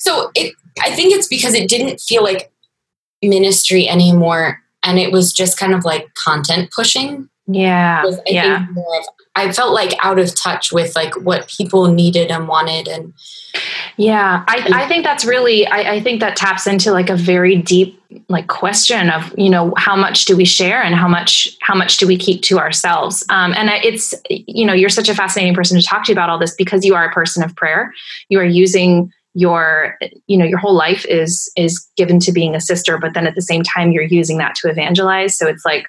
So 0.00 0.30
it, 0.34 0.54
I 0.82 0.94
think 0.94 1.14
it's 1.14 1.28
because 1.28 1.54
it 1.54 1.68
didn't 1.68 2.00
feel 2.00 2.22
like 2.22 2.52
ministry 3.22 3.88
anymore 3.88 4.60
and 4.82 4.98
it 4.98 5.12
was 5.12 5.32
just 5.32 5.58
kind 5.58 5.74
of 5.74 5.84
like 5.84 6.12
content 6.14 6.70
pushing. 6.70 7.28
Yeah. 7.46 8.04
I 8.06 8.20
yeah. 8.26 8.58
think 8.58 8.70
more 8.72 8.98
of 8.98 9.04
I 9.36 9.52
felt 9.52 9.72
like 9.72 9.94
out 10.04 10.18
of 10.18 10.34
touch 10.34 10.72
with 10.72 10.96
like 10.96 11.14
what 11.22 11.48
people 11.48 11.92
needed 11.92 12.30
and 12.30 12.48
wanted 12.48 12.88
and 12.88 13.14
yeah 13.96 14.44
I, 14.48 14.68
I 14.72 14.88
think 14.88 15.04
that's 15.04 15.24
really 15.24 15.66
I, 15.66 15.94
I 15.94 16.00
think 16.00 16.20
that 16.20 16.36
taps 16.36 16.66
into 16.66 16.92
like 16.92 17.10
a 17.10 17.16
very 17.16 17.56
deep 17.56 18.02
like 18.28 18.48
question 18.48 19.08
of 19.08 19.32
you 19.38 19.48
know 19.48 19.72
how 19.76 19.94
much 19.94 20.24
do 20.24 20.36
we 20.36 20.44
share 20.44 20.82
and 20.82 20.94
how 20.94 21.08
much 21.08 21.56
how 21.60 21.74
much 21.74 21.96
do 21.96 22.06
we 22.06 22.16
keep 22.16 22.42
to 22.42 22.58
ourselves 22.58 23.24
um, 23.30 23.54
and 23.56 23.70
it's 23.84 24.14
you 24.28 24.66
know 24.66 24.72
you're 24.72 24.88
such 24.88 25.08
a 25.08 25.14
fascinating 25.14 25.54
person 25.54 25.78
to 25.78 25.86
talk 25.86 26.04
to 26.04 26.12
about 26.12 26.28
all 26.28 26.38
this 26.38 26.54
because 26.56 26.84
you 26.84 26.94
are 26.94 27.08
a 27.08 27.12
person 27.12 27.42
of 27.42 27.54
prayer 27.54 27.94
you 28.28 28.38
are 28.38 28.44
using 28.44 29.12
your 29.34 29.96
you 30.26 30.36
know 30.36 30.44
your 30.44 30.58
whole 30.58 30.74
life 30.74 31.06
is 31.06 31.50
is 31.56 31.86
given 31.96 32.18
to 32.18 32.32
being 32.32 32.54
a 32.54 32.60
sister 32.60 32.98
but 32.98 33.14
then 33.14 33.26
at 33.26 33.34
the 33.34 33.42
same 33.42 33.62
time 33.62 33.92
you're 33.92 34.02
using 34.02 34.38
that 34.38 34.56
to 34.56 34.68
evangelize 34.68 35.36
so 35.36 35.46
it's 35.46 35.64
like 35.64 35.86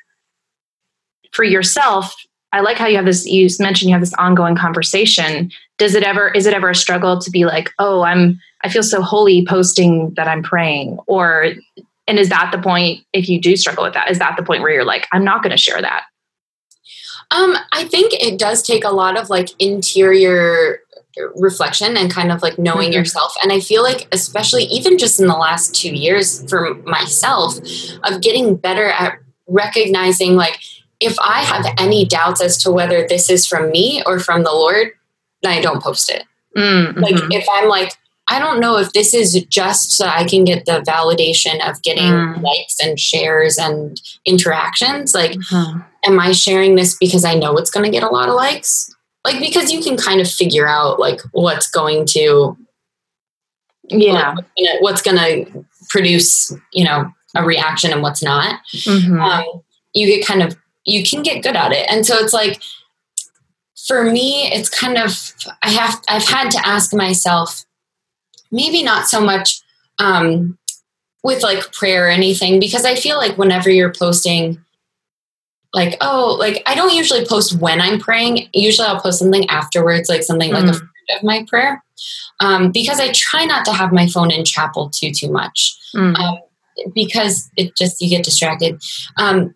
for 1.32 1.44
yourself 1.44 2.14
I 2.54 2.60
like 2.60 2.78
how 2.78 2.88
you 2.88 2.98
have 2.98 3.06
this, 3.06 3.26
you 3.26 3.48
mentioned 3.60 3.90
you 3.90 3.96
have 3.96 4.02
this 4.02 4.14
ongoing 4.16 4.56
conversation. 4.56 5.52
Does 5.78 5.96
it 5.96 6.04
ever, 6.04 6.30
is 6.32 6.46
it 6.46 6.54
ever 6.54 6.70
a 6.70 6.76
struggle 6.76 7.20
to 7.20 7.32
be 7.32 7.46
like, 7.46 7.72
oh, 7.80 8.02
I'm, 8.02 8.40
I 8.64 8.70
feel 8.70 8.84
so 8.84 9.02
holy 9.02 9.46
posting 9.46 10.14
that 10.16 10.28
I'm 10.28 10.44
praying? 10.44 11.00
Or, 11.08 11.54
and 12.08 12.20
is 12.20 12.30
that 12.30 12.52
the 12.52 12.62
point, 12.62 13.06
if 13.14 13.30
you 13.30 13.40
do 13.40 13.56
struggle 13.56 13.86
with 13.86 13.94
that, 13.94 14.12
is 14.12 14.20
that 14.20 14.36
the 14.36 14.44
point 14.44 14.62
where 14.62 14.72
you're 14.72 14.86
like, 14.86 15.08
I'm 15.14 15.24
not 15.24 15.44
going 15.44 15.52
to 15.52 15.58
share 15.58 15.82
that? 15.82 16.04
Um, 17.32 17.56
I 17.72 17.86
think 17.86 18.14
it 18.14 18.38
does 18.38 18.62
take 18.62 18.84
a 18.84 18.92
lot 18.92 19.18
of 19.18 19.30
like 19.30 19.50
interior 19.58 20.82
reflection 21.36 21.98
and 21.98 22.12
kind 22.12 22.32
of 22.32 22.42
like 22.42 22.58
knowing 22.58 22.90
mm-hmm. 22.90 23.00
yourself. 23.00 23.34
And 23.42 23.52
I 23.52 23.60
feel 23.60 23.84
like, 23.84 24.08
especially 24.12 24.64
even 24.66 24.98
just 24.98 25.20
in 25.20 25.28
the 25.28 25.36
last 25.36 25.76
two 25.76 25.94
years 25.94 26.48
for 26.50 26.76
myself, 26.86 27.58
of 28.04 28.22
getting 28.22 28.56
better 28.56 28.90
at 28.90 29.20
recognizing 29.48 30.36
like, 30.36 30.60
if 31.00 31.18
I 31.20 31.42
have 31.42 31.66
any 31.80 32.06
doubts 32.06 32.42
as 32.42 32.62
to 32.64 32.72
whether 32.72 33.08
this 33.08 33.30
is 33.30 33.48
from 33.48 33.72
me 33.72 34.04
or 34.06 34.20
from 34.20 34.44
the 34.44 34.52
Lord, 34.52 34.92
then 35.42 35.52
I 35.52 35.62
don't 35.62 35.82
post 35.82 36.10
it. 36.12 36.24
Mm-hmm. 36.56 37.00
Like 37.00 37.16
if 37.32 37.46
I'm 37.52 37.68
like, 37.68 37.94
I 38.30 38.40
don't 38.40 38.62
know 38.62 38.78
if 38.78 38.94
this 38.94 39.14
is 39.14 39.34
just 39.50 39.92
so 39.92 40.06
I 40.06 40.26
can 40.26 40.46
get 40.46 40.66
the 40.66 40.82
validation 40.88 41.68
of 41.68 41.82
getting 41.82 42.04
mm. 42.04 42.42
likes 42.42 42.78
and 42.82 42.98
shares 42.98 43.58
and 43.58 44.00
interactions. 44.26 45.14
Like, 45.14 45.32
mm-hmm. 45.32 45.82
am 46.06 46.20
I 46.20 46.32
sharing 46.32 46.76
this 46.76 46.96
because 46.98 47.26
I 47.26 47.34
know 47.34 47.58
it's 47.58 47.72
going 47.72 47.84
to 47.84 47.92
get 47.92 48.04
a 48.04 48.10
lot 48.10 48.30
of 48.30 48.36
likes? 48.36 48.96
Like, 49.24 49.40
because 49.40 49.72
you 49.72 49.82
can 49.82 49.98
kind 49.98 50.20
of 50.20 50.30
figure 50.30 50.68
out 50.68 51.00
like 51.00 51.22
what's 51.32 51.70
going 51.70 52.06
to, 52.08 52.58
yeah, 53.90 54.34
like, 54.34 54.82
what's 54.82 55.02
going 55.02 55.18
to 55.18 55.66
produce, 55.90 56.52
you 56.74 56.84
know, 56.84 57.12
a 57.36 57.44
reaction 57.44 57.92
and 57.92 58.02
what's 58.02 58.24
not. 58.24 58.60
Mm-hmm. 58.74 59.20
Um, 59.22 59.46
you 59.94 60.08
get 60.08 60.26
kind 60.26 60.42
of 60.42 60.58
you 60.86 61.04
can 61.04 61.22
get 61.22 61.44
good 61.44 61.56
at 61.56 61.72
it. 61.72 61.86
And 61.90 62.06
so 62.06 62.18
it's 62.18 62.34
like, 62.34 62.62
for 63.88 64.04
me, 64.04 64.52
it's 64.52 64.70
kind 64.70 64.98
of, 64.98 65.12
I 65.64 65.70
have, 65.70 66.02
I've 66.08 66.28
had 66.28 66.50
to 66.52 66.68
ask 66.68 66.94
myself, 66.94 67.66
maybe 68.52 68.84
not 68.84 69.08
so 69.08 69.22
much 69.22 69.62
um, 70.00 70.58
with 71.24 71.44
like 71.44 71.72
prayer 71.72 72.08
or 72.08 72.10
anything, 72.10 72.60
because 72.60 72.86
I 72.86 72.96
feel 72.96 73.18
like 73.18 73.38
whenever 73.38 73.70
you're 73.70 73.94
posting, 73.94 74.64
like, 75.74 75.98
oh, 76.02 76.36
like 76.40 76.62
I 76.66 76.76
don't 76.76 76.94
usually 76.94 77.26
post 77.26 77.60
when 77.60 77.82
I'm 77.82 78.00
praying. 78.00 78.50
Usually 78.54 78.88
I'll 78.88 79.00
post 79.00 79.20
something 79.20 79.50
afterwards, 79.50 80.10
like 80.10 80.24
something 80.24 80.52
mm. 80.52 80.54
like 80.54 80.76
a 80.76 80.78
mm. 80.78 81.18
of 81.18 81.24
my 81.24 81.46
prayer, 81.48 81.84
um, 82.40 82.72
because 82.72 83.00
I 83.00 83.12
try 83.14 83.46
not 83.46 83.66
to 83.66 83.74
have 83.74 83.92
my 83.92 84.08
phone 84.08 84.32
in 84.32 84.46
chapel 84.46 84.90
too, 84.90 85.12
too 85.12 85.32
much. 85.32 85.78
Mm. 85.96 86.18
Um, 86.18 86.40
because 86.96 87.50
it 87.58 87.76
just, 87.76 88.02
you 88.02 88.10
get 88.10 88.24
distracted. 88.24 88.82
Um, 89.18 89.54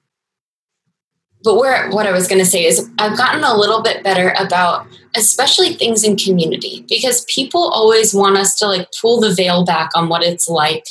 but 1.43 1.55
where 1.57 1.89
what 1.91 2.07
I 2.07 2.11
was 2.11 2.27
going 2.27 2.39
to 2.39 2.45
say 2.45 2.65
is 2.65 2.89
I've 2.97 3.17
gotten 3.17 3.43
a 3.43 3.55
little 3.55 3.81
bit 3.81 4.03
better 4.03 4.33
about 4.37 4.87
especially 5.15 5.73
things 5.73 6.03
in 6.03 6.17
community 6.17 6.83
because 6.89 7.25
people 7.33 7.69
always 7.69 8.13
want 8.13 8.35
us 8.35 8.55
to 8.55 8.67
like 8.67 8.87
pull 8.99 9.21
the 9.21 9.33
veil 9.33 9.63
back 9.63 9.91
on 9.95 10.09
what 10.09 10.23
it's 10.23 10.49
like. 10.49 10.85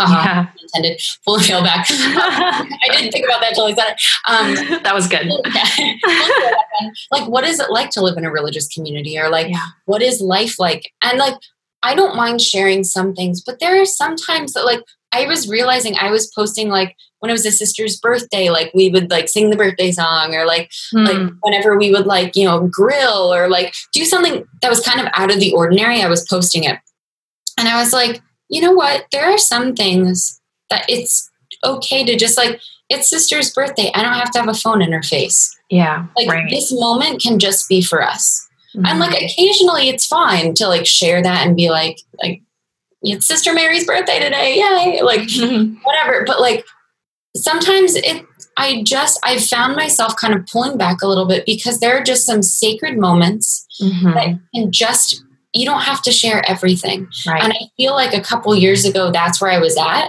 Yeah. 0.00 0.46
intended. 0.60 1.00
full 1.24 1.38
the 1.38 1.60
back. 1.62 1.86
I 1.90 2.88
didn't 2.90 3.12
think 3.12 3.24
about 3.24 3.40
that 3.40 3.50
until 3.50 3.66
I 3.66 3.74
said 3.74 3.88
it. 3.88 4.02
Um, 4.28 4.82
that 4.82 4.94
was 4.94 5.08
good. 5.08 5.26
like, 7.10 7.28
what 7.28 7.44
is 7.44 7.60
it 7.60 7.70
like 7.70 7.90
to 7.90 8.02
live 8.02 8.16
in 8.16 8.24
a 8.24 8.30
religious 8.30 8.68
community, 8.68 9.18
or 9.18 9.28
like, 9.28 9.48
yeah. 9.48 9.66
what 9.86 10.02
is 10.02 10.20
life 10.20 10.58
like? 10.58 10.92
And 11.02 11.18
like, 11.18 11.34
I 11.82 11.94
don't 11.94 12.16
mind 12.16 12.40
sharing 12.40 12.84
some 12.84 13.14
things, 13.14 13.42
but 13.42 13.60
there 13.60 13.80
are 13.80 13.86
some 13.86 14.16
times 14.16 14.52
that 14.54 14.64
like 14.64 14.80
I 15.12 15.26
was 15.26 15.48
realizing 15.48 15.96
I 15.98 16.10
was 16.10 16.30
posting 16.34 16.68
like 16.68 16.96
when 17.20 17.30
it 17.30 17.32
was 17.32 17.46
a 17.46 17.50
sister's 17.50 17.98
birthday, 17.98 18.50
like 18.50 18.72
we 18.74 18.88
would 18.88 19.10
like 19.10 19.28
sing 19.28 19.50
the 19.50 19.56
birthday 19.56 19.92
song 19.92 20.34
or 20.34 20.44
like 20.44 20.70
like 20.92 21.30
whenever 21.42 21.78
we 21.78 21.90
would 21.90 22.06
like, 22.06 22.36
you 22.36 22.44
know, 22.44 22.68
grill 22.68 23.32
or 23.32 23.48
like 23.48 23.72
do 23.92 24.04
something 24.04 24.44
that 24.62 24.68
was 24.68 24.80
kind 24.80 25.00
of 25.00 25.06
out 25.14 25.32
of 25.32 25.40
the 25.40 25.52
ordinary, 25.52 26.02
I 26.02 26.08
was 26.08 26.26
posting 26.28 26.64
it. 26.64 26.78
And 27.58 27.68
I 27.68 27.80
was 27.80 27.92
like, 27.92 28.20
you 28.48 28.60
know 28.60 28.72
what? 28.72 29.06
There 29.12 29.24
are 29.24 29.38
some 29.38 29.74
things 29.74 30.40
that 30.70 30.84
it's 30.88 31.30
okay 31.64 32.04
to 32.04 32.16
just 32.16 32.36
like 32.36 32.60
it's 32.88 33.10
sister's 33.10 33.52
birthday. 33.52 33.90
I 33.94 34.02
don't 34.02 34.12
have 34.12 34.30
to 34.32 34.38
have 34.38 34.48
a 34.48 34.54
phone 34.54 34.82
in 34.82 34.92
her 34.92 35.02
face. 35.02 35.54
Yeah. 35.70 36.06
Like 36.16 36.28
right. 36.28 36.50
this 36.50 36.72
moment 36.72 37.20
can 37.20 37.38
just 37.38 37.68
be 37.68 37.82
for 37.82 38.02
us. 38.02 38.46
Mm-hmm. 38.76 38.86
And 38.86 38.98
like 39.00 39.22
occasionally 39.22 39.88
it's 39.88 40.06
fine 40.06 40.54
to 40.54 40.68
like 40.68 40.86
share 40.86 41.22
that 41.22 41.46
and 41.46 41.56
be 41.56 41.70
like 41.70 42.00
like 42.22 42.42
it's 43.02 43.26
Sister 43.26 43.52
Mary's 43.52 43.86
birthday 43.86 44.20
today. 44.20 44.56
Yay. 44.56 45.02
Like 45.02 45.20
mm-hmm. 45.22 45.74
whatever. 45.82 46.24
But 46.24 46.40
like 46.40 46.64
sometimes 47.36 47.96
it 47.96 48.24
I 48.56 48.82
just 48.84 49.18
I've 49.22 49.44
found 49.44 49.76
myself 49.76 50.16
kind 50.16 50.34
of 50.34 50.46
pulling 50.46 50.78
back 50.78 51.02
a 51.02 51.08
little 51.08 51.26
bit 51.26 51.44
because 51.44 51.80
there 51.80 51.96
are 51.96 52.02
just 52.02 52.26
some 52.26 52.42
sacred 52.42 52.96
moments 52.98 53.66
mm-hmm. 53.80 54.12
that 54.12 54.38
can 54.54 54.72
just 54.72 55.22
you 55.56 55.64
don't 55.64 55.82
have 55.82 56.02
to 56.02 56.12
share 56.12 56.48
everything. 56.48 57.08
Right. 57.26 57.42
And 57.42 57.52
I 57.52 57.70
feel 57.76 57.94
like 57.94 58.12
a 58.12 58.20
couple 58.20 58.54
years 58.54 58.84
ago 58.84 59.10
that's 59.10 59.40
where 59.40 59.50
I 59.50 59.58
was 59.58 59.76
at. 59.76 60.08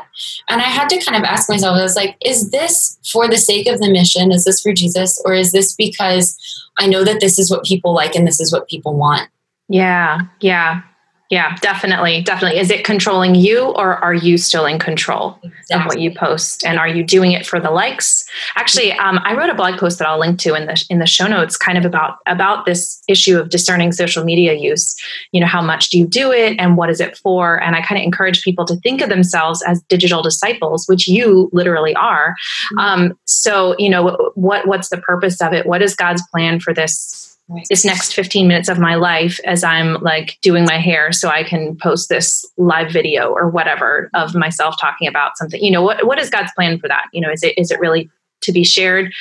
And 0.50 0.62
I 0.62 0.66
had 0.66 0.90
to 0.90 1.04
kind 1.04 1.18
of 1.18 1.24
ask 1.24 1.50
myself, 1.50 1.78
I 1.78 1.84
was 1.84 1.96
like, 1.96 2.18
is 2.24 2.52
this 2.52 2.98
for 3.12 3.28
the 3.28 3.38
sake 3.38 3.68
of 3.68 3.80
the 3.80 3.90
mission? 3.90 4.32
Is 4.32 4.44
this 4.46 4.62
for 4.62 4.74
Jesus? 4.74 5.22
Or 5.26 5.34
is 5.34 5.52
this 5.52 5.74
because 5.74 6.38
I 6.78 6.88
know 6.88 7.04
that 7.04 7.22
this 7.22 7.40
is 7.40 7.50
what 7.50 7.64
people 7.64 7.94
like 7.94 8.16
and 8.16 8.28
this 8.28 8.40
is 8.40 8.52
what 8.52 8.68
people 8.68 8.96
want? 8.96 9.30
Yeah. 9.70 10.22
Yeah. 10.42 10.82
Yeah, 11.30 11.56
definitely. 11.58 12.22
Definitely. 12.22 12.60
Is 12.60 12.72
it 12.72 12.86
controlling 12.86 13.36
you 13.36 13.66
or 13.66 13.96
are 13.98 14.14
you 14.14 14.38
still 14.38 14.66
in 14.66 14.80
control 14.80 15.38
exactly. 15.44 15.76
of 15.76 15.86
what 15.86 16.00
you 16.00 16.14
post? 16.14 16.66
And 16.66 16.80
are 16.80 16.88
you 16.88 17.04
doing 17.04 17.34
it 17.34 17.46
for 17.46 17.60
the 17.60 17.70
likes? 17.70 18.24
Actually, 18.56 18.94
um, 18.94 19.20
I 19.24 19.36
wrote 19.36 19.50
a 19.50 19.54
blog 19.54 19.78
post 19.78 20.00
that 20.00 20.08
I'll 20.08 20.20
link 20.20 20.40
to 20.40 20.56
in 20.56 20.68
the 20.68 20.86
in 20.90 21.00
the 21.00 21.06
show 21.06 21.28
notes 21.28 21.58
kind 21.58 21.78
of 21.78 21.84
about 21.84 22.20
about 22.28 22.66
this 22.66 23.02
issue 23.10 23.38
of 23.38 23.50
discerning 23.50 23.92
social 23.92 24.24
media 24.24 24.54
use. 24.54 24.96
You 25.34 25.42
know, 25.42 25.48
how 25.48 25.62
much 25.62 25.90
do 25.90 26.00
you 26.00 26.08
do 26.08 26.32
it 26.32 26.56
and 26.60 26.78
what 26.78 26.90
is 26.90 27.02
it 27.02 27.18
for? 27.18 27.62
And 27.62 27.76
I 27.76 27.82
kind 27.82 28.00
of 28.00 28.06
encourage 28.06 28.42
people 28.42 28.64
to 28.66 28.78
think 28.78 29.02
of 29.02 29.10
themselves 29.10 29.62
as 29.68 29.82
digital 29.84 30.22
disciples, 30.22 30.88
which 30.88 31.10
you 31.10 31.50
literally 31.52 31.94
are. 31.96 32.36
Mm-hmm. 32.74 32.80
Um, 32.80 33.20
so, 33.26 33.76
you 33.78 33.90
know, 33.90 34.32
what 34.36 34.66
what's 34.66 34.90
the 34.90 34.98
purpose 34.98 35.42
of 35.42 35.52
it? 35.52 35.66
What 35.66 35.82
is 35.82 35.94
God's 35.94 36.24
plan 36.32 36.60
for 36.60 36.74
this. 36.74 37.37
This 37.70 37.86
next 37.86 38.14
15 38.14 38.48
minutes 38.48 38.68
of 38.68 38.78
my 38.78 38.96
life 38.96 39.40
as 39.46 39.64
I'm 39.64 39.96
like 39.96 40.38
doing 40.42 40.66
my 40.66 40.78
hair 40.78 41.12
so 41.12 41.30
I 41.30 41.44
can 41.44 41.78
post 41.78 42.10
this 42.10 42.46
live 42.58 42.92
video 42.92 43.30
or 43.30 43.50
whatever 43.50 44.10
of 44.14 44.36
myself 44.36 44.76
talking 44.80 45.08
about 45.08 45.38
something. 45.38 45.64
You 45.64 45.72
know, 45.72 45.82
what 45.82 46.06
what 46.06 46.20
is 46.20 46.30
God's 46.30 46.52
plan 46.54 46.78
for 46.78 46.88
that? 46.88 47.06
You 47.14 47.22
know, 47.22 47.32
is 47.32 47.44
it 47.44 47.58
is 47.58 47.72
it 47.72 47.80
really 47.80 48.10
to 48.42 48.52
be 48.52 48.64
shared 48.64 49.12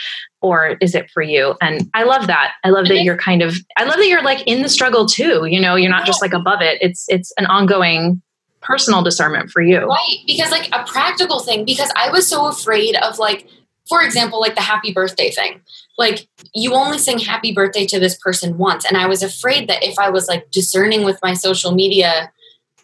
or 0.40 0.76
is 0.80 0.94
it 0.94 1.10
for 1.10 1.22
you? 1.22 1.54
And 1.60 1.88
I 1.94 2.02
love 2.02 2.26
that. 2.26 2.54
I 2.64 2.70
love 2.70 2.88
that 2.88 3.02
you're 3.02 3.16
kind 3.16 3.42
of 3.42 3.56
I 3.76 3.84
love 3.84 3.96
that 3.96 4.08
you're 4.08 4.22
like 4.22 4.46
in 4.46 4.62
the 4.62 4.68
struggle 4.68 5.06
too. 5.06 5.46
You 5.46 5.60
know, 5.60 5.76
you're 5.76 5.90
not 5.90 6.06
just 6.06 6.20
like 6.20 6.32
above 6.32 6.62
it. 6.62 6.78
It's 6.80 7.06
it's 7.08 7.32
an 7.38 7.46
ongoing 7.46 8.22
personal 8.60 9.02
discernment 9.02 9.50
for 9.50 9.62
you. 9.62 9.86
Right. 9.86 10.18
Because 10.26 10.50
like 10.50 10.68
a 10.72 10.84
practical 10.84 11.38
thing, 11.38 11.64
because 11.64 11.90
I 11.94 12.10
was 12.10 12.28
so 12.28 12.46
afraid 12.46 12.96
of 12.96 13.20
like 13.20 13.48
for 13.88 14.02
example, 14.02 14.40
like 14.40 14.54
the 14.54 14.60
happy 14.60 14.92
birthday 14.92 15.30
thing. 15.30 15.60
Like 15.98 16.28
you 16.54 16.74
only 16.74 16.98
sing 16.98 17.18
happy 17.18 17.52
birthday 17.52 17.86
to 17.86 17.98
this 17.98 18.16
person 18.16 18.58
once. 18.58 18.84
And 18.84 18.96
I 18.96 19.06
was 19.06 19.22
afraid 19.22 19.68
that 19.68 19.82
if 19.82 19.98
I 19.98 20.10
was 20.10 20.28
like 20.28 20.50
discerning 20.50 21.04
with 21.04 21.18
my 21.22 21.34
social 21.34 21.72
media, 21.72 22.30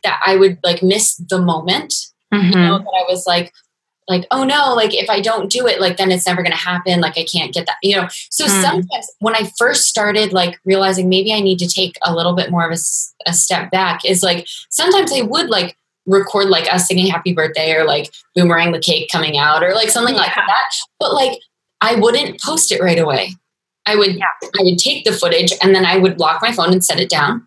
that 0.05 0.21
I 0.27 0.37
would 0.37 0.59
like 0.63 0.83
miss 0.83 1.17
the 1.17 1.41
moment. 1.41 1.95
Mm-hmm. 2.33 2.47
You 2.47 2.51
know, 2.53 2.79
that 2.79 3.05
I 3.07 3.13
was 3.13 3.27
like, 3.27 3.53
like, 4.09 4.27
oh 4.31 4.45
no, 4.45 4.75
like 4.75 4.95
if 4.95 5.09
I 5.09 5.21
don't 5.21 5.51
do 5.51 5.67
it, 5.67 5.81
like 5.81 5.97
then 5.97 6.11
it's 6.11 6.27
never 6.27 6.43
gonna 6.43 6.57
happen. 6.57 7.01
Like 7.01 7.17
I 7.17 7.25
can't 7.25 7.55
get 7.55 7.67
that, 7.67 7.77
you 7.83 7.97
know. 7.97 8.09
So 8.31 8.47
mm. 8.47 8.63
sometimes 8.63 9.11
when 9.21 9.35
I 9.37 9.51
first 9.59 9.87
started 9.87 10.33
like 10.33 10.59
realizing 10.65 11.09
maybe 11.09 11.33
I 11.33 11.41
need 11.41 11.59
to 11.61 11.69
take 11.69 11.97
a 12.05 12.15
little 12.15 12.35
bit 12.35 12.51
more 12.51 12.69
of 12.69 12.73
a, 12.73 12.81
a 13.31 13.33
step 13.33 13.71
back, 13.71 14.05
is 14.05 14.23
like 14.23 14.47
sometimes 14.71 15.13
I 15.13 15.23
would 15.23 15.49
like 15.49 15.77
record 16.07 16.49
like 16.49 16.73
us 16.73 16.87
singing 16.87 17.07
happy 17.07 17.33
birthday 17.33 17.75
or 17.75 17.85
like 17.85 18.13
boomerang 18.35 18.73
the 18.73 18.81
cake 18.81 19.09
coming 19.11 19.39
out 19.39 19.63
or 19.63 19.75
like 19.75 19.91
something 19.91 20.15
yeah. 20.15 20.23
like 20.23 20.35
that. 20.35 20.71
But 20.99 21.15
like 21.15 21.39
I 21.81 21.97
wouldn't 21.97 22.41
post 22.41 22.73
it 22.73 22.83
right 22.83 22.99
away. 22.99 23.35
I 23.87 23.97
would 23.97 24.17
yeah. 24.17 24.27
I 24.43 24.63
would 24.63 24.79
take 24.79 25.05
the 25.05 25.13
footage 25.13 25.53
and 25.63 25.75
then 25.75 25.85
I 25.85 25.99
would 25.99 26.19
lock 26.19 26.43
my 26.43 26.53
phone 26.53 26.73
and 26.73 26.85
set 26.85 27.01
it 27.01 27.11
down. 27.11 27.47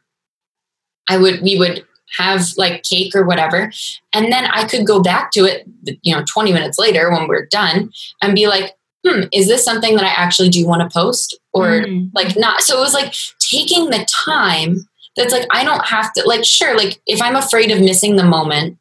I 1.10 1.18
would 1.18 1.42
we 1.42 1.58
would 1.58 1.86
have 2.18 2.42
like 2.58 2.84
cake 2.84 3.16
or 3.16 3.26
whatever. 3.26 3.72
And 4.14 4.32
then 4.32 4.46
I 4.46 4.68
could 4.68 4.86
go 4.86 5.02
back 5.02 5.32
to 5.32 5.46
it, 5.46 5.68
you 6.04 6.16
know, 6.16 6.24
20 6.32 6.54
minutes 6.54 6.78
later 6.78 7.12
when 7.12 7.28
we're 7.28 7.48
done 7.48 7.92
and 8.22 8.36
be 8.36 8.48
like, 8.48 8.74
hmm, 9.06 9.24
is 9.34 9.48
this 9.48 9.66
something 9.66 9.96
that 9.96 10.06
I 10.06 10.10
actually 10.10 10.50
do 10.50 10.66
want 10.68 10.82
to 10.82 10.94
post 10.94 11.38
or 11.54 11.82
mm. 11.82 12.10
like 12.14 12.38
not? 12.38 12.62
So 12.62 12.78
it 12.78 12.82
was 12.82 12.94
like 12.94 13.14
taking 13.40 13.90
the 13.90 14.06
time 14.26 14.88
that's 15.16 15.32
like, 15.32 15.48
I 15.52 15.64
don't 15.64 15.86
have 15.86 16.12
to, 16.14 16.24
like, 16.26 16.44
sure, 16.44 16.76
like 16.76 17.00
if 17.06 17.22
I'm 17.22 17.36
afraid 17.36 17.72
of 17.72 17.80
missing 17.80 18.16
the 18.16 18.24
moment, 18.24 18.78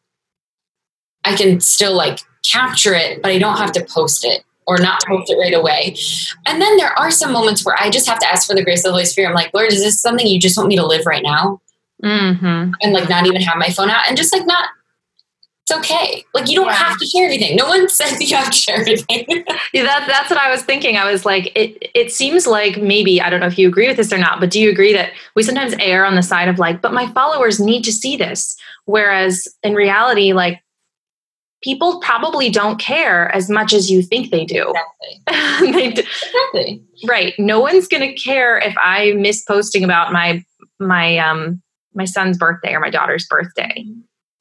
I 1.25 1.35
can 1.35 1.61
still 1.61 1.95
like 1.95 2.21
capture 2.45 2.95
it, 2.95 3.23
but 3.23 3.31
I 3.31 3.39
don't 3.39 3.57
have 3.57 3.73
to 3.73 3.85
post 3.85 4.25
it 4.25 4.45
or 4.67 4.79
not 4.79 5.03
post 5.07 5.31
it 5.31 5.37
right 5.37 5.55
away. 5.55 5.97
And 6.47 6.61
then 6.61 6.77
there 6.77 6.99
are 6.99 7.11
some 7.11 7.33
moments 7.33 7.65
where 7.65 7.77
I 7.79 7.91
just 7.91 8.07
have 8.07 8.19
to 8.19 8.27
ask 8.27 8.47
for 8.47 8.55
the 8.55 8.65
grace 8.65 8.81
of 8.81 8.85
the 8.85 8.93
Holy 8.93 9.05
Spirit. 9.05 9.29
I'm 9.29 9.35
like, 9.35 9.53
Lord, 9.55 9.73
is 9.73 9.83
this 9.83 10.01
something 10.01 10.27
you 10.27 10.41
just 10.41 10.57
want 10.57 10.69
me 10.69 10.77
to 10.77 10.87
live 10.87 11.07
right 11.07 11.23
now? 11.23 11.61
Mm-hmm. 12.03 12.73
And 12.83 12.93
like 12.93 13.09
not 13.09 13.27
even 13.27 13.41
have 13.41 13.57
my 13.57 13.71
phone 13.71 13.91
out 13.91 14.05
and 14.09 14.17
just 14.17 14.33
like 14.33 14.47
not. 14.47 14.69
It's 15.67 15.79
okay. 15.79 16.25
Like 16.35 16.51
you 16.51 16.57
don't 16.57 16.67
yeah. 16.67 16.75
have 16.75 16.99
to 16.99 17.07
share 17.07 17.25
everything. 17.25 17.57
No 17.57 17.67
one 17.67 17.89
says 17.89 18.21
you 18.21 18.37
have 18.37 18.51
to 18.51 18.57
share 18.57 18.81
everything. 18.81 19.25
yeah, 19.73 19.85
that, 19.85 20.05
that's 20.07 20.29
what 20.29 20.39
I 20.39 20.51
was 20.51 20.63
thinking. 20.63 20.97
I 20.99 21.11
was 21.11 21.25
like, 21.25 21.53
it. 21.57 21.91
It 21.95 22.13
seems 22.13 22.47
like 22.47 22.83
maybe 22.83 23.21
I 23.21 23.31
don't 23.31 23.41
know 23.41 23.47
if 23.47 23.59
you 23.59 23.69
agree 23.69 23.89
with 23.89 23.97
this 23.97 24.13
or 24.13 24.19
not, 24.19 24.41
but 24.41 24.51
do 24.51 24.61
you 24.61 24.71
agree 24.71 24.93
that 24.93 25.13
we 25.35 25.43
sometimes 25.43 25.75
err 25.81 26.05
on 26.05 26.17
the 26.17 26.23
side 26.23 26.49
of 26.49 26.59
like, 26.59 26.83
but 26.83 26.93
my 26.93 27.11
followers 27.13 27.61
need 27.61 27.83
to 27.85 27.93
see 27.93 28.17
this, 28.17 28.57
whereas 28.85 29.49
in 29.63 29.75
reality, 29.75 30.35
like 30.35 30.61
people 31.63 31.99
probably 32.01 32.51
don't 32.51 32.79
care 32.79 33.35
as 33.35 33.49
much 33.49 33.73
as 33.73 33.91
you 33.91 34.03
think 34.03 34.31
they 34.31 34.45
do. 34.45 34.73
Exactly. 35.27 35.73
they 35.73 35.93
do. 35.93 36.03
Exactly. 36.03 36.83
Right. 37.07 37.33
No 37.39 37.59
one's 37.59 37.89
going 37.89 38.07
to 38.07 38.13
care 38.21 38.59
if 38.59 38.75
I 38.77 39.13
miss 39.13 39.43
posting 39.43 39.83
about 39.83 40.13
my 40.13 40.45
my 40.79 41.17
um 41.17 41.63
my 41.95 42.05
son's 42.05 42.37
birthday 42.37 42.75
or 42.75 42.81
my 42.81 42.91
daughter's 42.91 43.27
birthday. 43.27 43.87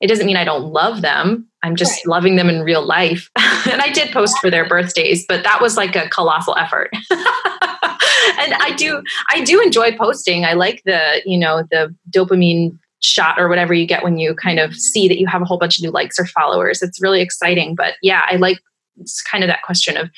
It 0.04 0.08
doesn't 0.08 0.26
mean 0.26 0.36
I 0.36 0.44
don't 0.44 0.66
love 0.66 1.02
them. 1.02 1.48
I'm 1.64 1.78
just 1.78 1.94
right. 1.94 2.08
loving 2.08 2.36
them 2.36 2.50
in 2.50 2.62
real 2.62 2.86
life. 2.86 3.30
and 3.38 3.82
I 3.82 3.90
did 3.94 4.12
post 4.12 4.38
for 4.40 4.52
their 4.52 4.68
birthdays, 4.68 5.26
but 5.30 5.46
that 5.46 5.62
was 5.62 5.78
like 5.78 5.96
a 5.96 6.10
colossal 6.10 6.58
effort. 6.58 6.90
and 7.12 8.54
I 8.54 8.74
do 8.76 9.02
I 9.30 9.46
do 9.46 9.62
enjoy 9.62 9.96
posting. 9.96 10.44
I 10.44 10.54
like 10.54 10.82
the, 10.84 11.22
you 11.26 11.38
know, 11.38 11.64
the 11.72 11.96
dopamine 12.12 12.78
shot 13.00 13.40
or 13.40 13.48
whatever 13.48 13.74
you 13.74 13.86
get 13.86 14.04
when 14.04 14.18
you 14.18 14.36
kind 14.36 14.60
of 14.60 14.76
see 14.76 15.08
that 15.08 15.20
you 15.20 15.28
have 15.28 15.42
a 15.42 15.46
whole 15.46 15.58
bunch 15.58 15.78
of 15.78 15.84
new 15.84 15.92
likes 15.92 16.20
or 16.20 16.26
followers. 16.26 16.82
It's 16.82 17.02
really 17.02 17.22
exciting. 17.22 17.74
But 17.74 17.94
yeah, 18.02 18.24
I 18.30 18.36
like 18.36 18.60
it's 19.00 19.22
kind 19.22 19.42
of 19.42 19.48
that 19.48 19.62
question 19.62 19.96
of 19.96 20.10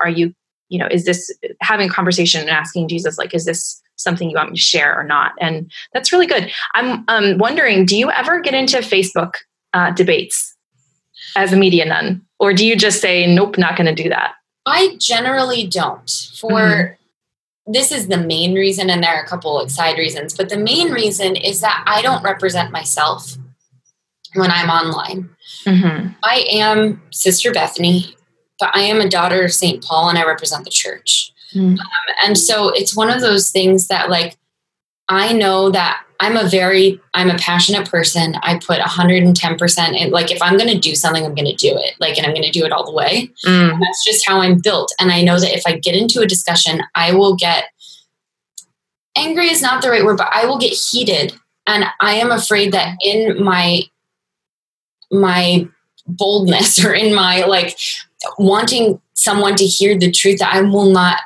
are 0.00 0.10
you, 0.10 0.34
you 0.68 0.80
know, 0.80 0.88
is 0.90 1.04
this 1.04 1.32
having 1.60 1.88
a 1.88 1.92
conversation 1.92 2.40
and 2.40 2.50
asking 2.50 2.88
Jesus, 2.88 3.18
like, 3.18 3.34
is 3.34 3.44
this 3.44 3.80
something 3.98 4.30
you 4.30 4.36
want 4.36 4.50
me 4.50 4.56
to 4.56 4.62
share 4.62 4.98
or 4.98 5.04
not? 5.04 5.32
And 5.40 5.70
that's 5.92 6.12
really 6.12 6.26
good. 6.26 6.50
I'm 6.74 7.04
um, 7.08 7.38
wondering, 7.38 7.84
do 7.84 7.96
you 7.96 8.10
ever 8.10 8.40
get 8.40 8.54
into 8.54 8.78
Facebook 8.78 9.34
uh, 9.74 9.90
debates 9.92 10.56
as 11.36 11.52
a 11.52 11.56
media 11.56 11.84
nun? 11.84 12.22
Or 12.40 12.52
do 12.52 12.66
you 12.66 12.76
just 12.76 13.00
say, 13.00 13.26
nope, 13.26 13.58
not 13.58 13.76
going 13.76 13.94
to 13.94 14.02
do 14.02 14.08
that? 14.08 14.34
I 14.64 14.96
generally 14.98 15.66
don't. 15.66 16.10
For 16.34 16.50
mm-hmm 16.50 16.94
this 17.68 17.92
is 17.92 18.08
the 18.08 18.16
main 18.16 18.54
reason, 18.54 18.88
and 18.88 19.02
there 19.02 19.14
are 19.14 19.22
a 19.22 19.26
couple 19.26 19.60
of 19.60 19.70
side 19.70 19.98
reasons, 19.98 20.34
but 20.34 20.48
the 20.48 20.56
main 20.56 20.90
reason 20.90 21.36
is 21.36 21.60
that 21.60 21.84
I 21.86 22.00
don't 22.00 22.22
represent 22.24 22.72
myself 22.72 23.36
when 24.34 24.50
I'm 24.50 24.70
online. 24.70 25.28
Mm-hmm. 25.64 26.08
I 26.22 26.46
am 26.50 27.02
Sister 27.10 27.52
Bethany, 27.52 28.16
but 28.58 28.74
I 28.74 28.80
am 28.80 29.00
a 29.00 29.08
daughter 29.08 29.44
of 29.44 29.52
St. 29.52 29.84
Paul 29.84 30.08
and 30.08 30.18
I 30.18 30.24
represent 30.24 30.64
the 30.64 30.70
church. 30.70 31.32
Mm-hmm. 31.54 31.78
Um, 31.78 32.14
and 32.24 32.38
so 32.38 32.70
it's 32.70 32.96
one 32.96 33.10
of 33.10 33.20
those 33.20 33.50
things 33.50 33.88
that, 33.88 34.10
like, 34.10 34.36
I 35.08 35.32
know 35.32 35.70
that 35.70 36.02
I'm 36.20 36.36
a 36.36 36.48
very 36.48 37.00
I'm 37.14 37.30
a 37.30 37.38
passionate 37.38 37.88
person. 37.88 38.34
I 38.42 38.58
put 38.58 38.80
110% 38.80 40.00
in 40.00 40.10
like 40.10 40.30
if 40.30 40.42
I'm 40.42 40.56
going 40.56 40.70
to 40.70 40.78
do 40.78 40.94
something 40.94 41.24
I'm 41.24 41.34
going 41.34 41.46
to 41.46 41.54
do 41.54 41.76
it. 41.76 41.94
Like 42.00 42.18
and 42.18 42.26
I'm 42.26 42.32
going 42.32 42.44
to 42.44 42.50
do 42.50 42.64
it 42.64 42.72
all 42.72 42.84
the 42.84 42.92
way. 42.92 43.30
Mm. 43.46 43.78
that's 43.80 44.04
just 44.04 44.26
how 44.26 44.40
I'm 44.40 44.58
built 44.58 44.92
and 45.00 45.12
I 45.12 45.22
know 45.22 45.38
that 45.38 45.54
if 45.54 45.62
I 45.66 45.78
get 45.78 45.94
into 45.94 46.20
a 46.20 46.26
discussion, 46.26 46.82
I 46.94 47.14
will 47.14 47.36
get 47.36 47.66
angry 49.16 49.48
is 49.48 49.62
not 49.62 49.82
the 49.82 49.90
right 49.90 50.04
word, 50.04 50.18
but 50.18 50.28
I 50.32 50.46
will 50.46 50.58
get 50.58 50.72
heated 50.72 51.34
and 51.66 51.84
I 52.00 52.14
am 52.14 52.30
afraid 52.30 52.72
that 52.72 52.96
in 53.02 53.42
my 53.42 53.82
my 55.10 55.68
boldness 56.06 56.84
or 56.84 56.92
in 56.92 57.14
my 57.14 57.44
like 57.44 57.78
wanting 58.38 59.00
someone 59.14 59.54
to 59.56 59.64
hear 59.64 59.96
the 59.96 60.10
truth 60.10 60.38
that 60.40 60.52
I 60.52 60.62
will 60.62 60.90
not 60.90 61.20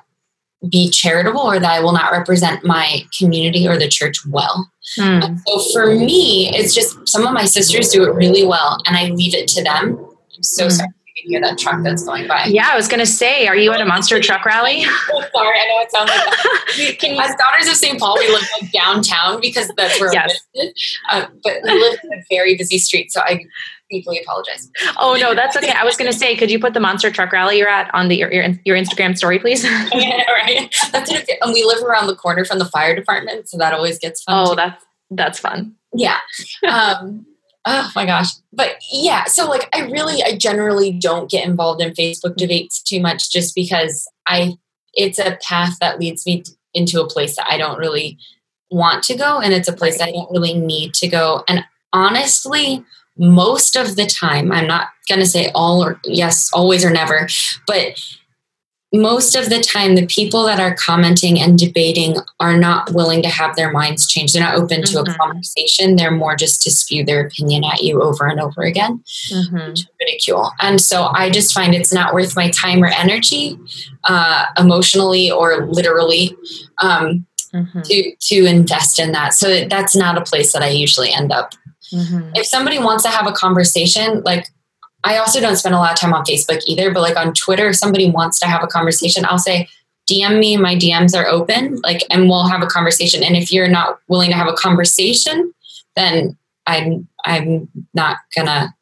be 0.68 0.90
charitable 0.90 1.40
or 1.40 1.58
that 1.58 1.70
I 1.70 1.80
will 1.80 1.92
not 1.92 2.12
represent 2.12 2.64
my 2.64 3.02
community 3.18 3.66
or 3.66 3.76
the 3.76 3.88
church 3.88 4.18
well. 4.28 4.70
Mm. 4.98 5.40
So 5.46 5.72
for 5.72 5.94
me, 5.94 6.50
it's 6.54 6.74
just 6.74 7.08
some 7.08 7.26
of 7.26 7.32
my 7.32 7.44
sisters 7.44 7.88
do 7.88 8.04
it 8.04 8.14
really 8.14 8.44
well 8.46 8.78
and 8.86 8.96
I 8.96 9.08
leave 9.08 9.34
it 9.34 9.48
to 9.48 9.62
them. 9.62 9.98
I'm 10.36 10.42
so 10.42 10.66
mm. 10.66 10.72
sorry 10.72 10.88
you 11.14 11.22
can 11.22 11.30
hear 11.30 11.40
that 11.40 11.58
truck 11.58 11.82
that's 11.82 12.04
going 12.04 12.26
by. 12.26 12.46
Yeah, 12.46 12.68
I 12.70 12.76
was 12.76 12.88
going 12.88 13.00
to 13.00 13.06
say, 13.06 13.46
are 13.46 13.56
you 13.56 13.72
at 13.72 13.80
a 13.80 13.84
monster 13.84 14.20
truck 14.20 14.44
rally? 14.44 14.84
oh, 15.12 15.24
sorry, 15.34 15.58
I 15.58 15.66
know 15.68 15.80
it 15.80 15.90
sounds 15.90 16.10
like 16.10 16.24
that. 16.24 17.22
As 17.30 17.36
daughters 17.36 17.68
of 17.68 17.74
St. 17.74 17.98
Paul, 17.98 18.16
we 18.18 18.28
live 18.28 18.42
like 18.60 18.72
downtown 18.72 19.40
because 19.40 19.70
that's 19.76 20.00
where 20.00 20.12
yes. 20.12 20.34
we 20.54 20.72
uh, 21.10 21.26
but 21.42 21.54
we 21.64 21.70
live 21.70 21.98
in 22.04 22.12
a 22.14 22.22
very 22.30 22.56
busy 22.56 22.78
street, 22.78 23.12
so 23.12 23.20
I 23.20 23.44
deeply 23.92 24.18
apologize. 24.18 24.70
Oh 24.98 25.16
no, 25.20 25.34
that's 25.34 25.56
okay. 25.56 25.70
I 25.70 25.84
was 25.84 25.96
going 25.96 26.10
to 26.10 26.18
say, 26.18 26.34
could 26.34 26.50
you 26.50 26.58
put 26.58 26.74
the 26.74 26.80
monster 26.80 27.10
truck 27.10 27.30
rally 27.32 27.58
you're 27.58 27.68
at 27.68 27.94
on 27.94 28.08
the 28.08 28.16
your 28.16 28.32
your, 28.32 28.44
your 28.64 28.76
Instagram 28.76 29.16
story, 29.16 29.38
please? 29.38 29.62
yeah, 29.92 30.28
right. 30.30 30.74
That's 30.90 31.10
it. 31.12 31.30
And 31.40 31.52
we 31.52 31.64
live 31.64 31.82
around 31.84 32.06
the 32.06 32.16
corner 32.16 32.44
from 32.44 32.58
the 32.58 32.64
fire 32.64 32.96
department, 32.96 33.48
so 33.48 33.58
that 33.58 33.72
always 33.72 33.98
gets 33.98 34.22
fun. 34.22 34.34
Oh, 34.36 34.50
too. 34.50 34.56
that's 34.56 34.84
that's 35.10 35.38
fun. 35.38 35.76
Yeah. 35.94 36.18
Um, 36.68 37.26
oh 37.66 37.92
my 37.94 38.06
gosh. 38.06 38.28
But 38.52 38.76
yeah, 38.90 39.24
so 39.24 39.48
like 39.48 39.68
I 39.74 39.82
really, 39.82 40.22
I 40.22 40.36
generally 40.36 40.92
don't 40.92 41.30
get 41.30 41.46
involved 41.46 41.82
in 41.82 41.92
Facebook 41.92 42.36
debates 42.36 42.82
too 42.82 43.00
much, 43.00 43.30
just 43.30 43.54
because 43.54 44.08
I 44.26 44.56
it's 44.94 45.18
a 45.18 45.38
path 45.42 45.78
that 45.80 46.00
leads 46.00 46.26
me 46.26 46.42
into 46.74 47.00
a 47.00 47.06
place 47.06 47.36
that 47.36 47.46
I 47.48 47.58
don't 47.58 47.78
really 47.78 48.18
want 48.70 49.04
to 49.04 49.16
go, 49.16 49.38
and 49.38 49.52
it's 49.52 49.68
a 49.68 49.74
place 49.74 50.00
I 50.00 50.10
don't 50.10 50.30
really 50.30 50.54
need 50.54 50.94
to 50.94 51.08
go. 51.08 51.44
And 51.46 51.64
honestly 51.92 52.84
most 53.16 53.76
of 53.76 53.96
the 53.96 54.06
time, 54.06 54.50
I'm 54.52 54.66
not 54.66 54.88
going 55.08 55.20
to 55.20 55.26
say 55.26 55.50
all 55.54 55.84
or 55.84 56.00
yes, 56.04 56.50
always 56.52 56.84
or 56.84 56.90
never, 56.90 57.28
but 57.66 57.98
most 58.94 59.34
of 59.34 59.48
the 59.48 59.60
time, 59.60 59.94
the 59.94 60.06
people 60.06 60.44
that 60.44 60.60
are 60.60 60.74
commenting 60.74 61.40
and 61.40 61.58
debating 61.58 62.16
are 62.40 62.58
not 62.58 62.92
willing 62.92 63.22
to 63.22 63.28
have 63.28 63.56
their 63.56 63.72
minds 63.72 64.06
changed. 64.06 64.34
They're 64.34 64.42
not 64.42 64.54
open 64.54 64.82
to 64.82 64.98
mm-hmm. 64.98 65.10
a 65.10 65.16
conversation. 65.16 65.96
They're 65.96 66.10
more 66.10 66.36
just 66.36 66.60
to 66.62 66.70
spew 66.70 67.02
their 67.02 67.26
opinion 67.26 67.64
at 67.64 67.82
you 67.82 68.02
over 68.02 68.26
and 68.26 68.38
over 68.38 68.62
again, 68.62 69.02
mm-hmm. 69.30 69.72
ridicule. 69.98 70.50
And 70.60 70.78
so 70.78 71.04
I 71.14 71.30
just 71.30 71.54
find 71.54 71.74
it's 71.74 71.92
not 71.92 72.12
worth 72.12 72.36
my 72.36 72.50
time 72.50 72.84
or 72.84 72.88
energy, 72.88 73.58
uh, 74.04 74.44
emotionally 74.58 75.30
or 75.30 75.66
literally, 75.66 76.36
um, 76.82 77.26
mm-hmm. 77.54 77.80
to 77.80 78.14
to 78.14 78.44
invest 78.44 78.98
in 78.98 79.12
that. 79.12 79.32
So 79.32 79.64
that's 79.68 79.96
not 79.96 80.18
a 80.18 80.22
place 80.22 80.52
that 80.52 80.62
I 80.62 80.68
usually 80.68 81.10
end 81.10 81.32
up 81.32 81.54
Mm-hmm. 81.92 82.30
If 82.34 82.46
somebody 82.46 82.78
wants 82.78 83.04
to 83.04 83.10
have 83.10 83.26
a 83.26 83.32
conversation, 83.32 84.22
like 84.22 84.48
I 85.04 85.18
also 85.18 85.40
don't 85.40 85.56
spend 85.56 85.74
a 85.74 85.78
lot 85.78 85.92
of 85.92 85.98
time 85.98 86.14
on 86.14 86.24
Facebook 86.24 86.60
either, 86.66 86.92
but 86.92 87.00
like 87.00 87.16
on 87.16 87.34
Twitter, 87.34 87.68
if 87.68 87.76
somebody 87.76 88.10
wants 88.10 88.38
to 88.40 88.46
have 88.46 88.62
a 88.62 88.66
conversation, 88.66 89.24
I'll 89.24 89.38
say, 89.38 89.68
DM 90.10 90.38
me, 90.38 90.56
my 90.56 90.74
DMs 90.74 91.16
are 91.16 91.26
open, 91.26 91.80
like, 91.82 92.02
and 92.10 92.28
we'll 92.28 92.48
have 92.48 92.62
a 92.62 92.66
conversation. 92.66 93.22
And 93.22 93.36
if 93.36 93.52
you're 93.52 93.68
not 93.68 94.00
willing 94.08 94.30
to 94.30 94.36
have 94.36 94.48
a 94.48 94.52
conversation, 94.52 95.52
then 95.96 96.36
I'm 96.66 97.08
I'm 97.24 97.68
not 97.94 98.18
gonna 98.36 98.74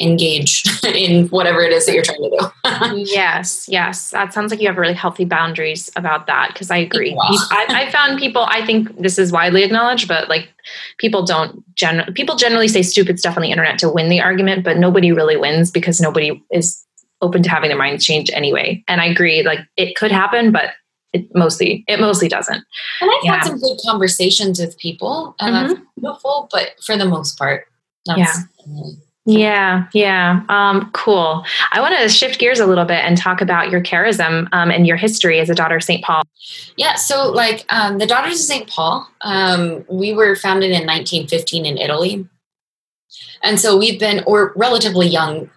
engage 0.00 0.62
in 0.84 1.28
whatever 1.28 1.60
it 1.60 1.72
is 1.72 1.86
that 1.86 1.94
you're 1.94 2.04
trying 2.04 2.22
to 2.22 2.30
do. 2.30 2.96
yes, 3.12 3.68
yes. 3.68 4.10
That 4.10 4.32
sounds 4.32 4.50
like 4.50 4.60
you 4.60 4.66
have 4.68 4.76
really 4.76 4.94
healthy 4.94 5.24
boundaries 5.24 5.90
about 5.96 6.26
that 6.26 6.50
because 6.52 6.70
I 6.70 6.76
agree. 6.76 7.16
I, 7.20 7.66
I, 7.68 7.90
found 7.90 8.18
people, 8.18 8.44
I 8.48 8.64
think 8.64 8.96
this 8.98 9.18
is 9.18 9.32
widely 9.32 9.64
acknowledged, 9.64 10.08
but 10.08 10.28
like 10.28 10.48
people 10.98 11.24
don't, 11.24 11.64
gen- 11.74 12.12
people 12.14 12.36
generally 12.36 12.68
say 12.68 12.82
stupid 12.82 13.18
stuff 13.18 13.36
on 13.36 13.42
the 13.42 13.50
internet 13.50 13.78
to 13.80 13.88
win 13.88 14.08
the 14.08 14.20
argument, 14.20 14.64
but 14.64 14.78
nobody 14.78 15.12
really 15.12 15.36
wins 15.36 15.70
because 15.70 16.00
nobody 16.00 16.42
is 16.52 16.84
open 17.20 17.42
to 17.42 17.50
having 17.50 17.68
their 17.68 17.78
minds 17.78 18.04
changed 18.04 18.30
anyway. 18.32 18.82
And 18.86 19.00
I 19.00 19.06
agree, 19.06 19.42
like 19.42 19.60
it 19.76 19.96
could 19.96 20.12
happen, 20.12 20.52
but 20.52 20.70
it 21.12 21.26
mostly 21.34 21.84
it 21.88 22.00
mostly 22.00 22.28
doesn't. 22.28 22.64
And 23.00 23.10
I've 23.10 23.24
yeah. 23.24 23.36
had 23.36 23.44
some 23.44 23.58
good 23.58 23.78
conversations 23.84 24.60
with 24.60 24.78
people, 24.78 25.34
and 25.40 25.54
mm-hmm. 25.54 25.68
that's 25.68 25.86
beautiful. 25.96 26.48
But 26.52 26.72
for 26.84 26.96
the 26.96 27.06
most 27.06 27.38
part, 27.38 27.66
yeah. 28.06 28.34
Yeah, 29.28 29.86
yeah. 29.92 30.40
Um, 30.48 30.90
cool. 30.92 31.44
I 31.72 31.82
want 31.82 31.94
to 31.98 32.08
shift 32.08 32.38
gears 32.38 32.60
a 32.60 32.66
little 32.66 32.86
bit 32.86 33.04
and 33.04 33.14
talk 33.14 33.42
about 33.42 33.70
your 33.70 33.82
charism 33.82 34.48
um, 34.52 34.70
and 34.70 34.86
your 34.86 34.96
history 34.96 35.38
as 35.38 35.50
a 35.50 35.54
daughter 35.54 35.76
of 35.76 35.82
St. 35.82 36.02
Paul. 36.02 36.22
Yeah, 36.78 36.94
so 36.94 37.30
like 37.30 37.66
um, 37.68 37.98
the 37.98 38.06
Daughters 38.06 38.40
of 38.40 38.46
St. 38.46 38.66
Paul, 38.66 39.06
um, 39.20 39.84
we 39.86 40.14
were 40.14 40.34
founded 40.34 40.70
in 40.70 40.86
1915 40.86 41.66
in 41.66 41.76
Italy. 41.76 42.26
And 43.42 43.60
so 43.60 43.76
we've 43.76 44.00
been, 44.00 44.24
or 44.26 44.54
relatively 44.56 45.06
young, 45.06 45.50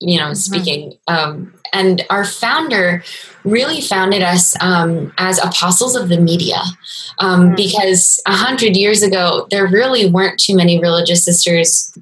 you 0.00 0.18
know, 0.18 0.28
mm-hmm. 0.28 0.34
speaking. 0.34 0.94
Um, 1.06 1.52
and 1.74 2.06
our 2.08 2.24
founder 2.24 3.04
really 3.44 3.82
founded 3.82 4.22
us 4.22 4.56
um, 4.62 5.12
as 5.18 5.38
apostles 5.38 5.96
of 5.96 6.08
the 6.08 6.18
media 6.18 6.62
um, 7.18 7.48
mm-hmm. 7.48 7.56
because 7.56 8.22
a 8.26 8.32
hundred 8.32 8.74
years 8.74 9.02
ago 9.02 9.46
there 9.50 9.66
really 9.66 10.08
weren't 10.08 10.40
too 10.40 10.56
many 10.56 10.80
religious 10.80 11.26
sisters 11.26 11.92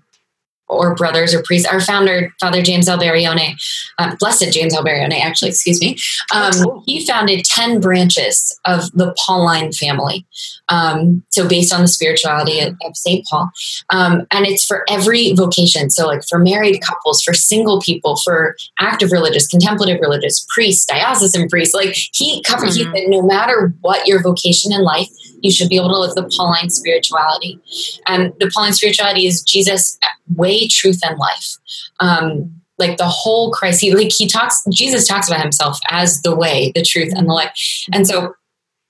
or 0.69 0.95
brothers 0.95 1.35
or 1.35 1.43
priests. 1.43 1.67
Our 1.67 1.81
founder, 1.81 2.33
Father 2.41 2.63
James 2.63 2.89
Alberione, 2.89 3.55
uh, 3.99 4.17
Blessed 4.17 4.53
James 4.53 4.75
Alberione, 4.75 5.21
actually, 5.21 5.49
excuse 5.49 5.81
me, 5.81 5.97
um, 6.35 6.83
he 6.87 7.07
founded 7.07 7.45
10 7.45 7.81
branches 7.81 8.59
of 8.65 8.91
the 8.93 9.15
Pauline 9.19 9.73
family. 9.73 10.27
Um, 10.69 11.25
so, 11.31 11.49
based 11.49 11.73
on 11.73 11.81
the 11.81 11.89
spirituality 11.89 12.61
of, 12.61 12.75
of 12.85 12.97
St. 12.97 13.27
Paul. 13.27 13.51
Um, 13.91 14.27
and 14.31 14.47
it's 14.47 14.65
for 14.65 14.85
every 14.89 15.33
vocation. 15.33 15.91
So, 15.91 16.07
like 16.07 16.23
for 16.29 16.39
married 16.39 16.81
couples, 16.83 17.23
for 17.23 17.33
single 17.35 17.81
people, 17.81 18.17
for 18.17 18.57
active 18.79 19.13
religious, 19.13 19.47
contemplative 19.47 20.01
religious, 20.01 20.47
priests, 20.55 20.85
diocesan 20.85 21.49
priests. 21.49 21.75
Like 21.75 21.97
he 22.13 22.43
covered, 22.43 22.69
mm-hmm. 22.69 22.93
he 22.93 23.01
said, 23.01 23.09
no 23.09 23.23
matter 23.23 23.73
what 23.81 24.07
your 24.07 24.23
vocation 24.23 24.73
in 24.73 24.83
life, 24.83 25.09
you 25.41 25.51
should 25.51 25.69
be 25.69 25.77
able 25.77 25.91
to 25.91 25.99
live 25.99 26.15
the 26.15 26.31
Pauline 26.37 26.71
spirituality. 26.71 27.61
And 28.07 28.33
the 28.41 28.51
Pauline 28.53 28.73
spirituality 28.73 29.27
is 29.27 29.43
Jesus' 29.43 29.99
way, 30.35 30.58
truth, 30.67 31.01
and 31.05 31.19
life. 31.19 31.57
Um, 32.01 32.55
like 32.79 32.97
the 32.97 33.09
whole 33.09 33.53
Christ, 33.53 33.81
he 33.81 33.95
like 33.95 34.13
he 34.13 34.27
talks. 34.27 34.65
Jesus 34.73 35.07
talks 35.07 35.29
about 35.29 35.43
himself 35.43 35.79
as 35.91 36.23
the 36.23 36.35
way, 36.35 36.73
the 36.75 36.83
truth, 36.83 37.13
and 37.15 37.29
the 37.29 37.33
life. 37.33 37.53
And 37.93 38.07
so, 38.07 38.35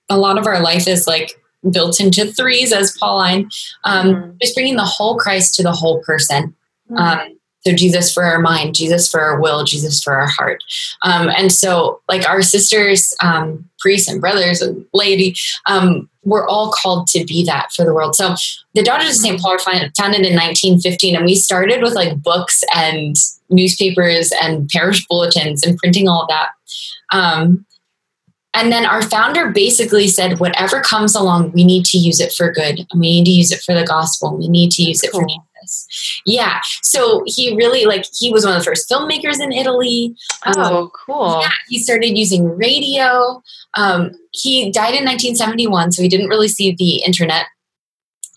a 0.08 0.18
lot 0.18 0.38
of 0.38 0.46
our 0.46 0.60
life 0.62 0.86
is 0.86 1.06
like 1.06 1.40
built 1.70 2.00
into 2.00 2.26
threes 2.26 2.72
as 2.72 2.96
Pauline, 2.98 3.50
um, 3.84 4.06
mm-hmm. 4.06 4.30
just 4.40 4.54
bringing 4.54 4.76
the 4.76 4.84
whole 4.84 5.18
Christ 5.18 5.54
to 5.54 5.62
the 5.62 5.72
whole 5.72 6.02
person. 6.02 6.54
Mm-hmm. 6.90 6.96
Um, 6.96 7.38
so 7.66 7.74
Jesus 7.74 8.12
for 8.12 8.22
our 8.22 8.38
mind, 8.38 8.74
Jesus 8.74 9.08
for 9.08 9.20
our 9.20 9.40
will, 9.40 9.64
Jesus 9.64 10.02
for 10.02 10.14
our 10.14 10.28
heart. 10.28 10.62
Um, 11.02 11.28
and 11.28 11.52
so, 11.52 12.00
like 12.08 12.26
our 12.28 12.40
sisters, 12.40 13.14
um, 13.22 13.68
priests 13.80 14.08
and 14.08 14.20
brothers 14.20 14.62
and 14.62 14.86
laity, 14.94 15.34
um, 15.66 16.08
we're 16.28 16.46
all 16.46 16.70
called 16.72 17.06
to 17.08 17.24
be 17.24 17.44
that 17.44 17.72
for 17.72 17.84
the 17.84 17.94
world. 17.94 18.14
So 18.14 18.34
the 18.74 18.82
Daughters 18.82 19.10
of 19.10 19.14
St. 19.16 19.40
Paul 19.40 19.52
are 19.52 19.58
founded 19.58 20.26
in 20.26 20.34
1915, 20.34 21.16
and 21.16 21.24
we 21.24 21.34
started 21.34 21.82
with 21.82 21.94
like 21.94 22.22
books 22.22 22.62
and 22.74 23.16
newspapers 23.50 24.32
and 24.40 24.68
parish 24.68 25.06
bulletins 25.06 25.64
and 25.64 25.78
printing 25.78 26.08
all 26.08 26.22
of 26.22 26.28
that. 26.28 26.50
Um, 27.10 27.64
and 28.54 28.72
then 28.72 28.86
our 28.86 29.02
founder 29.02 29.50
basically 29.50 30.08
said, 30.08 30.40
whatever 30.40 30.80
comes 30.80 31.14
along, 31.14 31.52
we 31.52 31.64
need 31.64 31.84
to 31.86 31.98
use 31.98 32.18
it 32.18 32.32
for 32.32 32.50
good. 32.50 32.86
And 32.90 33.00
we 33.00 33.20
need 33.20 33.24
to 33.26 33.30
use 33.30 33.52
it 33.52 33.60
for 33.60 33.74
the 33.74 33.84
gospel. 33.84 34.36
We 34.36 34.48
need 34.48 34.70
to 34.72 34.82
use 34.82 35.02
it 35.04 35.12
cool. 35.12 35.20
for 35.20 35.28
Jesus. 35.68 36.22
Yeah. 36.24 36.60
So 36.82 37.22
he 37.26 37.54
really 37.56 37.84
like 37.84 38.06
he 38.12 38.32
was 38.32 38.44
one 38.44 38.54
of 38.54 38.60
the 38.60 38.64
first 38.64 38.90
filmmakers 38.90 39.40
in 39.40 39.52
Italy. 39.52 40.16
Oh, 40.46 40.84
um, 40.84 40.90
cool. 41.06 41.40
Yeah. 41.42 41.50
He 41.68 41.78
started 41.78 42.16
using 42.16 42.56
radio. 42.56 43.42
Um, 43.74 44.12
he 44.32 44.70
died 44.70 44.94
in 44.94 45.04
1971, 45.04 45.92
so 45.92 46.02
he 46.02 46.08
didn't 46.08 46.28
really 46.28 46.48
see 46.48 46.74
the 46.76 47.02
internet. 47.04 47.46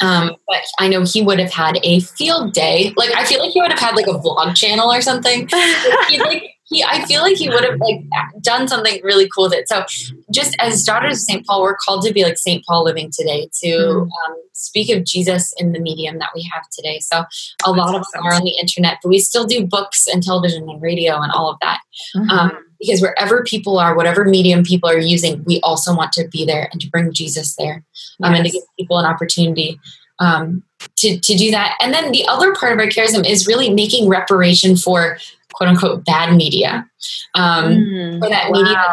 Um, 0.01 0.35
but 0.47 0.61
I 0.79 0.87
know 0.87 1.03
he 1.03 1.21
would 1.21 1.39
have 1.39 1.51
had 1.51 1.79
a 1.83 1.99
field 1.99 2.53
day. 2.53 2.91
Like 2.97 3.11
I 3.15 3.23
feel 3.25 3.39
like 3.39 3.51
he 3.51 3.61
would 3.61 3.71
have 3.71 3.79
had 3.79 3.95
like 3.95 4.07
a 4.07 4.17
vlog 4.17 4.55
channel 4.55 4.91
or 4.91 5.01
something. 5.01 5.47
he 6.09 6.19
like 6.19 6.43
he 6.71 6.83
I 6.83 7.05
feel 7.05 7.21
like 7.21 7.37
he 7.37 7.49
would 7.49 7.63
have 7.63 7.79
like 7.79 8.01
done 8.41 8.67
something 8.67 9.01
really 9.03 9.29
cool 9.29 9.45
with 9.45 9.53
it. 9.53 9.67
So 9.67 9.85
just 10.33 10.55
as 10.59 10.83
daughters 10.83 11.17
of 11.17 11.21
St. 11.21 11.45
Paul, 11.45 11.61
we're 11.61 11.75
called 11.75 12.05
to 12.05 12.13
be 12.13 12.23
like 12.23 12.37
St. 12.37 12.63
Paul 12.65 12.85
living 12.85 13.11
today 13.11 13.49
to 13.61 13.67
mm. 13.67 14.01
um, 14.01 14.35
speak 14.53 14.89
of 14.95 15.03
Jesus 15.03 15.53
in 15.57 15.73
the 15.73 15.79
medium 15.79 16.17
that 16.19 16.29
we 16.33 16.49
have 16.53 16.63
today. 16.71 16.99
So 16.99 17.25
a 17.65 17.71
lot 17.71 17.93
of 17.93 18.01
us 18.01 18.11
are 18.15 18.33
on 18.33 18.43
the 18.43 18.57
internet, 18.59 18.97
but 19.03 19.09
we 19.09 19.19
still 19.19 19.45
do 19.45 19.67
books 19.67 20.07
and 20.07 20.23
television 20.23 20.69
and 20.69 20.81
radio 20.81 21.19
and 21.19 21.31
all 21.31 21.49
of 21.49 21.57
that. 21.61 21.81
Mm-hmm. 22.15 22.29
Um, 22.29 22.65
because 22.79 22.99
wherever 22.99 23.43
people 23.43 23.77
are, 23.77 23.95
whatever 23.95 24.25
medium 24.25 24.63
people 24.63 24.89
are 24.89 24.97
using, 24.97 25.43
we 25.43 25.59
also 25.61 25.95
want 25.95 26.11
to 26.13 26.27
be 26.29 26.45
there 26.45 26.67
and 26.71 26.81
to 26.81 26.89
bring 26.89 27.13
Jesus 27.13 27.55
there 27.55 27.83
um, 28.23 28.31
yes. 28.31 28.39
and 28.39 28.45
to 28.45 28.51
give 28.51 28.63
people 28.75 28.97
an 28.97 29.05
opportunity 29.05 29.79
um, 30.17 30.63
to, 30.97 31.19
to 31.19 31.35
do 31.35 31.51
that. 31.51 31.75
And 31.81 31.93
then 31.93 32.11
the 32.11 32.25
other 32.27 32.53
part 32.55 32.73
of 32.73 32.79
our 32.79 32.85
charism 32.85 33.27
is 33.27 33.47
really 33.47 33.73
making 33.73 34.07
reparation 34.07 34.77
for 34.77 35.17
quote 35.61 35.69
unquote 35.69 36.05
bad 36.05 36.35
media 36.35 36.89
um, 37.35 37.65
mm, 37.65 38.19
for 38.19 38.29
that 38.29 38.49
wow. 38.49 38.61
media 38.61 38.83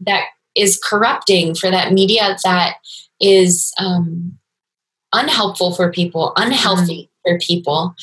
that 0.00 0.24
is 0.56 0.80
corrupting 0.82 1.54
for 1.54 1.70
that 1.70 1.92
media 1.92 2.36
that 2.42 2.74
is 3.20 3.72
um, 3.78 4.36
unhelpful 5.12 5.72
for 5.72 5.92
people 5.92 6.32
unhealthy 6.36 7.08
mm. 7.08 7.30
for 7.30 7.38
people 7.38 7.94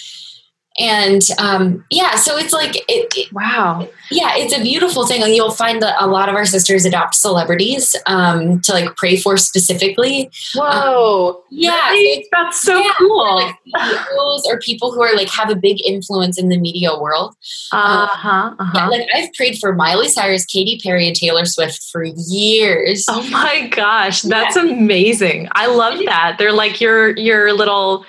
and 0.77 1.21
um, 1.39 1.85
yeah 1.89 2.15
so 2.15 2.37
it's 2.37 2.53
like 2.53 2.75
it, 2.75 2.83
it, 2.89 3.33
wow. 3.33 3.87
Yeah 4.11 4.33
it's 4.35 4.55
a 4.55 4.61
beautiful 4.61 5.07
thing 5.07 5.21
you'll 5.33 5.51
find 5.51 5.81
that 5.81 5.95
a 5.99 6.07
lot 6.07 6.29
of 6.29 6.35
our 6.35 6.45
sisters 6.45 6.85
adopt 6.85 7.15
celebrities 7.15 7.95
um, 8.07 8.59
to 8.61 8.73
like 8.73 8.95
pray 8.95 9.15
for 9.15 9.37
specifically. 9.37 10.29
Whoa. 10.53 11.29
Um, 11.29 11.41
yeah 11.49 11.89
really? 11.91 12.27
that's 12.31 12.61
so 12.61 12.77
yeah, 12.77 12.91
cool. 12.97 13.21
or, 13.21 13.35
like 13.35 13.55
CEOs 13.65 14.47
or 14.47 14.59
people 14.59 14.91
who 14.91 15.01
are 15.01 15.15
like 15.15 15.29
have 15.29 15.49
a 15.49 15.55
big 15.55 15.85
influence 15.85 16.37
in 16.37 16.49
the 16.49 16.57
media 16.57 16.97
world. 16.97 17.35
Uh-huh, 17.71 18.29
um, 18.29 18.55
uh-huh. 18.59 18.71
Yeah, 18.75 18.87
like 18.87 19.07
i've 19.13 19.33
prayed 19.33 19.57
for 19.59 19.73
miley 19.73 20.09
cyrus 20.09 20.45
katy 20.45 20.79
perry 20.83 21.07
and 21.07 21.15
taylor 21.15 21.45
swift 21.45 21.83
for 21.91 22.03
years. 22.03 23.05
Oh 23.07 23.27
my 23.29 23.67
gosh 23.69 24.21
that's 24.23 24.55
yeah. 24.55 24.63
amazing. 24.63 25.47
I 25.53 25.67
love 25.67 25.99
that. 26.05 26.35
They're 26.37 26.53
like 26.53 26.81
your 26.81 27.17
your 27.17 27.53
little 27.53 28.05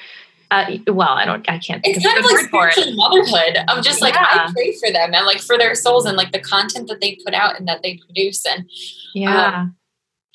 uh, 0.51 0.77
well, 0.87 1.11
I 1.11 1.25
don't, 1.25 1.49
I 1.51 1.59
can't. 1.59 1.81
It's 1.85 2.05
kind 2.05 2.19
of 2.19 2.25
like 2.25 2.47
spiritual 2.47 2.95
motherhood 2.95 3.59
of 3.69 3.85
just 3.85 4.01
like 4.01 4.15
yeah. 4.15 4.47
I 4.47 4.53
pray 4.53 4.73
for 4.75 4.93
them 4.93 5.15
and 5.15 5.27
like 5.27 5.41
for 5.41 5.59
their 5.59 5.75
souls 5.75 6.07
and 6.07 6.17
like 6.17 6.33
the 6.33 6.41
content 6.41 6.89
that 6.89 7.01
they 7.01 7.19
put 7.25 7.35
out 7.35 7.59
and 7.59 7.67
that 7.69 7.83
they 7.83 7.99
produce 8.07 8.45
and 8.47 8.69
yeah, 9.15 9.47
um, 9.47 9.77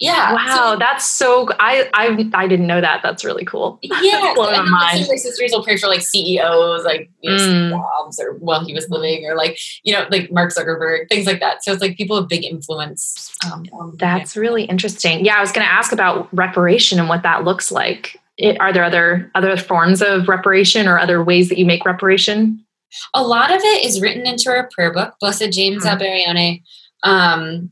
yeah. 0.01 0.34
Wow, 0.34 0.72
so, 0.74 0.80
that's 0.80 1.07
so. 1.07 1.47
I 1.59 1.88
I 1.93 2.30
I 2.34 2.47
didn't 2.47 2.66
know 2.66 2.82
that. 2.82 3.01
That's 3.03 3.24
really 3.24 3.45
cool. 3.45 3.80
Yeah, 4.01 4.34
so, 4.34 4.49
and 4.49 4.70
my 4.70 4.95
sisters 5.16 5.51
will 5.51 5.64
pray 5.64 5.78
for 5.78 5.88
like 5.88 6.01
CEOs, 6.01 6.84
like 6.84 7.12
you 7.22 7.30
know, 7.30 7.38
mm. 7.38 7.70
Jobs, 7.70 8.20
or 8.20 8.34
while 8.38 8.66
he 8.66 8.74
was 8.74 8.89
living, 8.89 9.26
or 9.28 9.36
like 9.36 9.59
you 9.84 9.93
know, 9.93 10.07
like 10.09 10.32
Mark 10.32 10.51
Zuckerberg, 10.51 11.07
things 11.07 11.28
like 11.28 11.39
that. 11.39 11.64
So 11.64 11.72
it's 11.72 11.82
like 11.82 11.97
people 11.97 12.20
with 12.20 12.30
big 12.30 12.43
influence. 12.43 13.32
Um, 13.45 13.66
that's 13.97 14.36
yeah. 14.36 14.41
really 14.41 14.64
interesting. 14.64 15.24
Yeah, 15.24 15.38
I 15.38 15.41
was 15.41 15.51
going 15.51 15.66
to 15.66 15.72
ask 15.72 15.91
about 15.91 16.28
reparation 16.36 16.99
and 16.99 17.07
what 17.07 17.22
that 17.22 17.43
looks 17.43 17.72
like 17.72 18.20
it, 18.38 18.60
are 18.60 18.74
there 18.74 18.84
other 18.84 19.32
other 19.36 19.58
forms 19.58 20.02
of 20.02 20.28
reparation 20.28 20.88
or 20.88 21.00
other 21.00 21.24
ways 21.24 21.50
that 21.50 21.58
you 21.58 21.66
make 21.66 21.86
reparation? 21.86 22.66
A 23.14 23.24
lot 23.24 23.52
of 23.52 23.62
it 23.62 23.86
is 23.86 24.02
written 24.02 24.26
into 24.26 24.50
our 24.50 24.70
prayer 24.72 24.92
book. 24.92 25.16
Blessed 25.20 25.52
James 25.52 25.86
mm-hmm. 25.86 26.02
Alberione, 26.02 26.62
um, 27.04 27.72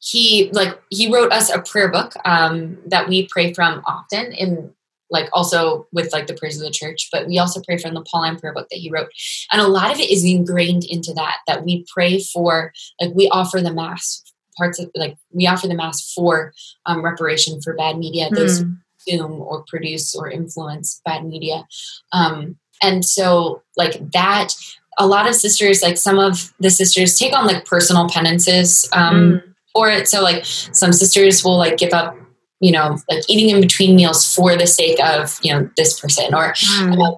he 0.00 0.50
like 0.52 0.80
he 0.90 1.12
wrote 1.12 1.32
us 1.32 1.50
a 1.50 1.60
prayer 1.60 1.90
book 1.90 2.14
um, 2.24 2.78
that 2.86 3.08
we 3.08 3.28
pray 3.28 3.52
from 3.52 3.82
often 3.86 4.32
in 4.32 4.72
like 5.10 5.28
also 5.32 5.86
with 5.92 6.12
like 6.12 6.26
the 6.26 6.34
prayers 6.34 6.56
of 6.56 6.62
the 6.62 6.70
church 6.70 7.08
but 7.12 7.26
we 7.26 7.38
also 7.38 7.60
pray 7.66 7.76
from 7.76 7.94
the 7.94 8.02
pauline 8.02 8.38
prayer 8.38 8.54
book 8.54 8.68
that 8.70 8.78
he 8.78 8.90
wrote 8.90 9.08
and 9.52 9.60
a 9.60 9.66
lot 9.66 9.92
of 9.92 9.98
it 9.98 10.08
is 10.08 10.24
ingrained 10.24 10.84
into 10.84 11.12
that 11.12 11.38
that 11.46 11.64
we 11.64 11.84
pray 11.92 12.20
for 12.20 12.72
like 13.00 13.12
we 13.14 13.28
offer 13.30 13.60
the 13.60 13.72
mass 13.72 14.22
parts 14.56 14.78
of 14.78 14.90
like 14.94 15.16
we 15.32 15.46
offer 15.46 15.66
the 15.66 15.74
mass 15.74 16.12
for 16.12 16.52
um, 16.86 17.02
reparation 17.02 17.60
for 17.60 17.74
bad 17.74 17.98
media 17.98 18.30
those 18.30 18.62
mm 18.62 18.76
consume 19.10 19.40
or 19.40 19.64
produce 19.68 20.14
or 20.14 20.30
influence 20.30 21.00
bad 21.04 21.24
media. 21.24 21.66
Um, 22.12 22.56
and 22.82 23.04
so, 23.04 23.62
like 23.76 24.10
that, 24.12 24.54
a 24.98 25.06
lot 25.06 25.28
of 25.28 25.34
sisters, 25.34 25.82
like 25.82 25.96
some 25.96 26.18
of 26.18 26.52
the 26.60 26.70
sisters, 26.70 27.18
take 27.18 27.36
on 27.36 27.46
like 27.46 27.64
personal 27.64 28.08
penances 28.08 28.88
um, 28.92 29.14
mm. 29.14 29.54
for 29.72 29.90
it. 29.90 30.08
So, 30.08 30.22
like 30.22 30.44
some 30.44 30.92
sisters 30.92 31.44
will 31.44 31.58
like 31.58 31.76
give 31.76 31.92
up, 31.92 32.16
you 32.60 32.72
know, 32.72 32.98
like 33.10 33.28
eating 33.28 33.54
in 33.54 33.60
between 33.60 33.96
meals 33.96 34.34
for 34.34 34.56
the 34.56 34.66
sake 34.66 35.02
of 35.02 35.38
you 35.42 35.52
know 35.52 35.70
this 35.76 35.98
person 35.98 36.34
or. 36.34 36.52
Mm. 36.52 36.98
Uh, 37.00 37.16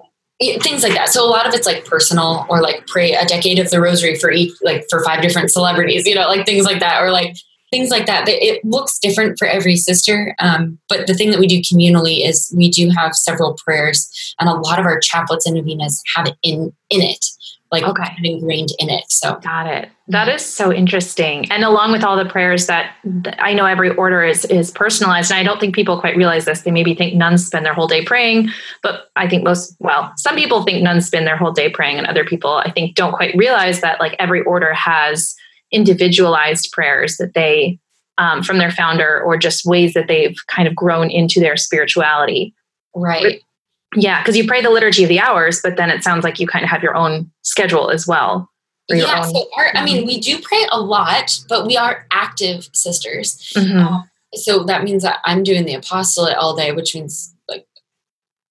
things 0.61 0.83
like 0.83 0.93
that. 0.93 1.07
So 1.07 1.23
a 1.23 1.29
lot 1.29 1.47
of 1.47 1.53
it's 1.53 1.65
like 1.65 1.85
personal 1.85 2.45
or 2.49 2.61
like 2.61 2.85
pray 2.87 3.13
a 3.13 3.23
decade 3.23 3.59
of 3.59 3.69
the 3.69 3.79
rosary 3.79 4.15
for 4.15 4.29
each, 4.29 4.51
like 4.61 4.83
for 4.89 5.01
five 5.05 5.21
different 5.21 5.51
celebrities, 5.51 6.05
you 6.05 6.15
know, 6.15 6.27
like 6.27 6.45
things 6.45 6.65
like 6.65 6.81
that, 6.81 7.01
or 7.01 7.11
like 7.11 7.37
things 7.73 7.89
like 7.89 8.05
that. 8.05 8.25
It 8.27 8.63
looks 8.63 8.99
different 8.99 9.39
for 9.39 9.47
every 9.47 9.75
sister. 9.75 10.35
Um, 10.37 10.77
but 10.89 11.07
the 11.07 11.15
thing 11.15 11.31
that 11.31 11.39
we 11.39 11.47
do 11.47 11.59
communally 11.59 12.23
is 12.23 12.53
we 12.55 12.69
do 12.69 12.89
have 12.95 13.15
several 13.15 13.55
prayers, 13.55 14.07
and 14.39 14.47
a 14.47 14.53
lot 14.53 14.79
of 14.79 14.85
our 14.85 14.99
chaplets 14.99 15.45
and 15.45 15.55
novenas 15.55 16.01
have 16.15 16.27
it 16.27 16.35
in 16.43 16.71
in 16.91 17.01
it, 17.01 17.25
like 17.71 17.83
okay. 17.83 18.15
ingrained 18.23 18.69
in 18.77 18.91
it. 18.91 19.05
So 19.09 19.39
got 19.39 19.65
it. 19.65 19.89
That 20.07 20.29
is 20.29 20.45
so 20.45 20.71
interesting. 20.71 21.51
And 21.51 21.63
along 21.63 21.93
with 21.93 22.03
all 22.03 22.15
the 22.15 22.29
prayers 22.29 22.67
that, 22.67 22.93
that 23.05 23.41
I 23.41 23.53
know 23.53 23.65
every 23.65 23.89
order 23.95 24.23
is 24.23 24.45
is 24.45 24.69
personalized, 24.69 25.31
and 25.31 25.39
I 25.39 25.43
don't 25.43 25.59
think 25.59 25.73
people 25.73 25.99
quite 25.99 26.15
realize 26.15 26.45
this. 26.45 26.61
They 26.61 26.71
maybe 26.71 26.93
think 26.93 27.15
nuns 27.15 27.43
spend 27.47 27.65
their 27.65 27.73
whole 27.73 27.87
day 27.87 28.05
praying, 28.05 28.49
but 28.83 29.09
I 29.15 29.27
think 29.27 29.43
most 29.43 29.75
well, 29.79 30.13
some 30.17 30.35
people 30.35 30.61
think 30.61 30.83
nuns 30.83 31.07
spend 31.07 31.25
their 31.25 31.37
whole 31.37 31.53
day 31.53 31.69
praying, 31.69 31.97
and 31.97 32.05
other 32.05 32.23
people 32.23 32.53
I 32.53 32.69
think 32.69 32.95
don't 32.95 33.13
quite 33.13 33.35
realize 33.35 33.81
that 33.81 33.99
like 33.99 34.15
every 34.19 34.43
order 34.43 34.73
has 34.73 35.35
individualized 35.73 36.71
prayers 36.71 37.17
that 37.17 37.33
they 37.33 37.79
um, 38.17 38.43
from 38.43 38.59
their 38.59 38.71
founder 38.71 39.21
or 39.23 39.37
just 39.37 39.65
ways 39.65 39.93
that 39.93 40.07
they've 40.07 40.35
kind 40.47 40.67
of 40.67 40.75
grown 40.75 41.09
into 41.09 41.39
their 41.39 41.57
spirituality 41.57 42.53
right 42.95 43.41
yeah 43.95 44.21
because 44.21 44.37
you 44.37 44.47
pray 44.47 44.61
the 44.61 44.69
liturgy 44.69 45.03
of 45.03 45.09
the 45.09 45.19
hours 45.19 45.59
but 45.61 45.75
then 45.75 45.89
it 45.89 46.03
sounds 46.03 46.23
like 46.23 46.39
you 46.39 46.47
kind 46.47 46.63
of 46.63 46.69
have 46.69 46.83
your 46.83 46.95
own 46.95 47.29
schedule 47.41 47.89
as 47.89 48.07
well 48.07 48.49
yeah, 48.89 49.21
so 49.21 49.49
our, 49.55 49.71
I 49.75 49.85
mean, 49.85 50.05
we 50.05 50.19
do 50.19 50.39
pray 50.39 50.65
a 50.71 50.79
lot, 50.79 51.39
but 51.47 51.65
we 51.65 51.77
are 51.77 52.05
active 52.11 52.69
sisters. 52.73 53.51
Mm-hmm. 53.55 53.77
Um, 53.79 54.09
so 54.33 54.63
that 54.65 54.83
means 54.83 55.03
that 55.03 55.19
I'm 55.25 55.43
doing 55.43 55.65
the 55.65 55.75
apostolate 55.75 56.35
all 56.35 56.55
day, 56.55 56.71
which 56.71 56.93
means 56.93 57.32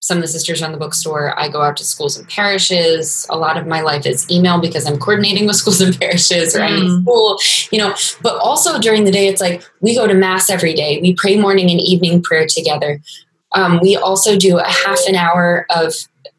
some 0.02 0.18
of 0.18 0.22
the 0.22 0.28
sisters 0.28 0.60
run 0.60 0.72
the 0.72 0.78
bookstore. 0.78 1.38
I 1.38 1.48
go 1.48 1.62
out 1.62 1.76
to 1.76 1.84
schools 1.84 2.16
and 2.18 2.28
parishes. 2.28 3.24
A 3.30 3.38
lot 3.38 3.56
of 3.56 3.68
my 3.68 3.82
life 3.82 4.04
is 4.04 4.28
email 4.28 4.60
because 4.60 4.84
I'm 4.84 4.98
coordinating 4.98 5.46
with 5.46 5.56
schools 5.62 5.80
and 5.80 5.98
parishes 5.98 6.56
or 6.56 6.58
mm. 6.58 6.66
I'm 6.66 6.82
in 6.82 7.02
school, 7.02 7.38
you 7.70 7.78
know. 7.78 7.94
But 8.20 8.36
also 8.38 8.80
during 8.80 9.04
the 9.04 9.12
day, 9.12 9.28
it's 9.28 9.40
like 9.40 9.62
we 9.80 9.94
go 9.94 10.08
to 10.08 10.14
mass 10.14 10.50
every 10.50 10.74
day. 10.74 11.00
We 11.00 11.14
pray 11.14 11.38
morning 11.38 11.70
and 11.70 11.80
evening 11.80 12.20
prayer 12.20 12.46
together. 12.48 13.00
Um, 13.52 13.78
we 13.80 13.96
also 13.96 14.36
do 14.36 14.58
a 14.58 14.64
half 14.64 14.98
an 15.06 15.14
hour 15.14 15.66
of 15.70 15.94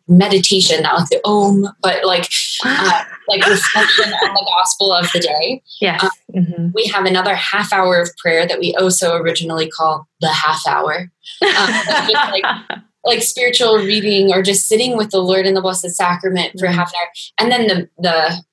meditation, 0.10 0.84
not 0.84 1.00
like 1.00 1.10
the 1.10 1.22
om, 1.24 1.66
but 1.82 2.04
like 2.04 2.28
uh, 2.66 3.04
like 3.30 3.46
reflection 3.48 4.12
on 4.12 4.34
the 4.34 4.52
gospel 4.58 4.92
of 4.92 5.10
the 5.14 5.22
day. 5.22 5.62
Yeah. 5.80 6.00
Um, 6.02 6.10
mm-hmm. 6.36 6.68
We 6.74 6.88
have 6.88 7.06
another 7.06 7.34
half 7.34 7.72
hour 7.72 8.02
of 8.02 8.10
prayer 8.18 8.46
that 8.46 8.60
we 8.60 8.76
also 8.76 9.16
originally 9.16 9.70
call 9.70 10.06
the 10.20 10.28
half 10.28 10.68
hour. 10.68 11.10
Um, 11.42 12.10
like, 12.14 12.44
like 13.04 13.22
spiritual 13.22 13.78
reading 13.78 14.32
or 14.32 14.42
just 14.42 14.68
sitting 14.68 14.96
with 14.98 15.12
the 15.12 15.20
Lord 15.20 15.46
in 15.46 15.54
the 15.54 15.62
Blessed 15.62 15.90
Sacrament 15.90 16.52
for 16.60 16.68
mm-hmm. 16.68 16.76
half 16.76 16.90
an 16.90 17.00
hour. 17.02 17.10
And 17.40 17.52
then 17.52 17.68
the 17.68 17.90
the 18.00 18.44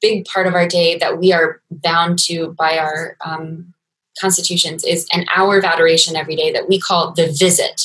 big 0.00 0.24
part 0.24 0.46
of 0.46 0.54
our 0.54 0.66
day 0.66 0.98
that 0.98 1.18
we 1.18 1.32
are 1.32 1.60
bound 1.70 2.18
to 2.18 2.52
by 2.58 2.78
our 2.78 3.16
um, 3.24 3.72
constitutions 4.18 4.84
is 4.84 5.06
an 5.12 5.24
hour 5.34 5.58
of 5.58 5.64
adoration 5.64 6.16
every 6.16 6.36
day 6.36 6.52
that 6.52 6.68
we 6.68 6.78
call 6.78 7.12
the 7.12 7.26
visit 7.38 7.82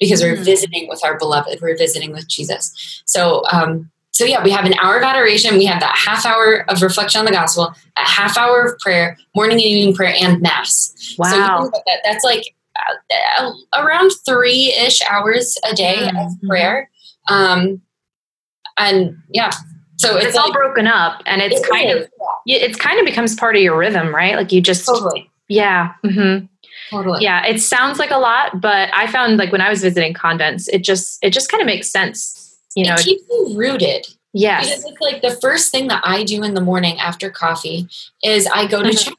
because 0.00 0.22
mm-hmm. 0.22 0.36
we're 0.36 0.44
visiting 0.44 0.88
with 0.88 1.04
our 1.04 1.18
beloved 1.18 1.60
we're 1.60 1.76
visiting 1.76 2.12
with 2.12 2.26
jesus 2.28 3.02
so 3.04 3.42
um, 3.52 3.90
so 4.10 4.24
yeah 4.24 4.42
we 4.42 4.50
have 4.50 4.64
an 4.64 4.74
hour 4.80 4.96
of 4.96 5.02
adoration 5.02 5.56
we 5.56 5.66
have 5.66 5.80
that 5.80 5.94
half 5.96 6.24
hour 6.24 6.68
of 6.70 6.82
reflection 6.82 7.18
on 7.18 7.24
the 7.24 7.30
gospel 7.30 7.72
a 7.96 8.00
half 8.00 8.36
hour 8.36 8.64
of 8.64 8.78
prayer 8.78 9.16
morning 9.34 9.56
and 9.56 9.62
evening 9.62 9.94
prayer 9.94 10.14
and 10.18 10.40
mass 10.40 11.14
wow 11.18 11.64
so 11.64 11.70
that, 11.86 12.00
that's 12.04 12.24
like 12.24 12.54
uh, 13.38 13.50
around 13.76 14.10
three-ish 14.24 15.00
hours 15.10 15.56
a 15.70 15.74
day 15.74 15.96
mm-hmm. 15.98 16.16
of 16.16 16.32
prayer 16.48 16.90
um, 17.28 17.80
and 18.76 19.16
yeah 19.30 19.50
so 19.98 20.16
it's, 20.16 20.26
it's 20.26 20.36
all 20.36 20.52
broken 20.52 20.86
up 20.86 21.22
and 21.26 21.40
it's 21.40 21.60
it 21.60 21.70
kind 21.70 21.90
is, 21.90 22.04
of 22.04 22.10
yeah. 22.46 22.58
it's 22.58 22.78
kind 22.78 22.98
of 22.98 23.06
becomes 23.06 23.34
part 23.34 23.56
of 23.56 23.62
your 23.62 23.76
rhythm 23.76 24.14
right 24.14 24.36
like 24.36 24.52
you 24.52 24.60
just 24.60 24.86
totally 24.86 25.30
yeah. 25.48 25.94
Mm-hmm. 26.04 26.46
Totally. 26.90 27.22
Yeah, 27.22 27.44
it 27.46 27.60
sounds 27.60 27.98
like 27.98 28.10
a 28.10 28.18
lot, 28.18 28.60
but 28.60 28.90
I 28.92 29.06
found 29.08 29.38
like 29.38 29.50
when 29.50 29.60
I 29.60 29.70
was 29.70 29.82
visiting 29.82 30.14
convents, 30.14 30.68
it 30.68 30.84
just 30.84 31.18
it 31.22 31.30
just 31.30 31.50
kind 31.50 31.60
of 31.60 31.66
makes 31.66 31.90
sense. 31.90 32.58
You 32.76 32.84
know, 32.84 32.96
keeps 32.96 33.24
you 33.28 33.54
rooted. 33.56 34.06
Yes. 34.32 34.66
Because 34.66 34.84
it's 34.84 35.00
like 35.00 35.22
the 35.22 35.36
first 35.40 35.72
thing 35.72 35.88
that 35.88 36.02
I 36.04 36.22
do 36.22 36.42
in 36.42 36.54
the 36.54 36.60
morning 36.60 36.98
after 36.98 37.30
coffee 37.30 37.88
is 38.22 38.46
I 38.46 38.66
go 38.66 38.82
to 38.82 38.90
mm-hmm. 38.90 38.96
chapel 38.96 39.18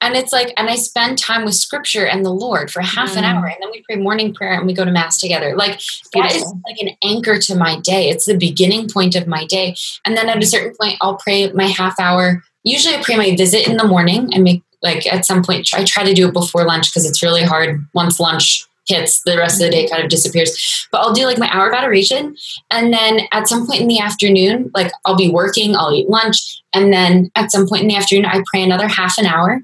and 0.00 0.16
it's 0.16 0.32
like, 0.32 0.52
and 0.56 0.68
I 0.68 0.76
spend 0.76 1.18
time 1.18 1.44
with 1.44 1.54
scripture 1.54 2.06
and 2.06 2.24
the 2.24 2.30
Lord 2.30 2.70
for 2.70 2.80
half 2.80 3.10
mm. 3.10 3.18
an 3.18 3.24
hour. 3.24 3.46
Mm. 3.46 3.54
And 3.54 3.62
then 3.62 3.70
we 3.70 3.82
pray 3.82 3.96
morning 3.96 4.34
prayer 4.34 4.54
and 4.54 4.66
we 4.66 4.72
go 4.72 4.84
to 4.84 4.90
mass 4.90 5.20
together. 5.20 5.56
Like 5.56 5.80
that 6.14 6.34
is 6.34 6.44
like 6.66 6.78
an 6.80 6.90
anchor 7.02 7.38
to 7.38 7.54
my 7.54 7.80
day. 7.80 8.08
It's 8.08 8.26
the 8.26 8.36
beginning 8.36 8.88
point 8.88 9.14
of 9.14 9.26
my 9.26 9.46
day. 9.46 9.76
And 10.04 10.16
then 10.16 10.28
at 10.28 10.42
a 10.42 10.46
certain 10.46 10.74
point, 10.80 10.96
I'll 11.00 11.16
pray 11.16 11.50
my 11.52 11.66
half 11.66 11.98
hour. 11.98 12.42
Usually 12.64 12.94
I 12.94 13.02
pray 13.02 13.16
my 13.16 13.36
visit 13.36 13.68
in 13.68 13.76
the 13.76 13.86
morning 13.86 14.32
and 14.34 14.44
make 14.44 14.62
like 14.82 15.12
at 15.12 15.26
some 15.26 15.42
point 15.42 15.68
i 15.74 15.82
try 15.82 16.04
to 16.04 16.14
do 16.14 16.28
it 16.28 16.32
before 16.32 16.64
lunch 16.64 16.90
because 16.90 17.04
it's 17.04 17.20
really 17.20 17.42
hard 17.42 17.84
once 17.94 18.20
lunch 18.20 18.67
hits 18.88 19.22
the 19.22 19.36
rest 19.36 19.60
of 19.60 19.66
the 19.66 19.70
day 19.70 19.88
kind 19.88 20.02
of 20.02 20.10
disappears. 20.10 20.86
But 20.90 20.98
i'll 20.98 21.12
do 21.12 21.26
like 21.26 21.38
my 21.38 21.48
hour 21.50 21.68
of 21.68 21.74
adoration 21.74 22.34
and 22.70 22.92
then 22.92 23.20
at 23.32 23.48
some 23.48 23.66
point 23.66 23.82
in 23.82 23.88
the 23.88 24.00
afternoon 24.00 24.70
like 24.74 24.90
i'll 25.04 25.16
be 25.16 25.30
working 25.30 25.76
i'll 25.76 25.92
eat 25.92 26.08
lunch 26.08 26.62
and 26.72 26.92
then 26.92 27.30
at 27.34 27.50
some 27.50 27.68
point 27.68 27.82
in 27.82 27.88
the 27.88 27.96
afternoon 27.96 28.24
i 28.24 28.42
pray 28.50 28.62
another 28.62 28.88
half 28.88 29.18
an 29.18 29.26
hour 29.26 29.60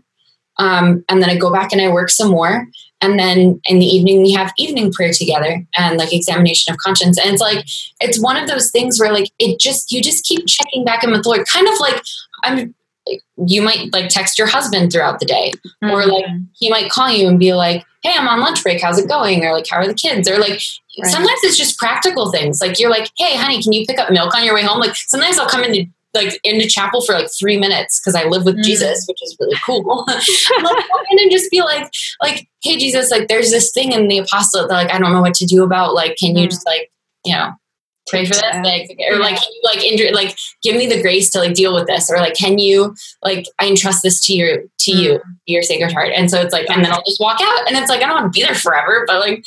um, 0.58 1.04
and 1.08 1.22
then 1.22 1.30
i 1.30 1.36
go 1.36 1.52
back 1.52 1.72
and 1.72 1.80
i 1.80 1.90
work 1.90 2.10
some 2.10 2.30
more 2.30 2.66
and 3.04 3.18
then 3.18 3.60
in 3.66 3.78
the 3.80 3.86
evening 3.86 4.22
we 4.22 4.32
have 4.32 4.52
evening 4.56 4.90
prayer 4.90 5.12
together 5.12 5.62
and 5.76 5.98
like 5.98 6.12
examination 6.12 6.72
of 6.72 6.78
conscience. 6.78 7.18
And 7.18 7.32
it's 7.32 7.42
like 7.42 7.66
it's 8.00 8.18
one 8.20 8.38
of 8.38 8.48
those 8.48 8.70
things 8.70 8.98
where 8.98 9.12
like 9.12 9.30
it 9.38 9.60
just 9.60 9.92
you 9.92 10.00
just 10.00 10.24
keep 10.24 10.46
checking 10.46 10.84
back 10.86 11.04
in 11.04 11.10
with 11.10 11.22
the 11.22 11.28
lord 11.28 11.46
kind 11.46 11.68
of 11.68 11.78
like 11.80 12.02
i'm 12.44 12.74
you 13.46 13.60
might 13.60 13.92
like 13.92 14.08
text 14.08 14.38
your 14.38 14.46
husband 14.46 14.90
throughout 14.90 15.20
the 15.20 15.26
day 15.26 15.52
mm-hmm. 15.82 15.90
or 15.90 16.06
like 16.06 16.24
he 16.54 16.70
might 16.70 16.90
call 16.90 17.10
you 17.10 17.28
and 17.28 17.38
be 17.38 17.52
like 17.52 17.84
hey 18.04 18.12
i'm 18.16 18.28
on 18.28 18.40
lunch 18.40 18.62
break 18.62 18.80
how's 18.80 18.98
it 18.98 19.08
going 19.08 19.44
or 19.44 19.52
like 19.52 19.66
how 19.66 19.78
are 19.78 19.88
the 19.88 19.94
kids 19.94 20.28
or 20.28 20.38
like 20.38 20.60
right. 21.02 21.10
sometimes 21.10 21.40
it's 21.42 21.58
just 21.58 21.78
practical 21.78 22.30
things 22.30 22.60
like 22.60 22.78
you're 22.78 22.90
like 22.90 23.10
hey 23.16 23.36
honey 23.36 23.60
can 23.60 23.72
you 23.72 23.84
pick 23.84 23.98
up 23.98 24.10
milk 24.12 24.34
on 24.34 24.44
your 24.44 24.54
way 24.54 24.62
home 24.62 24.78
like 24.78 24.94
sometimes 24.94 25.38
i'll 25.38 25.48
come 25.48 25.64
into 25.64 25.86
like 26.14 26.38
into 26.44 26.68
chapel 26.68 27.04
for 27.04 27.12
like 27.12 27.28
three 27.38 27.58
minutes 27.58 28.00
because 28.00 28.14
I 28.14 28.24
live 28.28 28.44
with 28.44 28.56
mm. 28.56 28.62
Jesus, 28.62 29.04
which 29.08 29.20
is 29.22 29.36
really 29.40 29.56
cool. 29.66 30.06
like, 30.62 30.84
and 31.10 31.30
just 31.30 31.50
be 31.50 31.60
like, 31.60 31.90
like, 32.22 32.48
hey 32.62 32.78
Jesus, 32.78 33.10
like 33.10 33.28
there's 33.28 33.50
this 33.50 33.72
thing 33.72 33.92
in 33.92 34.08
the 34.08 34.18
apostle 34.18 34.66
that 34.66 34.74
like 34.74 34.92
I 34.92 34.98
don't 34.98 35.12
know 35.12 35.20
what 35.20 35.34
to 35.34 35.46
do 35.46 35.64
about. 35.64 35.94
Like, 35.94 36.16
can 36.16 36.36
you 36.36 36.46
mm. 36.46 36.50
just 36.50 36.64
like, 36.66 36.90
you 37.24 37.34
know, 37.34 37.52
pray 38.06 38.24
for 38.24 38.34
this? 38.34 38.56
Like 38.62 38.98
or 39.10 39.18
like 39.18 39.36
can 39.36 39.52
you 39.52 39.60
like 39.64 39.82
injure 39.82 40.12
like 40.12 40.36
give 40.62 40.76
me 40.76 40.86
the 40.86 41.00
grace 41.00 41.30
to 41.32 41.38
like 41.38 41.54
deal 41.54 41.74
with 41.74 41.86
this? 41.86 42.10
Or 42.10 42.16
like 42.16 42.34
can 42.34 42.58
you 42.58 42.94
like 43.22 43.46
i 43.58 43.66
entrust 43.66 44.02
this 44.02 44.24
to 44.26 44.34
your 44.34 44.62
to 44.80 44.92
mm. 44.92 45.02
you 45.02 45.20
your 45.46 45.62
sacred 45.62 45.92
heart? 45.92 46.10
And 46.14 46.30
so 46.30 46.40
it's 46.40 46.52
like 46.52 46.68
and 46.70 46.84
then 46.84 46.92
i'll 46.92 47.02
just 47.04 47.20
walk 47.20 47.40
out 47.40 47.68
and 47.68 47.76
it's 47.76 47.88
like 47.88 48.02
i 48.02 48.06
don't 48.06 48.14
want 48.14 48.32
to 48.32 48.38
be 48.38 48.44
there 48.44 48.54
forever 48.54 49.04
but 49.06 49.20
like 49.20 49.44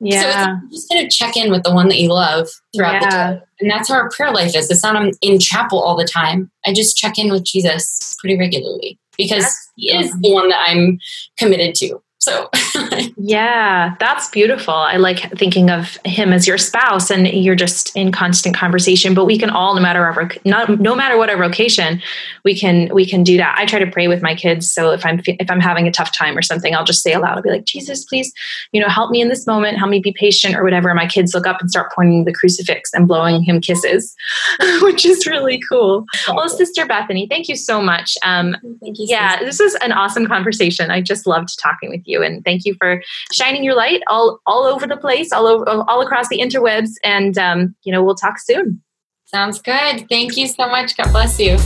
yeah. 0.00 0.46
so 0.46 0.60
it's 0.64 0.76
just 0.76 0.92
kind 0.92 1.04
of 1.04 1.10
check 1.10 1.36
in 1.36 1.50
with 1.50 1.62
the 1.62 1.74
one 1.74 1.88
that 1.88 1.98
you 1.98 2.08
love 2.08 2.48
throughout 2.74 3.02
yeah. 3.02 3.32
the 3.32 3.36
day. 3.38 3.42
And 3.60 3.70
that's 3.70 3.88
how 3.88 3.96
our 3.96 4.10
prayer 4.10 4.32
life 4.32 4.54
is. 4.54 4.70
It's 4.70 4.82
not 4.82 4.96
i'm 4.96 5.10
in 5.20 5.40
chapel 5.40 5.80
all 5.80 5.96
the 5.96 6.06
time. 6.06 6.50
I 6.64 6.72
just 6.72 6.96
check 6.96 7.18
in 7.18 7.30
with 7.30 7.44
jesus 7.44 8.16
pretty 8.20 8.38
regularly 8.38 8.98
because 9.16 9.44
that's 9.44 9.70
he 9.76 9.90
is 9.96 10.12
the 10.20 10.32
one 10.32 10.48
that 10.48 10.64
i'm 10.68 10.98
committed 11.38 11.74
to 11.76 12.00
so, 12.20 12.50
yeah, 13.16 13.94
that's 14.00 14.28
beautiful. 14.30 14.74
I 14.74 14.96
like 14.96 15.30
thinking 15.38 15.70
of 15.70 15.96
him 16.04 16.32
as 16.32 16.48
your 16.48 16.58
spouse 16.58 17.10
and 17.10 17.28
you're 17.28 17.54
just 17.54 17.94
in 17.96 18.10
constant 18.10 18.56
conversation, 18.56 19.14
but 19.14 19.24
we 19.24 19.38
can 19.38 19.50
all 19.50 19.76
no 19.76 19.80
matter 19.80 20.04
our 20.04 20.28
not 20.44 20.80
no 20.80 20.96
matter 20.96 21.16
what 21.16 21.30
our 21.30 21.36
vocation, 21.36 22.02
we 22.44 22.58
can 22.58 22.92
we 22.92 23.06
can 23.06 23.22
do 23.22 23.36
that. 23.36 23.54
I 23.56 23.66
try 23.66 23.78
to 23.78 23.88
pray 23.88 24.08
with 24.08 24.20
my 24.20 24.34
kids, 24.34 24.68
so 24.68 24.90
if 24.90 25.06
I'm 25.06 25.20
if 25.26 25.48
I'm 25.48 25.60
having 25.60 25.86
a 25.86 25.92
tough 25.92 26.12
time 26.12 26.36
or 26.36 26.42
something, 26.42 26.74
I'll 26.74 26.84
just 26.84 27.04
say 27.04 27.12
aloud, 27.12 27.36
I'll 27.36 27.42
be 27.42 27.50
like, 27.50 27.64
"Jesus, 27.64 28.04
please, 28.04 28.32
you 28.72 28.80
know, 28.80 28.88
help 28.88 29.12
me 29.12 29.20
in 29.20 29.28
this 29.28 29.46
moment, 29.46 29.78
help 29.78 29.90
me 29.90 30.00
be 30.00 30.12
patient 30.12 30.56
or 30.56 30.64
whatever." 30.64 30.92
My 30.94 31.06
kids 31.06 31.34
look 31.34 31.46
up 31.46 31.60
and 31.60 31.70
start 31.70 31.92
pointing 31.94 32.24
the 32.24 32.32
crucifix 32.32 32.92
and 32.92 33.06
blowing 33.06 33.44
him 33.44 33.60
kisses, 33.60 34.16
which 34.82 35.06
is 35.06 35.24
really 35.24 35.60
cool. 35.68 36.04
Well, 36.26 36.48
Sister 36.48 36.84
Bethany, 36.84 37.28
thank 37.28 37.48
you 37.48 37.54
so 37.54 37.80
much. 37.80 38.16
Um, 38.24 38.56
thank 38.82 38.98
you. 38.98 39.06
Yeah, 39.08 39.38
this 39.44 39.60
was 39.60 39.76
an 39.76 39.92
awesome 39.92 40.26
conversation. 40.26 40.90
I 40.90 41.00
just 41.00 41.24
loved 41.24 41.56
talking 41.62 41.90
with 41.90 42.07
you 42.08 42.22
and 42.22 42.44
thank 42.44 42.64
you 42.64 42.74
for 42.80 43.02
shining 43.32 43.62
your 43.62 43.74
light 43.74 44.02
all 44.08 44.40
all 44.46 44.64
over 44.64 44.86
the 44.86 44.96
place 44.96 45.32
all 45.32 45.46
over 45.46 45.64
all 45.68 46.00
across 46.00 46.28
the 46.28 46.38
interwebs 46.38 46.90
and 47.04 47.38
um, 47.38 47.74
you 47.84 47.92
know 47.92 48.02
we'll 48.02 48.14
talk 48.14 48.38
soon. 48.38 48.82
Sounds 49.26 49.60
good. 49.60 50.08
Thank 50.08 50.38
you 50.38 50.46
so 50.46 50.66
much. 50.68 50.96
God 50.96 51.12
bless 51.12 51.38
you. 51.38 51.58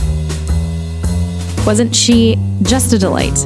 Wasn't 1.65 1.95
she 1.95 2.35
just 2.63 2.91
a 2.91 2.99
delight? 2.99 3.37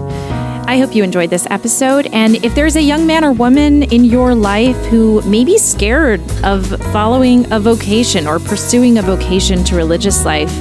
I 0.67 0.79
hope 0.79 0.93
you 0.95 1.03
enjoyed 1.03 1.29
this 1.29 1.47
episode. 1.49 2.07
And 2.11 2.43
if 2.43 2.53
there's 2.53 2.75
a 2.75 2.81
young 2.81 3.07
man 3.07 3.23
or 3.23 3.31
woman 3.31 3.83
in 3.83 4.03
your 4.03 4.35
life 4.35 4.75
who 4.87 5.21
may 5.21 5.45
be 5.45 5.57
scared 5.57 6.19
of 6.43 6.67
following 6.91 7.49
a 7.53 7.59
vocation 7.59 8.27
or 8.27 8.37
pursuing 8.37 8.97
a 8.97 9.01
vocation 9.01 9.63
to 9.63 9.75
religious 9.75 10.25
life, 10.25 10.51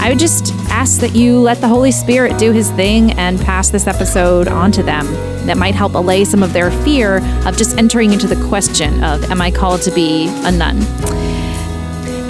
I 0.00 0.08
would 0.10 0.18
just 0.18 0.54
ask 0.70 1.00
that 1.00 1.14
you 1.14 1.40
let 1.40 1.60
the 1.60 1.68
Holy 1.68 1.90
Spirit 1.90 2.38
do 2.38 2.52
his 2.52 2.70
thing 2.70 3.12
and 3.12 3.40
pass 3.40 3.68
this 3.68 3.86
episode 3.86 4.46
on 4.46 4.70
to 4.72 4.82
them. 4.82 5.06
That 5.46 5.56
might 5.56 5.74
help 5.74 5.94
allay 5.94 6.24
some 6.24 6.42
of 6.42 6.52
their 6.52 6.70
fear 6.82 7.16
of 7.46 7.56
just 7.56 7.76
entering 7.76 8.12
into 8.12 8.26
the 8.26 8.36
question 8.48 9.02
of, 9.02 9.24
Am 9.30 9.40
I 9.40 9.50
called 9.50 9.82
to 9.82 9.90
be 9.90 10.28
a 10.44 10.52
nun? 10.52 10.78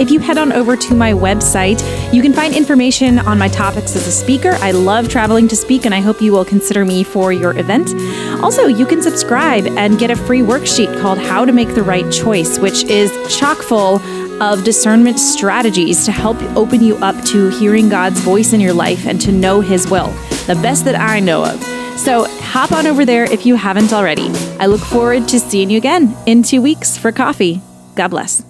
If 0.01 0.13
you 0.13 0.21
head 0.21 0.39
on 0.39 0.53
over 0.53 0.77
to 0.77 0.95
my 0.95 1.13
website, 1.13 1.83
you 2.15 2.23
can 2.23 2.33
find 2.33 2.55
information 2.55 3.19
on 3.19 3.37
my 3.37 3.49
topics 3.49 3.97
as 3.97 4.07
a 4.07 4.13
speaker. 4.13 4.51
I 4.61 4.71
love 4.71 5.09
traveling 5.09 5.49
to 5.49 5.57
speak, 5.57 5.85
and 5.85 5.95
I 5.95 6.01
hope 6.01 6.23
you 6.23 6.33
will 6.33 6.45
consider 6.45 6.85
me 6.85 7.03
for 7.03 7.33
your 7.33 7.59
event. 7.59 7.93
Also, 8.41 8.67
you 8.67 8.87
can 8.87 9.03
subscribe 9.03 9.67
and 9.67 9.99
get 9.99 10.13
a 10.13 10.17
free 10.17 10.41
worksheet 10.41 11.01
called 11.01 11.19
How 11.19 11.45
to 11.45 11.53
Make 11.53 11.75
the 11.75 11.83
Right 11.83 12.11
Choice, 12.13 12.61
which 12.61 12.85
is 12.85 13.11
chock 13.37 13.59
full 13.59 13.99
of 14.41 14.65
discernment 14.65 15.19
strategies 15.19 16.05
to 16.05 16.13
help 16.13 16.41
open 16.57 16.83
you 16.83 16.97
up 16.97 17.23
to 17.27 17.49
hearing 17.49 17.89
God's 17.89 18.21
voice 18.21 18.53
in 18.53 18.61
your 18.61 18.73
life 18.73 19.07
and 19.07 19.21
to 19.21 19.33
know 19.33 19.61
His 19.61 19.89
will, 19.91 20.09
the 20.47 20.59
best 20.63 20.85
that 20.85 20.97
I 20.97 21.21
know 21.21 21.45
of. 21.45 21.63
So 21.99 22.25
hop 22.41 22.73
on 22.73 22.87
over 22.87 23.05
there 23.05 23.25
if 23.25 23.45
you 23.45 23.57
haven't 23.57 23.93
already. 23.93 24.29
I 24.61 24.67
look 24.67 24.81
forward 24.81 25.27
to 25.29 25.41
seeing 25.41 25.71
you 25.71 25.79
again 25.79 26.17
in 26.27 26.43
two 26.43 26.63
weeks 26.63 26.97
for 26.97 27.11
coffee. 27.13 27.61
God 27.97 28.09
bless. 28.09 28.45